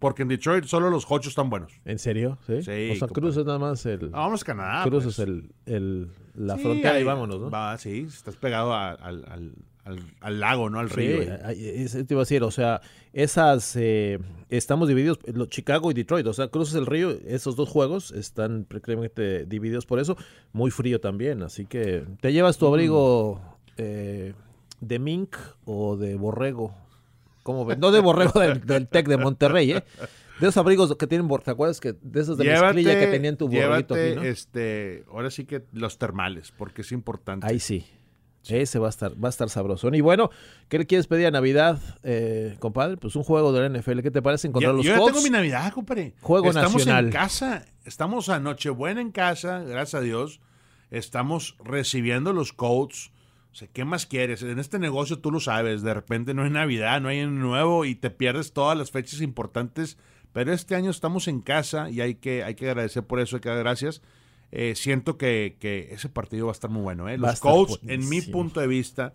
Porque 0.00 0.22
en 0.22 0.28
Detroit 0.28 0.64
solo 0.64 0.90
los 0.90 1.04
Hochos 1.08 1.28
están 1.28 1.48
buenos. 1.50 1.80
¿En 1.84 2.00
serio? 2.00 2.36
Sí. 2.48 2.62
Sí, 2.62 2.90
o 2.90 2.96
sea. 2.96 3.06
Cruz 3.06 3.36
es 3.36 3.44
nada 3.44 3.60
más 3.60 3.86
el. 3.86 4.06
Ah, 4.12 4.22
vamos 4.22 4.42
a 4.42 4.46
Canadá. 4.46 4.82
Cruz 4.82 5.04
pues. 5.04 5.16
es 5.20 5.24
el, 5.24 5.54
el- 5.66 6.10
la 6.34 6.56
Sí, 6.56 6.62
frontera 6.62 6.94
y 6.94 6.98
ahí- 6.98 7.04
vámonos, 7.04 7.40
¿no? 7.40 7.50
Va, 7.50 7.76
sí, 7.78 8.06
estás 8.08 8.36
pegado 8.36 8.72
a- 8.72 8.92
al, 8.92 9.24
al- 9.28 9.52
al- 9.84 10.00
al 10.20 10.40
lago, 10.40 10.70
¿no? 10.70 10.78
Al 10.78 10.88
Sí, 10.90 10.94
río. 10.96 11.38
ahí- 11.44 11.64
eso 11.68 12.04
te 12.04 12.14
iba 12.14 12.20
a 12.20 12.24
decir, 12.24 12.42
o 12.44 12.50
sea, 12.50 12.80
esas, 13.12 13.74
eh, 13.76 14.18
estamos 14.48 14.88
divididos, 14.88 15.18
lo- 15.26 15.46
Chicago 15.46 15.90
y 15.90 15.94
Detroit, 15.94 16.26
o 16.26 16.32
sea, 16.32 16.48
cruzas 16.48 16.76
el 16.76 16.86
río, 16.86 17.10
esos 17.26 17.56
dos 17.56 17.68
juegos 17.68 18.12
están 18.12 18.64
prácticamente 18.64 19.44
divididos 19.44 19.84
por 19.84 19.98
eso, 19.98 20.16
muy 20.52 20.70
frío 20.70 21.00
también, 21.00 21.42
así 21.42 21.66
que 21.66 22.04
te 22.20 22.32
llevas 22.32 22.58
tu 22.58 22.66
abrigo 22.66 23.40
eh, 23.76 24.34
de 24.80 24.98
mink 24.98 25.36
o 25.64 25.96
de 25.96 26.14
borrego, 26.14 26.74
¿cómo 27.42 27.64
ves? 27.64 27.78
No 27.78 27.90
de 27.90 28.00
borrego 28.00 28.38
del, 28.40 28.60
del 28.64 28.86
TEC 28.86 29.08
de 29.08 29.16
Monterrey, 29.16 29.72
¿eh? 29.72 29.84
De 30.42 30.48
esos 30.48 30.56
abrigos 30.58 30.94
que 30.96 31.06
tienen, 31.06 31.28
¿te 31.44 31.50
acuerdas 31.50 31.78
que 31.80 31.94
de 32.00 32.20
esos 32.20 32.36
de 32.36 32.44
mezclilla 32.44 32.98
que 32.98 33.06
tenían 33.06 33.36
tu 33.36 33.48
llévate, 33.48 34.08
aquí, 34.08 34.16
¿no? 34.16 34.22
este, 34.22 35.04
ahora 35.10 35.30
sí 35.30 35.44
que 35.44 35.62
los 35.72 35.98
termales, 35.98 36.52
porque 36.56 36.82
es 36.82 36.90
importante. 36.90 37.46
Ahí 37.46 37.60
sí. 37.60 37.86
Ese 38.48 38.80
va 38.80 38.88
a 38.88 38.90
estar, 38.90 39.12
va 39.22 39.28
a 39.28 39.30
estar 39.30 39.48
sabrosón. 39.50 39.94
Y 39.94 40.00
bueno, 40.00 40.30
¿qué 40.68 40.78
le 40.78 40.86
quieres 40.86 41.06
pedir 41.06 41.26
a 41.28 41.30
Navidad, 41.30 41.78
eh, 42.02 42.56
compadre? 42.58 42.96
Pues 42.96 43.14
un 43.14 43.22
juego 43.22 43.52
de 43.52 43.60
la 43.60 43.66
NFL. 43.78 44.00
¿Qué 44.02 44.10
te 44.10 44.20
parece 44.20 44.48
encontrar 44.48 44.72
Ya- 44.72 44.76
los 44.78 44.84
yo 44.84 44.96
ya 44.96 45.04
tengo 45.06 45.22
mi 45.22 45.30
Navidad, 45.30 45.72
compadre. 45.72 46.14
Juego 46.20 46.48
estamos 46.48 46.74
nacional. 46.78 47.04
en 47.04 47.12
casa, 47.12 47.64
estamos 47.84 48.28
a 48.28 48.40
Nochebuena 48.40 49.00
en 49.00 49.12
casa, 49.12 49.60
gracias 49.60 49.94
a 50.00 50.02
Dios. 50.02 50.40
Estamos 50.90 51.56
recibiendo 51.64 52.32
los 52.32 52.52
Colts. 52.52 53.12
O 53.52 53.54
sea, 53.54 53.68
¿qué 53.72 53.84
más 53.84 54.06
quieres? 54.06 54.42
En 54.42 54.58
este 54.58 54.78
negocio 54.80 55.20
tú 55.20 55.30
lo 55.30 55.38
sabes, 55.38 55.82
de 55.82 55.94
repente 55.94 56.34
no 56.34 56.42
hay 56.42 56.50
Navidad, 56.50 57.00
no 57.00 57.10
hay 57.10 57.20
año 57.20 57.30
nuevo 57.30 57.84
y 57.84 57.94
te 57.94 58.10
pierdes 58.10 58.52
todas 58.52 58.76
las 58.76 58.90
fechas 58.90 59.20
importantes. 59.20 59.98
Pero 60.32 60.52
este 60.52 60.74
año 60.74 60.90
estamos 60.90 61.28
en 61.28 61.40
casa 61.40 61.90
y 61.90 62.00
hay 62.00 62.14
que, 62.14 62.42
hay 62.42 62.54
que 62.54 62.68
agradecer 62.68 63.04
por 63.04 63.20
eso, 63.20 63.36
hay 63.36 63.40
que 63.40 63.48
dar 63.48 63.58
gracias. 63.58 64.02
Eh, 64.50 64.74
siento 64.74 65.16
que, 65.16 65.56
que 65.58 65.88
ese 65.92 66.10
partido 66.10 66.46
va 66.46 66.52
a 66.52 66.54
estar 66.54 66.70
muy 66.70 66.82
bueno. 66.82 67.08
¿eh? 67.08 67.16
Los 67.16 67.40
Colts, 67.40 67.80
en 67.86 68.06
mi 68.08 68.20
punto 68.20 68.60
de 68.60 68.66
vista, 68.66 69.14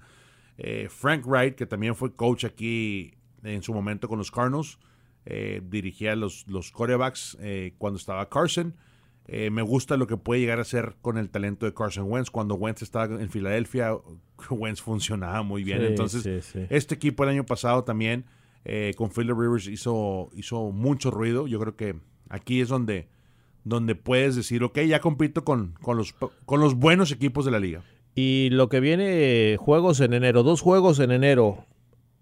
eh, 0.58 0.88
Frank 0.90 1.26
Wright, 1.28 1.56
que 1.56 1.68
también 1.68 1.96
fue 1.96 2.14
coach 2.16 2.46
aquí 2.46 3.14
en 3.44 3.62
su 3.62 3.72
momento 3.74 4.08
con 4.08 4.18
los 4.18 4.32
Cardinals, 4.32 4.80
eh, 5.26 5.62
dirigía 5.64 6.16
los, 6.16 6.48
los 6.48 6.72
corebacks 6.72 7.38
cuando 7.78 7.98
estaba 7.98 8.28
Carson. 8.30 8.76
Me 9.28 9.62
gusta 9.62 9.98
lo 9.98 10.08
que 10.08 10.18
puede 10.18 10.40
llegar 10.42 10.60
a 10.60 10.64
ser 10.64 10.96
con 11.02 11.18
el 11.18 11.30
talento 11.30 11.66
de 11.66 11.74
Carson 11.74 12.10
Wentz. 12.10 12.32
Cuando 12.32 12.56
Wentz 12.56 12.82
estaba 12.82 13.22
en 13.22 13.30
Filadelfia, 13.30 13.92
Wentz 14.50 14.82
funcionaba 14.82 15.44
muy 15.44 15.64
bien. 15.64 15.82
Sí, 15.82 15.86
Entonces, 15.86 16.24
sí, 16.24 16.42
sí. 16.42 16.66
este 16.70 16.96
equipo 16.96 17.24
el 17.24 17.30
año 17.30 17.46
pasado 17.46 17.84
también 17.84 18.26
eh, 18.70 18.94
con 18.98 19.10
Philip 19.12 19.38
Rivers 19.38 19.68
hizo, 19.68 20.30
hizo 20.36 20.72
mucho 20.72 21.10
ruido. 21.10 21.48
Yo 21.48 21.58
creo 21.58 21.78
que 21.78 21.96
aquí 22.28 22.60
es 22.60 22.68
donde, 22.68 23.08
donde 23.64 23.96
puedes 23.96 24.36
decir, 24.36 24.62
ok, 24.62 24.80
ya 24.82 25.00
compito 25.00 25.46
con, 25.46 25.76
con, 25.82 25.96
los, 25.96 26.14
con 26.46 26.60
los 26.60 26.76
buenos 26.76 27.14
equipos 27.14 27.46
de 27.46 27.52
la 27.52 27.60
liga. 27.60 27.82
Y 28.14 28.50
lo 28.52 28.68
que 28.68 28.82
viene, 28.82 29.56
juegos 29.58 30.02
en 30.02 30.14
enero. 30.14 30.44
Dos 30.44 30.60
juegos 30.60 31.00
en 31.00 31.12
enero 31.12 31.66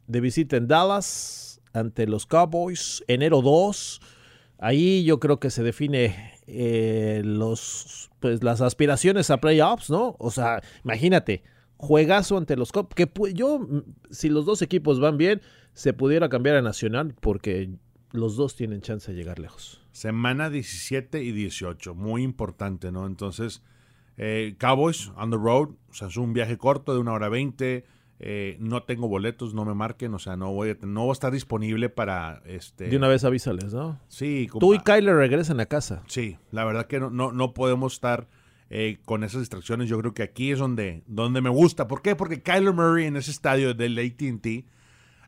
de 0.05 0.21
visita 0.21 0.55
en 0.55 0.67
Dallas 0.67 1.61
ante 1.73 2.05
los 2.05 2.27
Cowboys. 2.27 3.03
Enero 3.07 3.41
2. 3.41 3.99
Ahí 4.59 5.03
yo 5.03 5.19
creo 5.19 5.39
que 5.39 5.49
se 5.49 5.63
define 5.63 6.33
eh, 6.45 7.23
los, 7.25 8.11
pues, 8.19 8.43
las 8.43 8.61
aspiraciones 8.61 9.31
a 9.31 9.41
playoffs, 9.41 9.89
¿no? 9.89 10.15
O 10.19 10.29
sea, 10.29 10.61
imagínate, 10.83 11.41
juegazo 11.77 12.37
ante 12.37 12.55
los 12.55 12.71
Cowboys. 12.71 12.95
Que 12.95 13.09
yo, 13.33 13.59
mm, 13.59 13.81
si 14.11 14.29
los 14.29 14.45
dos 14.45 14.61
equipos 14.61 14.99
van 14.99 15.17
bien, 15.17 15.41
se 15.73 15.93
pudiera 15.93 16.29
cambiar 16.29 16.55
a 16.55 16.61
Nacional 16.61 17.15
porque 17.19 17.69
los 18.11 18.35
dos 18.37 18.55
tienen 18.55 18.81
chance 18.81 19.11
de 19.11 19.17
llegar 19.17 19.39
lejos. 19.39 19.81
Semana 19.91 20.49
17 20.49 21.23
y 21.23 21.31
18, 21.31 21.95
muy 21.95 22.23
importante, 22.23 22.91
¿no? 22.91 23.05
Entonces, 23.07 23.61
eh, 24.17 24.55
Cowboys 24.57 25.11
on 25.17 25.29
the 25.31 25.37
road, 25.37 25.69
o 25.89 25.93
sea, 25.93 26.07
es 26.07 26.17
un 26.17 26.33
viaje 26.33 26.57
corto 26.57 26.93
de 26.93 26.99
una 26.99 27.13
hora 27.13 27.29
20. 27.29 27.85
eh, 28.17 28.55
no 28.61 28.81
tengo 28.83 29.09
boletos, 29.09 29.53
no 29.53 29.65
me 29.65 29.73
marquen, 29.73 30.13
o 30.13 30.19
sea, 30.19 30.37
no 30.37 30.53
voy 30.53 30.69
a, 30.69 30.77
no 30.85 31.01
voy 31.01 31.09
a 31.09 31.11
estar 31.11 31.33
disponible 31.33 31.89
para 31.89 32.41
este. 32.45 32.87
De 32.87 32.95
una 32.95 33.09
vez 33.09 33.25
avísales, 33.25 33.73
¿no? 33.73 33.99
Sí, 34.07 34.47
como- 34.49 34.61
Tú 34.61 34.73
y 34.73 34.79
Kyler 34.79 35.15
regresan 35.17 35.59
a 35.59 35.65
casa. 35.65 36.01
Sí, 36.07 36.37
la 36.51 36.63
verdad 36.63 36.87
que 36.87 37.01
no, 37.01 37.09
no, 37.09 37.33
no 37.33 37.53
podemos 37.53 37.91
estar 37.95 38.29
eh, 38.77 38.99
con 39.05 39.23
esas 39.23 39.39
distracciones. 39.39 39.87
Yo 39.87 39.97
creo 39.99 40.13
que 40.13 40.21
aquí 40.21 40.51
es 40.51 40.59
donde, 40.59 41.01
donde 41.07 41.39
me 41.39 41.49
gusta. 41.49 41.87
¿Por 41.87 42.01
qué? 42.01 42.13
Porque 42.13 42.41
Kyler 42.41 42.73
Murray 42.73 43.05
en 43.05 43.15
ese 43.15 43.31
estadio 43.31 43.73
del 43.73 43.97
ATT 43.97 44.65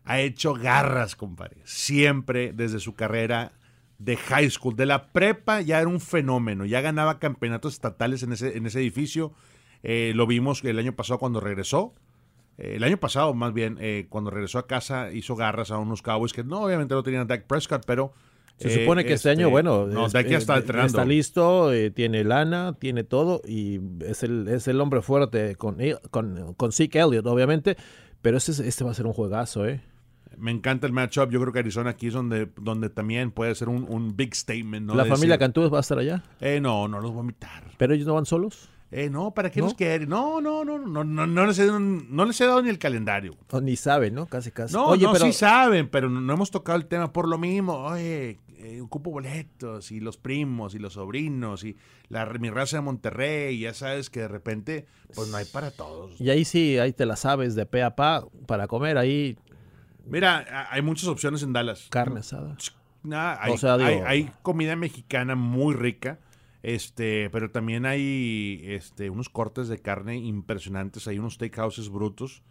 ha 0.04 0.20
hecho 0.20 0.54
garras, 0.54 1.16
compadre. 1.16 1.62
Siempre 1.64 2.52
desde 2.52 2.82
su 2.82 2.94
carrera 2.96 3.54
de 4.00 4.18
high 4.18 4.50
school, 4.50 4.76
de 4.76 4.86
la 4.86 5.14
prepa, 5.14 5.62
ya 5.62 5.80
era 5.80 5.88
un 5.88 6.02
fenómeno. 6.02 6.66
Ya 6.66 6.82
ganaba 6.82 7.20
campeonatos 7.20 7.76
estatales 7.76 8.22
en 8.22 8.34
ese, 8.34 8.58
en 8.58 8.66
ese 8.66 8.82
edificio. 8.82 9.32
Eh, 9.82 10.12
lo 10.14 10.28
vimos 10.28 10.62
el 10.66 10.78
año 10.78 10.94
pasado 10.98 11.18
cuando 11.18 11.40
regresó. 11.40 11.94
Eh, 12.58 12.74
el 12.76 12.84
año 12.84 12.98
pasado, 12.98 13.34
más 13.34 13.54
bien, 13.54 13.80
cuando 14.10 14.30
regresó 14.30 14.60
a 14.60 14.68
casa, 14.68 15.14
hizo 15.14 15.38
garras 15.38 15.72
a 15.72 15.78
unos 15.78 16.02
Cowboys 16.02 16.34
que 16.34 16.44
no, 16.44 16.64
obviamente 16.64 16.96
no 16.96 17.02
tenían 17.02 17.22
a 17.22 17.26
Dak 17.26 17.48
Prescott, 17.48 17.86
pero. 17.86 18.12
Se 18.58 18.70
eh, 18.70 18.80
supone 18.82 19.06
que 19.06 19.14
este, 19.14 19.30
año, 19.30 19.50
bueno, 19.50 19.86
No, 19.86 20.08
es- 20.08 20.14
ya 20.14 20.22
eh, 20.22 20.36
está 20.36 20.58
entrenando. 20.58 20.88
Está 20.88 21.06
listo, 21.06 21.72
eh, 21.72 21.92
tiene 21.92 22.24
lana, 22.24 22.76
tiene 22.80 23.04
todo 23.04 23.42
y 23.48 23.80
es 24.04 24.24
el, 24.24 24.48
es 24.48 24.68
el 24.68 24.82
hombre 24.82 25.02
fuerte 25.02 25.56
con, 25.56 25.78
con, 26.10 26.54
con 26.56 26.72
Zeke 26.72 27.00
Elliott, 27.00 27.26
obviamente. 27.28 27.78
Pero 28.22 28.38
este, 28.38 28.52
este 28.68 28.84
va 28.84 28.92
a 28.92 28.94
ser 28.96 29.06
un 29.06 29.14
juegazo, 29.14 29.68
¿eh? 29.68 29.82
Me 30.38 30.52
encanta 30.52 30.86
el 30.88 30.94
matchup. 30.94 31.30
Yo 31.32 31.40
creo 31.40 31.54
que 31.54 31.60
Arizona 31.60 31.92
aquí 31.92 32.08
es 32.08 32.14
donde, 32.14 32.48
donde 32.60 32.90
también 32.90 33.32
puede 33.32 33.54
ser 33.56 33.70
un, 33.70 33.86
un 33.90 34.16
big 34.16 34.36
statement. 34.36 34.86
¿no? 34.88 34.96
La 34.96 35.04
De 35.04 35.10
familia 35.10 35.36
decir, 35.36 35.40
Cantú 35.40 35.70
va 35.70 35.78
a 35.78 35.82
estar 35.82 35.98
allá, 36.00 36.24
eh, 36.42 36.60
no, 36.60 36.88
no 36.88 37.00
los 37.00 37.12
voy 37.12 37.20
a 37.20 37.22
invitar. 37.22 37.64
pero 37.78 37.94
ellos 37.94 38.08
no 38.08 38.16
van 38.16 38.26
solos. 38.26 38.70
Eh, 38.90 39.10
no, 39.10 39.32
¿para 39.34 39.50
qué 39.50 39.60
¿No? 39.60 39.66
los 39.66 39.74
quieren? 39.74 40.08
No, 40.08 40.40
no, 40.40 40.64
no, 40.64 40.80
no, 40.80 41.04
no, 41.04 41.28
no, 41.28 41.46
les 41.46 41.60
he, 41.60 41.66
dado- 41.66 41.80
no 41.80 42.26
les 42.26 42.40
he 42.40 42.46
dado 42.46 42.62
ni 42.62 42.70
el 42.70 42.80
calendario. 42.80 43.36
O 43.52 43.60
ni 43.60 43.76
saben, 43.76 44.14
¿no? 44.14 44.28
Casi, 44.28 44.52
casi. 44.52 44.74
No, 44.74 44.86
Oye, 44.88 45.04
no, 45.04 45.12
pero 45.12 45.26
sí 45.26 45.34
saben, 45.34 45.90
pero 45.90 46.10
no, 46.10 46.22
no 46.22 46.34
hemos 46.34 46.52
tocado 46.52 46.78
el 46.78 46.86
tema 46.86 47.12
por 47.12 47.28
lo 47.28 47.38
mismo. 47.38 47.74
Oye, 47.74 48.40
eh, 48.68 48.82
ocupo 48.82 49.12
boletos 49.12 49.92
y 49.92 50.00
los 50.00 50.18
primos 50.18 50.76
y 50.76 50.80
los 50.80 50.94
sobrinos 50.94 51.64
y 51.64 51.78
la, 52.10 52.26
mi 52.26 52.50
raza 52.50 52.78
de 52.78 52.82
Monterrey. 52.82 53.60
Ya 53.60 53.74
sabes 53.74 54.10
que 54.10 54.22
de 54.22 54.28
repente, 54.28 54.86
pues 55.16 55.30
no 55.30 55.38
hay 55.38 55.46
para 55.46 55.72
todos. 55.72 56.20
y 56.20 56.30
ahí 56.30 56.44
sí, 56.46 56.78
ahí 56.78 56.94
te 56.94 57.06
la 57.06 57.16
sabes 57.16 57.56
de 57.56 57.66
pe 57.66 57.84
a 57.84 57.96
pa 57.96 58.26
para 58.46 58.68
comer 58.68 58.98
ahí 58.98 59.38
Mira, 60.06 60.68
hay 60.72 60.82
muchas 60.82 61.08
opciones 61.10 61.44
en 61.44 61.52
Dallas. 61.54 61.88
carne 61.90 62.22
asada. 62.22 62.56
Hay, 63.40 63.52
O 63.54 63.58
sea, 63.58 63.78
digo- 63.78 63.90
hay, 63.90 64.24
hay 64.24 64.32
comida 64.42 64.76
mexicana 64.76 65.36
muy 65.36 65.74
rica, 65.76 66.20
este, 66.64 67.30
pero 67.30 67.52
también 67.52 67.86
hay 67.86 68.62
este, 68.66 69.10
unos 69.10 69.30
cortes 69.30 69.68
de 69.68 69.80
carne 69.80 70.18
impresionantes, 70.18 71.08
hay 71.08 71.20
unos 71.20 71.36
steakhouses 71.36 71.90
brutos. 71.90 72.42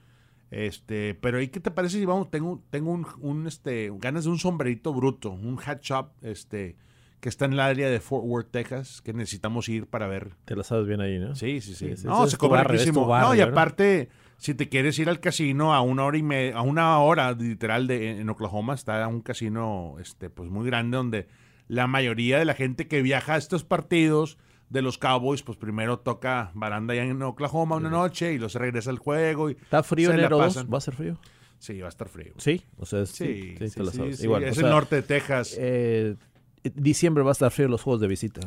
Este, 0.50 1.14
pero 1.14 1.40
¿y 1.40 1.48
qué 1.48 1.60
te 1.60 1.70
parece 1.70 1.98
si 1.98 2.04
vamos? 2.04 2.30
Tengo, 2.30 2.62
tengo 2.70 2.92
un, 2.92 3.06
un, 3.20 3.46
este, 3.46 3.90
ganas 3.98 4.24
de 4.24 4.30
un 4.30 4.38
sombrerito 4.38 4.94
bruto, 4.94 5.30
un 5.30 5.58
hat 5.64 5.82
shop, 5.82 6.10
este, 6.22 6.76
que 7.20 7.28
está 7.28 7.46
en 7.46 7.54
el 7.54 7.60
área 7.60 7.90
de 7.90 8.00
Fort 8.00 8.24
Worth, 8.24 8.50
Texas, 8.50 9.02
que 9.02 9.12
necesitamos 9.12 9.68
ir 9.68 9.86
para 9.86 10.06
ver. 10.06 10.34
Te 10.44 10.54
la 10.54 10.62
sabes 10.62 10.86
bien 10.86 11.00
ahí, 11.00 11.18
¿no? 11.18 11.34
Sí, 11.34 11.60
sí, 11.60 11.74
sí. 11.74 11.88
Sí, 11.88 11.96
sí, 11.96 12.06
no, 12.06 12.26
se 12.26 12.36
cobra 12.36 12.62
riquísimo. 12.62 13.06
barrio, 13.06 13.28
no, 13.28 13.34
y 13.34 13.38
¿no? 13.38 13.44
aparte, 13.46 14.08
si 14.36 14.54
te 14.54 14.68
quieres 14.68 14.98
ir 14.98 15.08
al 15.08 15.20
casino 15.20 15.74
a 15.74 15.80
una 15.80 16.04
hora 16.04 16.18
y 16.18 16.22
media, 16.22 16.56
a 16.56 16.62
una 16.62 16.98
hora 16.98 17.32
literal 17.32 17.86
de 17.86 18.20
en 18.20 18.28
Oklahoma, 18.28 18.74
está 18.74 19.06
un 19.08 19.22
casino 19.22 19.96
este, 20.00 20.30
pues 20.30 20.50
muy 20.50 20.66
grande 20.66 20.96
donde 20.96 21.28
la 21.68 21.86
mayoría 21.88 22.38
de 22.38 22.44
la 22.44 22.54
gente 22.54 22.86
que 22.86 23.02
viaja 23.02 23.34
a 23.34 23.38
estos 23.38 23.64
partidos 23.64 24.38
de 24.68 24.82
los 24.82 24.98
Cowboys, 24.98 25.42
pues 25.42 25.56
primero 25.58 25.98
toca 26.00 26.50
baranda 26.54 26.92
allá 26.92 27.04
en 27.04 27.22
Oklahoma 27.22 27.76
una 27.76 27.88
noche 27.90 28.32
y 28.32 28.36
luego 28.38 28.48
se 28.48 28.58
regresa 28.58 28.90
al 28.90 28.98
juego 28.98 29.48
y 29.50 29.52
¿Está 29.52 29.82
frío 29.82 30.08
la 30.10 30.14
enero 30.16 30.38
2? 30.38 30.46
pasan. 30.46 30.68
¿Va 30.72 30.78
a 30.78 30.80
ser 30.80 30.94
frío? 30.94 31.18
sí, 31.58 31.80
va 31.80 31.86
a 31.86 31.88
estar 31.88 32.08
frío. 32.08 32.32
Sí, 32.36 32.62
o 32.76 32.84
sea, 32.86 33.06
sí, 33.06 33.54
sí, 33.58 33.68
sí, 33.70 33.80
sí, 33.90 34.12
sí, 34.16 34.22
Igual, 34.24 34.42
es 34.44 34.58
o 34.58 34.60
el 34.60 34.70
norte 34.70 34.96
de 34.96 35.02
Texas. 35.02 35.54
eh, 35.58 36.16
diciembre 36.74 37.22
va 37.24 37.30
a 37.30 37.32
estar 37.32 37.50
frío 37.50 37.68
los 37.68 37.82
juegos 37.82 38.00
de 38.00 38.08
visita. 38.08 38.40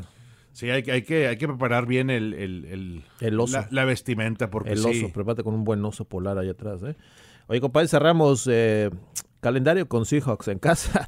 sí, 0.52 0.70
hay, 0.70 0.84
que- 0.84 0.92
hay, 0.92 1.02
que, 1.04 1.28
hay 1.28 1.38
que 1.38 1.48
preparar 1.48 1.86
bien 1.86 2.10
el, 2.10 2.34
el, 2.34 2.66
el- 2.66 3.04
El 3.22 3.40
oso. 3.40 3.54
La, 3.58 3.68
la 3.72 3.86
vestimenta 3.86 4.50
porque 4.50 4.72
El 4.74 4.86
oso, 4.86 5.10
prepárate 5.14 5.44
con 5.44 5.54
un 5.54 5.64
buen 5.64 5.84
oso 5.86 6.06
polar 6.06 6.38
allá 6.38 6.52
atrás. 6.52 6.82
¿eh? 6.84 6.96
Oye, 7.48 7.62
compadre, 7.62 7.88
cerramos 7.88 8.48
eh, 8.52 8.90
calendario 9.40 9.88
con 9.88 10.06
Seahawks 10.06 10.50
en 10.50 10.60
casa. 10.60 11.08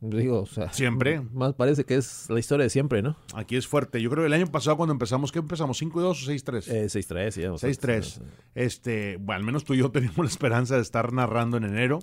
Digo, 0.00 0.40
o 0.40 0.46
sea, 0.46 0.72
Siempre. 0.72 1.20
Más 1.32 1.54
parece 1.54 1.84
que 1.84 1.94
es 1.96 2.28
la 2.30 2.38
historia 2.38 2.64
de 2.64 2.70
siempre, 2.70 3.02
¿no? 3.02 3.16
Aquí 3.34 3.56
es 3.56 3.66
fuerte. 3.66 4.00
Yo 4.00 4.10
creo 4.10 4.22
que 4.22 4.28
el 4.28 4.32
año 4.32 4.46
pasado 4.46 4.76
cuando 4.76 4.92
empezamos, 4.92 5.30
¿qué 5.30 5.40
empezamos? 5.40 5.80
¿5 5.82 5.90
y 5.96 6.02
2 6.02 6.22
o 6.22 6.26
6 6.26 6.44
3? 6.44 6.68
Eh, 6.68 6.84
6-3, 6.86 7.40
ya. 7.42 7.52
o 7.52 7.58
sea, 7.58 7.68
6-3. 7.68 8.22
Este, 8.54 9.16
bueno, 9.18 9.40
al 9.40 9.44
menos 9.44 9.64
tú 9.64 9.74
y 9.74 9.78
yo 9.78 9.90
teníamos 9.92 10.18
la 10.18 10.30
esperanza 10.30 10.76
de 10.76 10.82
estar 10.82 11.12
narrando 11.12 11.58
en 11.58 11.64
enero. 11.64 11.98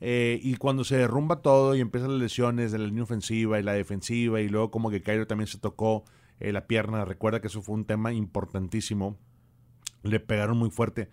Eh, 0.00 0.40
y 0.42 0.56
cuando 0.56 0.82
se 0.82 0.96
derrumba 0.96 1.42
todo 1.42 1.76
y 1.76 1.80
empiezan 1.80 2.10
las 2.12 2.20
lesiones 2.20 2.72
de 2.72 2.78
la 2.78 2.86
línea 2.86 3.04
ofensiva 3.04 3.60
y 3.60 3.62
la 3.62 3.72
defensiva, 3.72 4.40
y 4.40 4.48
luego 4.48 4.70
como 4.70 4.90
que 4.90 5.00
Cairo 5.00 5.28
también 5.28 5.46
se 5.46 5.58
tocó 5.58 6.04
eh, 6.40 6.52
la 6.52 6.66
pierna, 6.66 7.04
recuerda 7.04 7.40
que 7.40 7.46
eso 7.46 7.62
fue 7.62 7.76
un 7.76 7.84
tema 7.84 8.12
importantísimo. 8.12 9.16
Le 10.02 10.18
pegaron 10.18 10.58
muy 10.58 10.70
fuerte. 10.70 11.08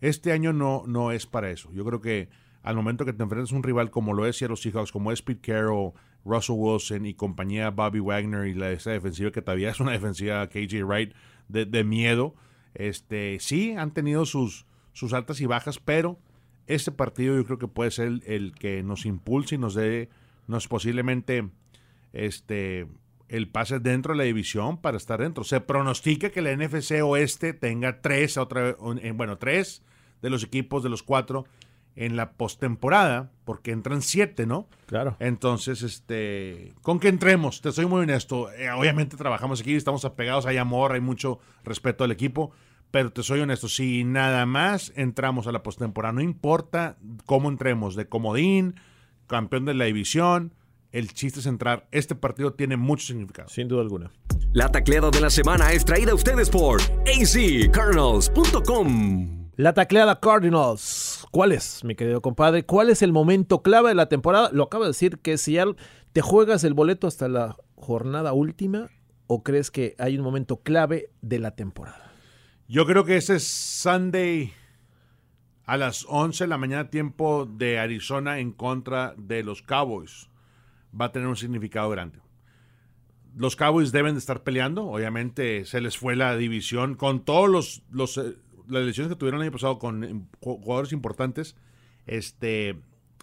Este 0.00 0.32
año 0.32 0.52
no, 0.52 0.84
no 0.86 1.12
es 1.12 1.26
para 1.26 1.50
eso. 1.50 1.70
Yo 1.72 1.84
creo 1.84 2.00
que 2.00 2.30
al 2.62 2.76
momento 2.76 3.04
que 3.04 3.12
te 3.12 3.22
enfrentas 3.22 3.52
a 3.52 3.56
un 3.56 3.62
rival 3.62 3.90
como 3.90 4.12
lo 4.12 4.26
es 4.26 4.36
Seattle 4.36 4.56
Seahawks, 4.56 4.92
como 4.92 5.12
es 5.12 5.22
Pete 5.22 5.40
Carroll, 5.40 5.92
Russell 6.24 6.56
Wilson 6.56 7.06
y 7.06 7.14
compañía 7.14 7.70
Bobby 7.70 8.00
Wagner 8.00 8.46
y 8.46 8.54
la, 8.54 8.70
esa 8.70 8.90
defensiva 8.92 9.32
que 9.32 9.42
todavía 9.42 9.70
es 9.70 9.80
una 9.80 9.92
defensiva 9.92 10.46
KJ 10.48 10.84
Wright 10.84 11.12
de, 11.48 11.64
de 11.64 11.84
miedo. 11.84 12.34
Este, 12.74 13.38
sí, 13.40 13.72
han 13.72 13.92
tenido 13.92 14.24
sus, 14.24 14.66
sus 14.92 15.12
altas 15.12 15.40
y 15.40 15.46
bajas, 15.46 15.78
pero 15.78 16.18
este 16.66 16.92
partido 16.92 17.36
yo 17.36 17.44
creo 17.44 17.58
que 17.58 17.68
puede 17.68 17.90
ser 17.90 18.06
el, 18.06 18.22
el 18.26 18.54
que 18.54 18.82
nos 18.82 19.04
impulse 19.06 19.56
y 19.56 19.58
nos 19.58 19.74
dé, 19.74 20.08
nos 20.46 20.68
posiblemente, 20.68 21.48
este, 22.12 22.86
el 23.28 23.48
pase 23.48 23.80
dentro 23.80 24.12
de 24.12 24.18
la 24.18 24.24
división 24.24 24.76
para 24.76 24.98
estar 24.98 25.20
dentro. 25.20 25.42
Se 25.42 25.60
pronostica 25.60 26.30
que 26.30 26.42
la 26.42 26.54
NFC 26.54 27.02
Oeste 27.02 27.54
tenga 27.54 28.00
tres, 28.02 28.36
otra, 28.36 28.76
bueno, 29.14 29.38
tres 29.38 29.82
de 30.20 30.30
los 30.30 30.44
equipos 30.44 30.82
de 30.82 30.90
los 30.90 31.02
cuatro 31.02 31.46
en 31.96 32.16
la 32.16 32.32
postemporada, 32.32 33.30
porque 33.44 33.70
entran 33.70 34.02
siete, 34.02 34.46
¿no? 34.46 34.68
Claro. 34.86 35.16
Entonces, 35.20 35.82
este, 35.82 36.74
con 36.82 37.00
que 37.00 37.08
entremos, 37.08 37.60
te 37.60 37.72
soy 37.72 37.86
muy 37.86 38.02
honesto. 38.02 38.50
Eh, 38.52 38.70
obviamente 38.70 39.16
trabajamos 39.16 39.60
aquí, 39.60 39.74
estamos 39.74 40.04
apegados, 40.04 40.46
hay 40.46 40.56
amor, 40.56 40.92
hay 40.92 41.00
mucho 41.00 41.38
respeto 41.64 42.04
al 42.04 42.12
equipo, 42.12 42.52
pero 42.90 43.12
te 43.12 43.22
soy 43.22 43.40
honesto, 43.40 43.68
si 43.68 44.04
nada 44.04 44.46
más 44.46 44.92
entramos 44.96 45.46
a 45.46 45.52
la 45.52 45.62
postemporada, 45.62 46.12
no 46.12 46.20
importa 46.20 46.96
cómo 47.26 47.48
entremos, 47.48 47.96
de 47.96 48.08
comodín, 48.08 48.74
campeón 49.26 49.64
de 49.64 49.74
la 49.74 49.86
división, 49.86 50.54
el 50.92 51.12
chiste 51.12 51.40
es 51.40 51.46
entrar. 51.46 51.88
Este 51.90 52.14
partido 52.14 52.52
tiene 52.52 52.76
mucho 52.76 53.06
significado. 53.06 53.48
Sin 53.48 53.66
duda 53.66 53.80
alguna. 53.80 54.12
La 54.52 54.70
tacleada 54.70 55.10
de 55.10 55.22
la 55.22 55.30
semana 55.30 55.72
es 55.72 55.86
traída 55.86 56.12
a 56.12 56.14
ustedes 56.14 56.50
por 56.50 56.82
azcardinals.com. 57.06 59.48
La 59.56 59.72
tacleada 59.72 60.20
Cardinals. 60.20 61.01
¿Cuál 61.30 61.52
es, 61.52 61.84
mi 61.84 61.94
querido 61.94 62.20
compadre? 62.20 62.64
¿Cuál 62.64 62.90
es 62.90 63.02
el 63.02 63.12
momento 63.12 63.62
clave 63.62 63.90
de 63.90 63.94
la 63.94 64.08
temporada? 64.08 64.50
Lo 64.52 64.64
acaba 64.64 64.84
de 64.84 64.90
decir 64.90 65.18
que 65.18 65.38
si 65.38 65.56
te 66.12 66.20
juegas 66.20 66.64
el 66.64 66.74
boleto 66.74 67.06
hasta 67.06 67.28
la 67.28 67.56
jornada 67.76 68.32
última 68.32 68.88
o 69.26 69.42
crees 69.42 69.70
que 69.70 69.94
hay 69.98 70.18
un 70.18 70.24
momento 70.24 70.58
clave 70.62 71.10
de 71.20 71.38
la 71.38 71.54
temporada. 71.54 72.12
Yo 72.68 72.86
creo 72.86 73.04
que 73.04 73.16
ese 73.16 73.36
es 73.36 73.46
Sunday 73.46 74.52
a 75.64 75.76
las 75.76 76.06
11 76.08 76.44
de 76.44 76.48
la 76.48 76.58
mañana 76.58 76.90
tiempo 76.90 77.46
de 77.46 77.78
Arizona 77.78 78.38
en 78.38 78.52
contra 78.52 79.14
de 79.16 79.42
los 79.42 79.62
Cowboys. 79.62 80.28
Va 80.98 81.06
a 81.06 81.12
tener 81.12 81.28
un 81.28 81.36
significado 81.36 81.88
grande. 81.90 82.18
Los 83.34 83.56
Cowboys 83.56 83.92
deben 83.92 84.14
de 84.14 84.18
estar 84.18 84.42
peleando. 84.42 84.86
Obviamente 84.86 85.64
se 85.64 85.80
les 85.80 85.96
fue 85.96 86.16
la 86.16 86.36
división 86.36 86.94
con 86.94 87.24
todos 87.24 87.48
los, 87.48 87.82
los 87.90 88.18
eh, 88.18 88.36
las 88.68 88.82
lesiones 88.84 89.12
que 89.12 89.16
tuvieron 89.16 89.40
el 89.40 89.46
año 89.46 89.52
pasado 89.52 89.78
con 89.78 90.04
eh, 90.04 90.20
jugadores 90.40 90.92
importantes. 90.92 91.56
Este 92.06 92.76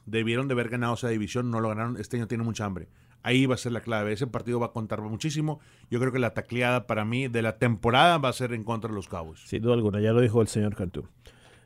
debieron 0.06 0.48
de 0.48 0.54
haber 0.54 0.70
ganado 0.70 0.94
esa 0.96 1.10
división, 1.10 1.52
no 1.52 1.60
lo 1.60 1.70
ganaron. 1.70 1.98
Este 1.98 2.18
año 2.18 2.28
tiene 2.28 2.44
mucha 2.44 2.66
hambre. 2.66 2.88
Ahí 3.22 3.46
va 3.46 3.56
a 3.56 3.58
ser 3.58 3.74
la 3.74 3.82
clave. 3.82 4.14
Ese 4.14 4.28
partido 4.28 4.60
va 4.60 4.68
a 4.68 4.72
contar 4.72 5.02
muchísimo. 5.02 5.60
Yo 5.90 6.00
creo 6.00 6.12
que 6.12 6.20
la 6.20 6.34
tacleada 6.34 6.88
para 6.88 7.06
mí 7.06 7.28
de 7.28 7.42
la 7.42 7.58
temporada 7.58 8.18
va 8.18 8.30
a 8.30 8.34
ser 8.34 8.54
en 8.54 8.64
contra 8.64 8.90
de 8.90 8.96
los 8.96 9.08
Cowboys. 9.08 9.42
Sin 9.46 9.62
duda 9.62 9.74
alguna, 9.74 10.00
ya 10.00 10.14
lo 10.14 10.22
dijo 10.22 10.42
el 10.42 10.48
señor 10.48 10.76
Cantú. 10.76 11.06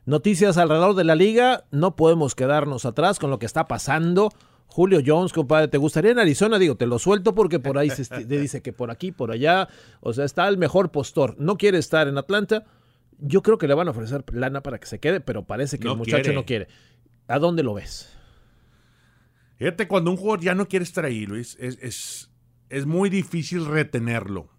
Noticias 0.06 0.58
alrededor 0.58 0.96
de 0.96 1.04
la 1.04 1.16
liga. 1.16 1.66
No 1.72 1.96
podemos 1.96 2.36
quedarnos 2.36 2.86
atrás 2.86 3.20
con 3.20 3.30
lo 3.30 3.40
que 3.40 3.46
está 3.46 3.68
pasando. 3.68 4.30
Julio 4.66 5.02
Jones, 5.06 5.34
compadre, 5.34 5.68
¿te 5.68 5.78
gustaría 5.78 6.12
en 6.12 6.20
Arizona? 6.20 6.58
Digo, 6.58 6.76
te 6.76 6.88
lo 6.88 6.98
suelto 6.98 7.36
porque 7.36 7.60
por 7.60 7.78
ahí 7.78 7.92
se 7.92 8.04
dice 8.26 8.64
que 8.64 8.74
por 8.74 8.90
aquí, 8.90 9.12
por 9.12 9.32
allá. 9.32 9.70
O 10.02 10.14
sea, 10.14 10.26
está 10.26 10.48
el 10.48 10.58
mejor 10.58 10.92
postor. 10.92 11.36
No 11.38 11.58
quiere 11.58 11.78
estar 11.78 12.08
en 12.08 12.18
Atlanta. 12.18 12.66
Yo 13.20 13.42
creo 13.42 13.58
que 13.58 13.68
le 13.68 13.74
van 13.74 13.88
a 13.88 13.92
ofrecer 13.92 14.24
lana 14.34 14.62
para 14.64 14.80
que 14.80 14.88
se 14.88 15.00
quede, 15.00 15.20
pero 15.22 15.46
parece 15.46 15.78
que 15.80 15.86
No 15.86 15.94
el 15.94 15.98
muchacho 15.98 16.22
quiere. 16.24 16.36
no 16.36 16.46
quiere. 16.46 16.68
¿A 17.28 17.40
dónde 17.40 17.64
lo 17.64 17.74
ves? 17.74 18.10
Fíjate, 19.58 19.88
cuando 19.88 20.12
un 20.12 20.18
jugador 20.18 20.42
ya 20.42 20.56
no 20.56 20.68
quiere 20.68 20.84
estar 20.84 21.06
ahí, 21.06 21.26
Luis, 21.26 21.56
es, 21.60 21.78
es, 21.82 22.32
es 22.70 22.86
muy 22.86 23.10
difícil 23.10 23.66
retenerlo. 23.66 24.50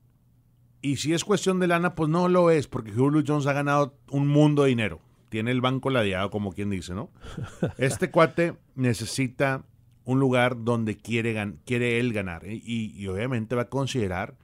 Y 0.81 0.97
si 0.97 1.13
es 1.15 1.25
cuestión 1.25 1.61
de 1.61 1.67
lana, 1.67 1.95
pues 1.95 2.09
no 2.11 2.29
lo 2.29 2.51
es, 2.51 2.69
porque 2.69 2.93
Julio 2.93 3.23
Jones 3.27 3.47
ha 3.47 3.53
ganado 3.53 3.99
un 4.11 4.29
mundo 4.29 4.63
de 4.63 4.69
dinero. 4.71 5.01
Tiene 5.31 5.51
el 5.51 5.61
banco 5.61 5.91
ladeado, 5.91 6.31
como 6.31 6.53
quien 6.53 6.71
dice, 6.71 6.95
¿no? 6.95 7.11
Este 7.79 8.11
cuate 8.11 8.55
necesita 8.77 9.65
un 10.05 10.21
lugar 10.21 10.63
donde 10.65 10.97
quiere, 10.97 11.35
gan- 11.35 11.59
quiere 11.65 11.99
él 11.99 12.13
ganar. 12.13 12.45
¿eh? 12.45 12.61
Y, 12.63 12.93
y 12.95 13.07
obviamente 13.09 13.55
va 13.57 13.63
a 13.63 13.69
considerar, 13.69 14.37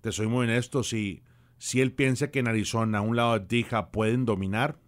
te 0.00 0.12
soy 0.12 0.26
muy 0.26 0.44
honesto, 0.44 0.82
si, 0.82 1.22
si 1.58 1.80
él 1.80 1.92
piensa 1.92 2.30
que 2.30 2.38
en 2.40 2.48
Arizona, 2.48 2.98
a 2.98 3.00
un 3.02 3.16
lado 3.16 3.38
de 3.38 3.46
Dija, 3.46 3.90
pueden 3.90 4.24
dominar, 4.24 4.78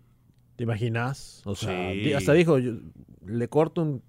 ¿Te 0.57 0.64
imaginas? 0.64 1.43
O 1.45 1.55
sea, 1.55 1.93
Sí. 1.93 2.14
hasta 2.14 2.33
dijo, 2.33 2.59
yo 2.59 2.73
le 3.27 3.47
corto 3.49 3.83
un 3.83 4.03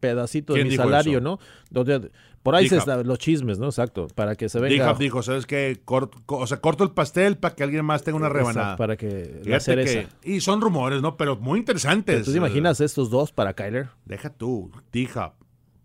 pedacito 0.00 0.52
de 0.52 0.58
¿Quién 0.60 0.68
mi 0.68 0.76
salario, 0.76 1.12
eso? 1.12 1.20
¿no? 1.22 1.38
Donde, 1.70 2.10
por 2.42 2.54
ahí 2.54 2.68
se 2.68 2.76
está- 2.76 3.02
los 3.02 3.18
chismes, 3.18 3.58
¿no? 3.58 3.64
Exacto, 3.68 4.08
para 4.14 4.34
que 4.36 4.50
se 4.50 4.60
venga. 4.60 4.74
Dija 4.74 4.94
dijo, 4.98 5.22
¿sabes 5.22 5.46
qué? 5.46 5.80
Corto, 5.82 6.18
co- 6.26 6.36
o 6.40 6.46
sea, 6.46 6.60
corto 6.60 6.84
el 6.84 6.90
pastel 6.90 7.38
para 7.38 7.54
que 7.54 7.62
alguien 7.62 7.86
más 7.86 8.02
tenga 8.04 8.18
una 8.18 8.26
Exacto, 8.26 8.48
rebanada. 8.50 8.76
Para 8.76 8.98
que 8.98 9.40
la 9.46 9.60
cereza. 9.60 10.10
que- 10.20 10.30
y 10.34 10.40
son 10.42 10.60
rumores, 10.60 11.00
¿no? 11.00 11.16
Pero 11.16 11.36
muy 11.36 11.58
interesantes. 11.58 12.26
¿Tú 12.26 12.32
te 12.32 12.36
imaginas 12.36 12.82
estos 12.82 13.08
dos 13.08 13.32
para 13.32 13.54
Kyler? 13.54 13.88
Deja 14.04 14.28
tú, 14.28 14.70
D-Hop, 14.92 15.32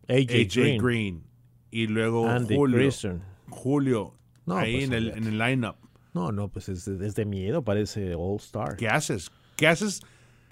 AJ, 0.09 0.34
AJ 0.34 0.47
Green, 0.61 0.84
Green. 0.84 1.23
y 1.71 1.88
luego 1.88 2.27
Andy 2.27 2.57
Julio. 2.57 2.75
Christian. 2.77 3.23
Julio, 3.47 4.15
No, 4.45 4.57
ahí 4.57 4.73
pues, 4.73 4.84
en, 4.86 4.93
el, 4.93 5.09
en 5.11 5.23
el 5.27 5.38
lineup. 5.38 5.77
No, 6.14 6.32
no, 6.32 6.47
pues 6.47 6.70
es, 6.70 6.88
es 6.88 7.16
de 7.16 7.26
miedo, 7.26 7.64
parece 7.64 8.16
All-Star. 8.16 8.76
¿Qué 8.78 8.88
haces? 8.88 9.32
¿Qué 9.55 9.68
haces? 9.68 10.01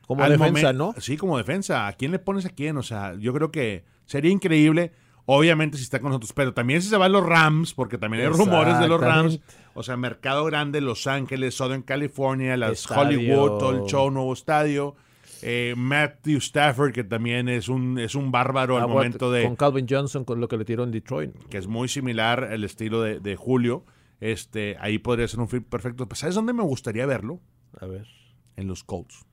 Como 0.08 0.24
al 0.24 0.32
defensa, 0.38 0.72
¿no? 0.72 0.94
Sí, 1.00 1.18
como 1.18 1.38
defensa. 1.38 1.88
¿A 1.88 1.94
quién 1.94 2.12
le 2.12 2.20
pones 2.20 2.46
a 2.46 2.50
quién? 2.50 2.78
O 2.78 2.84
sea, 2.84 3.16
yo 3.16 3.34
creo 3.34 3.52
que 3.52 3.84
sería 4.06 4.32
increíble. 4.32 4.94
Obviamente 5.26 5.78
si 5.78 5.84
está 5.84 6.00
con 6.00 6.12
nosotros, 6.12 6.32
pero 6.32 6.54
también 6.54 6.82
si 6.82 6.88
se 6.88 6.96
van 6.96 7.12
los 7.12 7.26
Rams, 7.26 7.74
porque 7.74 7.98
también 7.98 8.24
hay 8.24 8.30
rumores 8.30 8.80
de 8.80 8.88
los 8.88 9.02
Rams. 9.02 9.42
O 9.74 9.84
sea, 9.84 9.98
Mercado 9.98 10.46
Grande, 10.46 10.80
Los 10.80 11.06
Ángeles, 11.06 11.56
Southern 11.56 11.82
California, 11.82 12.56
las 12.56 12.80
Estadio. 12.80 13.20
Hollywood, 13.20 13.60
todo 13.60 13.72
el 13.72 13.84
show, 13.84 14.10
nuevo 14.10 14.32
estadio. 14.32 14.96
Eh, 15.42 15.74
Matthew 15.76 16.38
Stafford, 16.38 16.94
que 16.94 17.04
también 17.04 17.50
es 17.50 17.68
un, 17.68 18.00
es 18.00 18.16
un 18.16 18.32
bárbaro 18.32 18.78
al 18.78 18.88
momento 18.88 19.30
de... 19.32 19.44
Con 19.44 19.58
Calvin 19.58 19.86
Johnson, 19.88 20.24
con 20.24 20.40
lo 20.40 20.48
que 20.48 20.56
le 20.56 20.64
tiró 20.64 20.84
en 20.86 20.92
Detroit. 20.92 21.32
que 21.50 21.58
es 21.58 21.68
muy 21.68 21.90
similar 21.90 22.46
al 22.46 22.64
estilo 22.64 23.02
de, 23.02 23.20
de 23.20 23.36
Julio. 23.36 23.84
Este, 24.20 24.76
ahí 24.80 24.98
podría 24.98 25.28
ser 25.28 25.40
un 25.40 25.48
fit 25.48 25.64
perfecto. 25.68 26.08
Pues, 26.08 26.20
¿Sabes 26.20 26.36
dónde 26.36 26.54
me 26.54 26.64
gustaría 26.64 27.06
verlo? 27.06 27.40
A 27.80 27.86
ver. 27.86 28.08
En 28.56 28.68
los 28.68 28.84
Colts. 28.84 29.26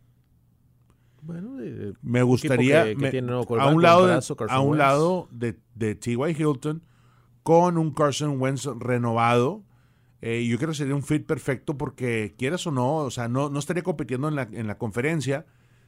Bueno, 1.22 1.56
eh, 1.62 1.94
Me 2.02 2.22
gustaría 2.22 2.84
que- 2.84 2.90
que 2.90 2.96
me- 3.02 3.10
tiene 3.10 3.28
nuevo 3.28 3.58
a 3.58 3.68
un 3.72 3.80
lado, 3.82 4.04
brazo, 4.04 4.36
a 4.48 4.60
un 4.60 4.70
Wentz. 4.72 4.78
lado 4.78 5.28
de, 5.30 5.58
de 5.74 5.94
T.Y. 5.94 6.16
Hilton 6.36 6.82
con 7.42 7.78
un 7.78 7.92
Carson 7.94 8.38
Wentz 8.40 8.66
renovado. 8.78 9.64
Eh, 10.20 10.46
yo 10.46 10.56
creo 10.58 10.70
que 10.70 10.74
sería 10.76 10.94
un 10.94 11.02
fit 11.02 11.24
perfecto 11.26 11.78
porque 11.78 12.34
quieras 12.38 12.66
o 12.66 12.70
no, 12.70 12.96
o 12.96 13.10
sea, 13.10 13.28
no, 13.28 13.48
no 13.48 13.58
estaría 13.58 13.82
compitiendo 13.82 14.28
en 14.28 14.34
la, 14.36 14.42
en 14.52 14.66
la 14.66 14.76
conferencia 14.78 15.46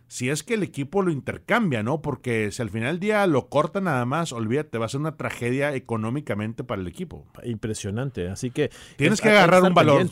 si 0.09 0.31
es 0.31 0.43
que 0.45 0.55
el 0.55 0.63
equipo 0.63 1.03
lo 1.03 1.11
intercambia, 1.11 1.83
¿no? 1.83 2.01
Porque 2.01 2.53
si 2.53 2.63
al 2.63 2.71
final 2.71 2.95
del 2.95 3.01
día 3.01 3.27
lo 3.27 3.49
corta 3.49 3.81
nada 3.81 4.05
más, 4.05 4.33
olvídate, 4.33 4.79
va 4.79 4.87
a 4.87 4.89
ser 4.89 5.01
una 5.01 5.17
tragedia 5.17 5.75
económicamente 5.75 6.63
para 6.65 6.81
el 6.81 6.87
equipo. 6.89 7.27
impresionante. 7.45 8.29
Así 8.29 8.51
que 8.51 8.71
Tienes 8.97 9.19
es- 9.19 9.21
que 9.23 9.31
agarrar 9.31 9.63
un 9.65 9.75
valor 9.75 10.07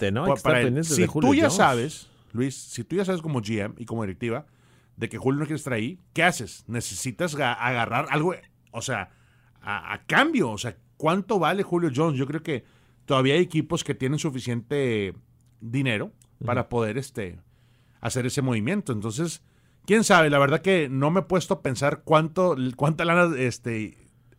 Si 0.82 1.06
Julio 1.06 1.28
tú 1.30 1.34
ya 1.34 1.42
Jones. 1.44 1.54
sabes, 1.54 2.10
Luis, 2.32 2.54
si 2.56 2.82
tú 2.84 2.96
ya 2.96 3.04
sabes 3.04 3.22
como 3.22 3.40
GM 3.40 3.74
y 3.78 3.84
como 3.84 4.02
directiva 4.02 4.46
de 4.96 5.08
que 5.08 5.18
Julio 5.18 5.40
no 5.40 5.46
quiere 5.46 5.56
estar 5.56 5.72
ahí, 5.72 6.00
¿qué 6.12 6.22
haces? 6.24 6.64
Necesitas 6.66 7.36
ga- 7.36 7.56
agarrar 7.58 8.06
algo, 8.10 8.34
o 8.72 8.82
sea, 8.82 9.10
a, 9.60 9.92
a 9.94 10.04
cambio, 10.06 10.50
o 10.50 10.58
sea, 10.58 10.76
¿cuánto 10.96 11.38
vale 11.38 11.62
Julio 11.62 11.90
Jones? 11.94 12.18
Yo 12.18 12.26
creo 12.26 12.42
que 12.42 12.64
todavía 13.04 13.34
hay 13.34 13.40
equipos 13.40 13.84
que 13.84 13.94
tienen 13.94 14.18
suficiente 14.18 15.14
dinero 15.60 16.12
para 16.44 16.68
poder 16.68 16.98
este, 16.98 17.38
hacer 18.00 18.26
ese 18.26 18.42
movimiento. 18.42 18.92
Entonces, 18.92 19.42
quién 19.86 20.04
sabe, 20.04 20.30
la 20.30 20.38
verdad 20.38 20.60
que 20.60 20.88
no 20.88 21.10
me 21.10 21.20
he 21.20 21.24
puesto 21.24 21.54
a 21.54 21.62
pensar 21.62 22.02
cuánto, 22.04 22.56
cuánta 22.76 23.04
lana 23.04 23.34
este, 23.38 23.96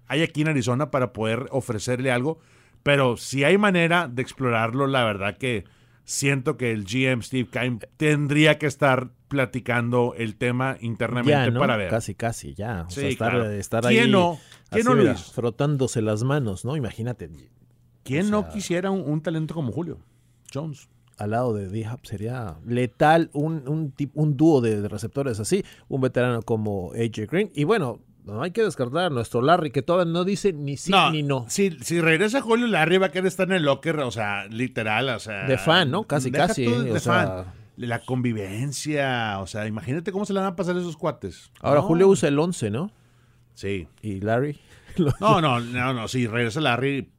hay 0.08 0.22
aquí 0.22 0.41
en 0.41 0.50
Arizona 0.50 0.91
para 0.91 1.14
poder 1.14 1.48
ofrecerle 1.52 2.12
algo, 2.12 2.39
pero 2.84 3.18
si 3.18 3.43
hay 3.43 3.58
manera 3.58 4.08
de 4.08 4.22
explorarlo, 4.22 4.88
la 4.88 5.04
verdad 5.04 5.38
que 5.38 5.66
siento 6.04 6.56
que 6.56 6.72
el 6.72 6.84
GM 6.86 7.24
Steve 7.24 7.50
Keim 7.52 7.80
tendría 7.98 8.60
que 8.60 8.68
estar 8.68 9.10
platicando 9.28 10.14
el 10.16 10.36
tema 10.36 10.78
internamente 10.80 11.32
ya, 11.46 11.50
¿no? 11.50 11.60
para 11.60 11.78
ver. 11.78 11.89
Casi, 11.89 12.14
casi, 12.14 12.54
ya. 12.54 12.84
O 12.88 12.91
Sí, 12.91 13.02
sea, 13.02 13.10
estar, 13.10 13.32
claro. 13.32 13.50
estar 13.50 13.84
¿Quién 13.84 14.04
ahí. 14.06 14.12
no? 14.12 14.39
¿Quién 14.70 14.82
así, 14.88 14.89
no, 14.89 14.96
mira, 15.02 15.12
Luis? 15.14 15.32
frotándose 15.32 16.02
las 16.04 16.24
manos, 16.24 16.64
¿no? 16.64 16.76
Imagínate. 16.78 17.30
¿Quién 18.04 18.28
o 18.28 18.30
no 18.30 18.50
quisiera 18.50 18.91
un, 18.91 19.02
un 19.02 19.22
talento 19.22 19.56
como 19.56 19.72
Julio 19.72 19.98
Jones? 20.54 20.88
Al 21.18 21.32
lado 21.32 21.53
de 21.53 21.70
D-Hop 21.70 22.01
sería 22.05 22.57
letal 22.66 23.30
un, 23.34 23.68
un, 23.68 23.93
un 24.16 24.38
dúo 24.38 24.59
de, 24.61 24.88
receptores 24.89 25.39
así, 25.39 25.63
un 25.88 26.01
veterano 26.01 26.41
como 26.41 26.91
AJ 26.93 27.30
Green. 27.32 27.51
Y 27.55 27.63
bueno, 27.63 27.99
no 28.26 28.41
hay 28.41 28.51
que 28.51 28.63
descartar 28.63 29.05
a 29.05 29.09
nuestro 29.09 29.41
Larry, 29.41 29.72
que 29.72 29.82
todavía 29.82 30.11
no 30.11 30.24
dice 30.26 30.51
ni 30.51 30.76
sí 30.78 30.91
ni 31.11 31.24
no. 31.24 31.45
Si, 31.47 31.72
si 31.82 32.01
regresa 32.01 32.41
Julio 32.41 32.68
Larry 32.68 32.97
va 32.97 33.05
a 33.07 33.11
querer 33.11 33.28
estar 33.28 33.47
en 33.47 33.53
el 33.53 33.63
locker, 33.63 33.99
o 33.99 34.11
sea, 34.11 34.47
literal, 34.47 35.07
o 35.09 35.20
sea. 35.20 35.45
De 35.47 35.57
fan, 35.57 35.89
¿no? 35.91 36.03
Casi, 36.03 36.32
casi, 36.32 36.66
¿eh? 36.66 36.80
de 36.82 36.91
O 36.91 36.99
fan. 36.99 37.28
sea- 37.28 37.53
La 37.78 37.99
convivencia, 37.99 39.39
o 39.39 39.47
sea, 39.47 39.68
imagínate 39.68 40.11
cómo 40.11 40.26
se 40.26 40.34
le 40.34 40.39
van 40.39 40.49
a 40.49 40.55
pasar 40.55 40.78
esos 40.78 40.97
cuates. 40.97 41.51
Ahora 41.61 41.82
No. 41.82 41.88
Julio 41.88 42.07
usa 42.07 42.30
el 42.30 42.39
11, 42.39 42.70
¿no? 42.72 42.91
Sí. 43.53 43.88
Y 44.01 44.20
Larry. 44.22 44.59
No, 45.20 45.41
no, 45.41 45.59
no, 45.59 45.93
no. 45.93 46.07
Si 46.07 46.26
regresa 46.26 46.61
Larry, 46.61 47.09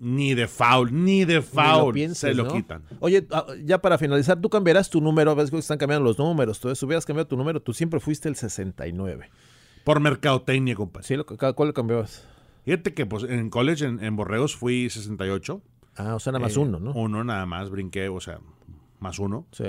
ni 0.00 0.34
de 0.34 0.46
foul, 0.48 0.92
ni 0.92 1.24
de 1.24 1.34
Ni 1.34 1.40
lo 1.40 1.42
foul 1.42 1.92
pienses, 1.94 2.18
se 2.18 2.34
lo 2.34 2.44
¿no? 2.44 2.52
quitan. 2.52 2.82
Oye, 3.00 3.26
ah, 3.32 3.46
ya 3.64 3.80
para 3.80 3.98
finalizar, 3.98 4.40
tú 4.40 4.48
cambiarás 4.50 4.90
tu 4.90 5.00
número, 5.00 5.34
ves 5.34 5.50
que 5.50 5.58
están 5.58 5.78
cambiando 5.78 6.04
los 6.04 6.18
números, 6.18 6.60
tú 6.60 6.68
hubieras 6.68 7.06
cambiado 7.06 7.26
tu 7.28 7.36
número, 7.36 7.60
tú 7.60 7.72
siempre 7.72 8.00
fuiste 8.00 8.28
el 8.28 8.36
69. 8.36 9.30
Por 9.84 10.00
mercadotecnia, 10.00 10.74
compadre. 10.74 11.06
¿Sí? 11.06 11.16
Lo, 11.16 11.24
¿Cuál 11.24 11.54
lo 11.68 11.74
cambiabas? 11.74 12.26
Fíjate 12.64 12.94
que 12.94 13.06
pues, 13.06 13.22
en 13.22 13.50
college, 13.50 13.84
en, 13.84 14.02
en 14.02 14.16
Borregos, 14.16 14.56
fui 14.56 14.90
68. 14.90 15.62
Ah, 15.96 16.14
o 16.16 16.18
sea, 16.20 16.32
nada 16.32 16.42
más 16.44 16.56
Eh, 16.56 16.60
uno, 16.60 16.80
¿no? 16.80 16.92
Uno 16.92 17.22
nada 17.24 17.46
más, 17.46 17.70
brinqué, 17.70 18.08
o 18.08 18.20
sea, 18.20 18.40
más 18.98 19.18
uno. 19.18 19.46
Sí. 19.52 19.64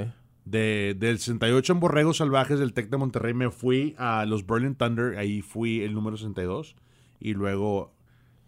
De, 0.45 0.95
del 0.97 1.19
68 1.19 1.73
en 1.73 1.79
Borregos 1.79 2.17
Salvajes 2.17 2.57
del 2.57 2.73
Tec 2.73 2.89
de 2.89 2.97
Monterrey 2.97 3.33
me 3.33 3.51
fui 3.51 3.95
a 3.97 4.25
los 4.25 4.47
Berlin 4.47 4.75
Thunder, 4.75 5.17
ahí 5.17 5.41
fui 5.41 5.81
el 5.81 5.93
número 5.93 6.17
62. 6.17 6.75
Y 7.19 7.33
luego 7.33 7.93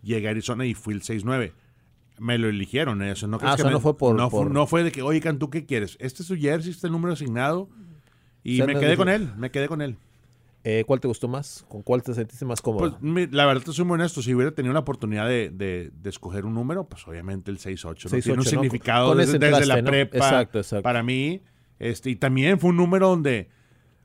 llegué 0.01 0.27
a 0.27 0.31
Arizona 0.31 0.65
y 0.65 0.73
fui 0.73 0.93
el 0.93 1.01
69. 1.01 1.53
Me 2.19 2.37
lo 2.37 2.47
eligieron, 2.49 3.01
¿eh? 3.01 3.11
O 3.11 3.15
sea, 3.15 3.27
no, 3.27 3.37
crees 3.37 3.51
Ah, 3.51 3.53
o 3.53 3.55
que 3.57 3.61
sea, 3.63 3.69
me- 3.69 3.73
no 3.75 3.79
fue 3.81 3.97
por- 3.97 4.15
No, 4.15 4.29
fue, 4.29 4.39
por- 4.43 4.51
no 4.51 4.67
fue 4.67 4.83
de 4.83 4.91
que, 4.91 5.01
oye, 5.01 5.21
Cantú, 5.21 5.49
¿qué 5.49 5.65
quieres? 5.65 5.97
Este 5.99 6.21
es 6.23 6.27
su 6.27 6.35
jersey, 6.35 6.71
este 6.71 6.89
número 6.89 7.13
asignado. 7.13 7.69
Y 8.43 8.61
me 8.63 8.77
quedé 8.79 8.95
con 8.97 9.09
él, 9.09 9.31
me 9.37 9.51
quedé 9.51 9.67
con 9.67 9.81
él. 9.81 9.97
Eh, 10.65 10.83
¿Cuál 10.85 10.99
te 10.99 11.07
gustó 11.07 11.27
más? 11.29 11.65
¿Con 11.69 11.81
cuál 11.83 12.03
te 12.03 12.13
sentiste 12.13 12.43
más 12.45 12.61
cómodo? 12.61 12.97
Pues 12.99 13.31
la 13.31 13.45
verdad 13.45 13.63
te 13.63 13.71
soy 13.71 13.85
muy 13.85 13.95
honesto, 13.95 14.21
si 14.21 14.33
hubiera 14.35 14.51
tenido 14.51 14.73
la 14.73 14.81
oportunidad 14.81 15.25
de, 15.27 15.49
de- 15.49 15.89
de 15.93 16.09
escoger 16.09 16.45
un 16.45 16.53
número, 16.53 16.83
pues 16.87 17.07
obviamente 17.07 17.49
el 17.49 17.59
6-8. 17.59 18.09
¿no? 18.09 18.17
6-8, 18.17 18.23
Tiene 18.23 18.31
un 18.39 18.43
¿no? 18.45 18.49
significado 18.49 19.15
desde, 19.15 19.39
la 19.65 19.81
prepa. 19.81 20.17
Exacto, 20.17 20.59
exacto. 20.59 20.83
Para 20.83 21.01
mí, 21.01 21.41
este, 21.79 22.09
y 22.09 22.15
también 22.17 22.59
fue 22.59 22.71
un 22.71 22.77
número 22.77 23.07
donde, 23.07 23.49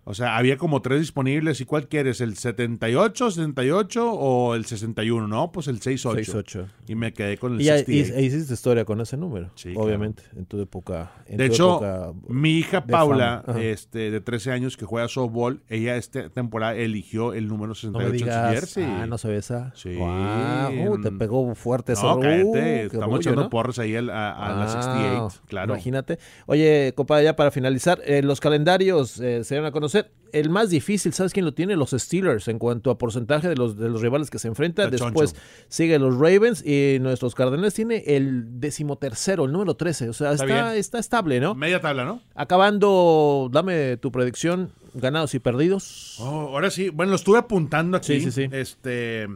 o 0.04 0.14
sea, 0.14 0.36
había 0.36 0.56
como 0.56 0.82
tres 0.82 1.00
disponibles. 1.00 1.60
¿Y 1.60 1.64
cuál 1.64 1.88
quieres? 1.88 2.20
¿El 2.20 2.36
78, 2.36 3.30
78 3.30 4.12
o 4.12 4.54
el 4.54 4.64
61? 4.66 5.26
No, 5.28 5.50
pues 5.52 5.68
el 5.68 5.80
6-8. 5.80 6.14
6-8. 6.44 6.66
Y 6.88 6.94
me 6.94 7.12
quedé 7.12 7.38
con 7.38 7.54
el 7.54 7.60
Y 7.60 7.64
ya- 7.64 7.76
y- 7.76 7.84
68. 7.84 8.14
e 8.16 8.22
hiciste 8.22 8.54
historia 8.54 8.84
con 8.84 9.00
ese 9.00 9.16
número, 9.16 9.50
Sí, 9.54 9.72
obviamente, 9.76 10.22
en 10.36 10.44
tu 10.46 10.60
época. 10.60 11.12
en 11.26 11.38
De 11.38 11.48
tu 11.48 11.54
hecho, 11.54 11.70
época 11.76 12.12
mi 12.28 12.58
hija 12.58 12.84
Paula, 12.86 13.44
este, 13.58 14.10
de 14.10 14.20
13 14.20 14.52
años 14.52 14.76
que 14.76 14.84
juega 14.84 15.08
softball, 15.08 15.62
ella 15.68 15.96
esta 15.96 16.28
temporada 16.28 16.74
eligió 16.74 17.32
el 17.32 17.48
número 17.48 17.64
no 17.64 17.98
me 17.98 18.04
68 18.04 18.12
en 18.12 18.18
su 18.18 18.24
digas, 18.24 18.50
jersey. 18.54 18.84
ah, 18.84 19.06
no 19.06 19.18
sabía 19.18 19.38
esa. 19.38 19.72
Sí. 19.74 19.96
Uh, 19.96 21.00
te 21.02 21.10
pegó 21.12 21.54
fuerte 21.54 21.92
eso. 21.94 22.14
No, 22.14 22.20
cállate, 22.20 22.44
Uh, 22.44 22.54
estamos 22.56 23.04
orgullo, 23.04 23.20
echando 23.20 23.42
¿no? 23.42 23.50
porras 23.50 23.78
ahí 23.78 23.96
a, 23.96 24.00
a 24.00 24.02
la 24.04 24.64
Ah, 24.64 24.68
68, 24.68 25.42
claro. 25.46 25.72
Imagínate. 25.74 26.18
Oye, 26.46 26.92
compadre, 26.94 27.24
ya 27.24 27.36
para 27.36 27.50
finalizar, 27.50 28.00
eh, 28.04 28.22
los 28.22 28.40
calendarios 28.40 29.18
eh, 29.20 29.44
se 29.44 29.56
van 29.56 29.66
a 29.66 29.72
conocer. 29.72 29.93
El 30.32 30.50
más 30.50 30.68
difícil, 30.68 31.12
¿sabes 31.12 31.32
quién 31.32 31.44
lo 31.44 31.54
tiene? 31.54 31.76
Los 31.76 31.90
Steelers 31.92 32.48
en 32.48 32.58
cuanto 32.58 32.90
a 32.90 32.98
porcentaje 32.98 33.48
de 33.48 33.54
los, 33.54 33.78
de 33.78 33.88
los 33.88 34.02
rivales 34.02 34.30
que 34.30 34.40
se 34.40 34.48
enfrentan. 34.48 34.90
Después 34.90 35.36
sigue 35.68 35.96
los 36.00 36.18
Ravens 36.18 36.66
y 36.66 36.98
nuestros 37.00 37.36
Cardenales 37.36 37.72
tiene 37.74 38.02
el 38.04 38.58
decimotercero, 38.58 39.44
el 39.44 39.52
número 39.52 39.76
13. 39.76 40.08
O 40.08 40.12
sea, 40.12 40.32
Está 40.32 40.74
está 40.74 40.98
estable, 40.98 41.38
¿no? 41.38 41.54
Media 41.54 41.80
tabla, 41.80 42.04
¿no? 42.04 42.20
Acabando, 42.34 43.48
dame 43.52 43.96
tu 43.98 44.10
predicción, 44.10 44.72
ganados 44.94 45.36
y 45.36 45.38
perdidos. 45.38 46.16
Oh, 46.18 46.48
ahora 46.48 46.68
sí, 46.70 46.88
bueno, 46.88 47.10
lo 47.10 47.16
estuve 47.16 47.38
apuntando 47.38 47.96
aquí. 47.96 48.20
Sí, 48.20 48.32
sí, 48.32 48.32
sí. 48.32 48.48
Este, 48.50 49.28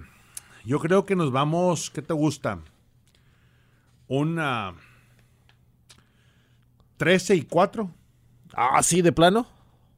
yo 0.65 0.81
creo 0.81 1.07
que 1.07 1.15
nos 1.15 1.31
vamos, 1.31 1.91
¿qué 1.91 2.03
te 2.03 2.13
gusta? 2.13 2.59
Una 4.09 4.75
13 6.97 7.37
y 7.37 7.43
4. 7.43 7.91
Ah, 8.53 8.83
sí, 8.83 9.01
de 9.01 9.13
plano. 9.13 9.47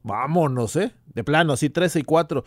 Vámonos, 0.03 0.75
¿eh? 0.75 0.93
De 1.13 1.23
plano, 1.23 1.53
así 1.53 1.69
13 1.69 1.99
y 1.99 2.03
4. 2.03 2.43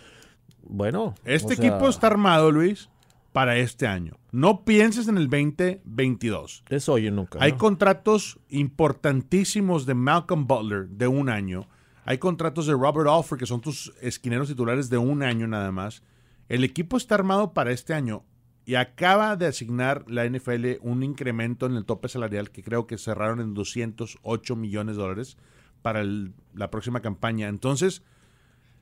Bueno. 0.62 1.14
Este 1.24 1.54
o 1.54 1.56
sea, 1.56 1.66
equipo 1.66 1.88
está 1.88 2.08
armado, 2.08 2.50
Luis, 2.50 2.88
para 3.32 3.56
este 3.56 3.86
año. 3.86 4.18
No 4.32 4.64
pienses 4.64 5.08
en 5.08 5.16
el 5.16 5.28
2022. 5.28 6.64
Es 6.68 6.88
hoy 6.88 7.06
y 7.06 7.10
nunca. 7.10 7.38
Hay 7.40 7.52
¿no? 7.52 7.58
contratos 7.58 8.38
importantísimos 8.48 9.86
de 9.86 9.94
Malcolm 9.94 10.46
Butler 10.46 10.88
de 10.88 11.06
un 11.06 11.28
año. 11.28 11.68
Hay 12.04 12.18
contratos 12.18 12.66
de 12.66 12.74
Robert 12.74 13.08
Alford, 13.08 13.38
que 13.38 13.46
son 13.46 13.60
tus 13.60 13.92
esquineros 14.00 14.48
titulares 14.48 14.90
de 14.90 14.98
un 14.98 15.22
año 15.22 15.46
nada 15.46 15.72
más. 15.72 16.02
El 16.48 16.64
equipo 16.64 16.96
está 16.96 17.14
armado 17.14 17.54
para 17.54 17.72
este 17.72 17.94
año 17.94 18.24
y 18.66 18.74
acaba 18.76 19.36
de 19.36 19.46
asignar 19.46 20.04
la 20.08 20.28
NFL 20.28 20.78
un 20.80 21.02
incremento 21.02 21.66
en 21.66 21.74
el 21.76 21.84
tope 21.84 22.08
salarial 22.08 22.50
que 22.50 22.62
creo 22.62 22.86
que 22.86 22.98
cerraron 22.98 23.40
en 23.40 23.54
208 23.54 24.56
millones 24.56 24.96
de 24.96 25.02
dólares 25.02 25.36
para 25.84 26.00
el- 26.00 26.32
la 26.54 26.70
próxima 26.70 27.00
campaña. 27.00 27.48
Entonces, 27.48 28.02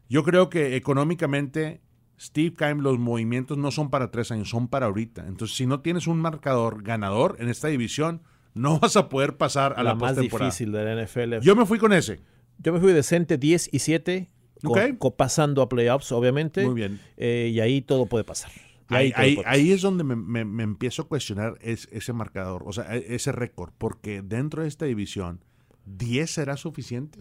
yo 0.09 0.23
creo 0.23 0.49
que 0.49 0.77
económicamente 0.77 1.81
Steve 2.21 2.55
Keim, 2.57 2.79
los 2.79 2.97
movimientos 3.01 3.59
no 3.59 3.73
son 3.73 3.91
para 3.91 4.13
tres 4.13 4.31
años, 4.31 4.49
son 4.51 4.69
para 4.69 4.87
ahorita. 4.87 5.27
Entonces, 5.27 5.57
si 5.57 5.67
no 5.67 5.81
tienes 5.81 6.07
un 6.07 6.21
marcador 6.21 6.85
ganador 6.85 7.37
en 7.41 7.49
esta 7.49 7.67
división, 7.67 8.23
no 8.55 8.79
vas 8.81 8.97
a 8.97 9.09
poder 9.09 9.37
pasar 9.37 9.73
a 9.77 9.83
la, 9.83 9.91
la 9.91 9.95
más 9.97 10.17
difícil 10.17 10.71
de 10.71 10.85
la 10.85 10.93
NFL. 11.05 11.41
Yo 11.41 11.57
me 11.57 11.67
fui 11.67 11.79
con 11.81 11.93
ese. 11.93 12.21
Yo 12.59 12.73
me 12.73 12.79
fui 12.79 12.93
decente 12.93 13.37
10 13.37 13.69
y 13.73 13.81
7, 13.81 14.31
co- 14.63 14.71
Ok. 14.75 14.79
co- 14.99 15.17
pasando 15.17 15.61
a 15.61 15.69
playoffs, 15.69 16.13
obviamente. 16.13 16.65
Muy 16.65 16.75
bien. 16.75 17.01
Eh, 17.17 17.51
y 17.53 17.59
ahí 17.59 17.81
todo 17.83 18.07
puede 18.07 18.23
pasar. 18.23 18.53
Ahí, 18.87 19.11
todo 19.11 19.21
ahí- 19.23 19.35
puede 19.37 19.49
ahí 19.49 19.73
es 19.73 19.81
donde 19.83 20.05
me, 20.05 20.15
me- 20.15 20.45
me 20.45 20.63
empiezo 20.63 21.03
a 21.03 21.09
cuestionar 21.09 21.59
es- 21.63 21.89
ese 21.91 22.13
marcador, 22.13 22.63
o 22.65 22.73
sea, 22.73 22.95
e- 22.95 23.17
ese 23.17 23.33
récord, 23.33 23.73
porque 23.77 24.23
dentro 24.23 24.63
de 24.63 24.69
esta 24.69 24.85
división, 24.85 25.43
¿10 25.89 26.27
será 26.27 26.57
suficiente? 26.57 27.21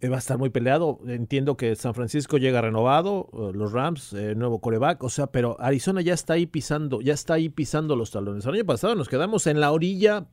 Eh, 0.00 0.08
va 0.08 0.16
a 0.16 0.18
estar 0.18 0.36
muy 0.36 0.50
peleado. 0.50 0.98
Entiendo 1.06 1.56
que 1.56 1.74
San 1.74 1.94
Francisco 1.94 2.36
llega 2.36 2.60
renovado, 2.60 3.28
eh, 3.32 3.50
los 3.54 3.72
Rams, 3.72 4.12
eh, 4.12 4.34
nuevo 4.34 4.60
coreback, 4.60 5.02
o 5.02 5.08
sea, 5.08 5.28
pero 5.28 5.56
Arizona 5.58 6.02
ya 6.02 6.12
está 6.14 6.34
ahí 6.34 6.46
pisando, 6.46 7.00
ya 7.00 7.14
está 7.14 7.34
ahí 7.34 7.48
pisando 7.48 7.96
los 7.96 8.10
talones. 8.10 8.44
El 8.44 8.54
año 8.54 8.64
pasado 8.66 8.94
nos 8.94 9.08
quedamos 9.08 9.46
en 9.46 9.58
la 9.60 9.72
orilla 9.72 10.26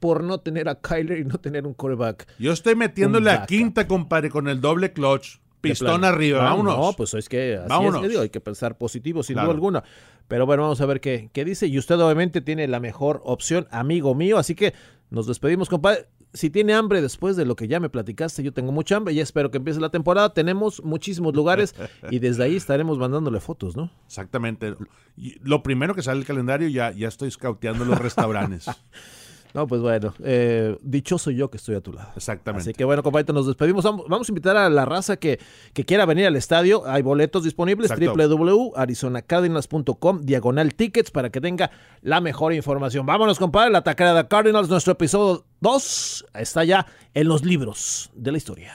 por 0.00 0.24
no 0.24 0.40
tener 0.40 0.68
a 0.68 0.80
Kyler 0.80 1.18
y 1.20 1.24
no 1.24 1.38
tener 1.38 1.64
un 1.64 1.74
coreback. 1.74 2.26
Yo 2.40 2.52
estoy 2.52 2.74
metiéndole 2.74 3.30
a 3.30 3.46
quinta, 3.46 3.86
compadre, 3.86 4.30
con 4.30 4.48
el 4.48 4.60
doble 4.60 4.92
clutch, 4.92 5.36
pistón 5.60 6.04
arriba, 6.04 6.42
vámonos. 6.42 6.76
No, 6.76 6.92
pues 6.94 7.14
es 7.14 7.28
que 7.28 7.54
así 7.56 7.68
Vámonos. 7.68 7.96
es, 7.96 8.02
que 8.02 8.08
digo, 8.08 8.20
hay 8.22 8.30
que 8.30 8.40
pensar 8.40 8.76
positivo 8.78 9.22
sin 9.22 9.34
Claro. 9.34 9.46
duda 9.46 9.54
alguna. 9.54 9.84
Pero 10.26 10.44
bueno, 10.44 10.64
vamos 10.64 10.80
a 10.80 10.86
ver 10.86 11.00
qué, 11.00 11.30
qué 11.32 11.44
dice. 11.44 11.68
Y 11.68 11.78
usted 11.78 12.00
obviamente 12.00 12.40
tiene 12.40 12.66
la 12.66 12.80
mejor 12.80 13.20
opción, 13.24 13.68
amigo 13.70 14.16
mío. 14.16 14.38
Así 14.38 14.56
que 14.56 14.74
nos 15.10 15.28
despedimos, 15.28 15.68
compadre. 15.68 16.06
Si 16.34 16.50
tiene 16.50 16.72
hambre 16.74 17.02
después 17.02 17.36
de 17.36 17.44
lo 17.44 17.56
que 17.56 17.68
ya 17.68 17.78
me 17.78 17.90
platicaste, 17.90 18.42
yo 18.42 18.52
tengo 18.52 18.72
mucha 18.72 18.96
hambre. 18.96 19.14
Ya 19.14 19.22
espero 19.22 19.50
que 19.50 19.58
empiece 19.58 19.80
la 19.80 19.90
temporada. 19.90 20.32
Tenemos 20.32 20.82
muchísimos 20.82 21.34
lugares 21.34 21.74
y 22.10 22.18
desde 22.20 22.44
ahí 22.44 22.56
estaremos 22.56 22.98
mandándole 22.98 23.40
fotos, 23.40 23.76
¿no? 23.76 23.90
Exactamente. 24.06 24.74
Y 25.16 25.38
lo 25.40 25.62
primero 25.62 25.94
que 25.94 26.02
sale 26.02 26.20
el 26.20 26.26
calendario, 26.26 26.68
ya, 26.68 26.90
ya 26.92 27.08
estoy 27.08 27.30
scouteando 27.30 27.84
los 27.84 27.98
restaurantes. 27.98 28.66
No, 29.54 29.66
pues 29.66 29.80
bueno, 29.82 30.14
eh, 30.24 30.78
dichoso 30.82 31.30
yo 31.30 31.50
que 31.50 31.58
estoy 31.58 31.74
a 31.74 31.80
tu 31.80 31.92
lado. 31.92 32.10
Exactamente. 32.16 32.70
Así 32.70 32.74
que 32.74 32.84
bueno, 32.84 33.02
compadre, 33.02 33.32
nos 33.32 33.46
despedimos. 33.46 33.84
Vamos, 33.84 34.28
a 34.28 34.32
invitar 34.32 34.56
a 34.56 34.70
la 34.70 34.84
raza 34.84 35.16
que, 35.16 35.40
que 35.74 35.84
quiera 35.84 36.06
venir 36.06 36.26
al 36.26 36.36
estadio. 36.36 36.84
Hay 36.86 37.02
boletos 37.02 37.42
disponibles, 37.44 37.90
www.arizonacardinals.com, 37.90 40.20
diagonal 40.22 40.74
tickets, 40.74 41.10
para 41.10 41.30
que 41.30 41.40
tenga 41.40 41.72
la 42.00 42.20
mejor 42.20 42.54
información. 42.54 43.04
Vámonos, 43.04 43.38
compadre, 43.38 43.70
la 43.70 43.82
tacada 43.82 44.22
de 44.22 44.28
Cardinals, 44.28 44.68
nuestro 44.68 44.92
episodio 44.94 45.44
2 45.60 46.26
está 46.34 46.64
ya 46.64 46.86
en 47.14 47.28
los 47.28 47.44
libros 47.44 48.10
de 48.14 48.32
la 48.32 48.38
historia. 48.38 48.74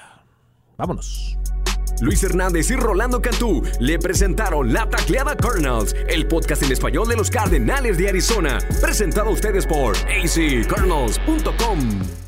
Vámonos. 0.77 1.37
Luis 2.01 2.23
Hernández 2.23 2.69
y 2.71 2.75
Rolando 2.75 3.21
Cantú 3.21 3.63
le 3.79 3.99
presentaron 3.99 4.73
La 4.73 4.89
Tacleada 4.89 5.35
Cardinals, 5.35 5.95
el 6.07 6.27
podcast 6.27 6.63
en 6.63 6.71
español 6.71 7.07
de 7.07 7.15
los 7.15 7.29
Cardenales 7.29 7.97
de 7.97 8.09
Arizona, 8.09 8.57
presentado 8.81 9.29
a 9.29 9.33
ustedes 9.33 9.65
por 9.65 9.95
acardinals.com. 9.97 12.26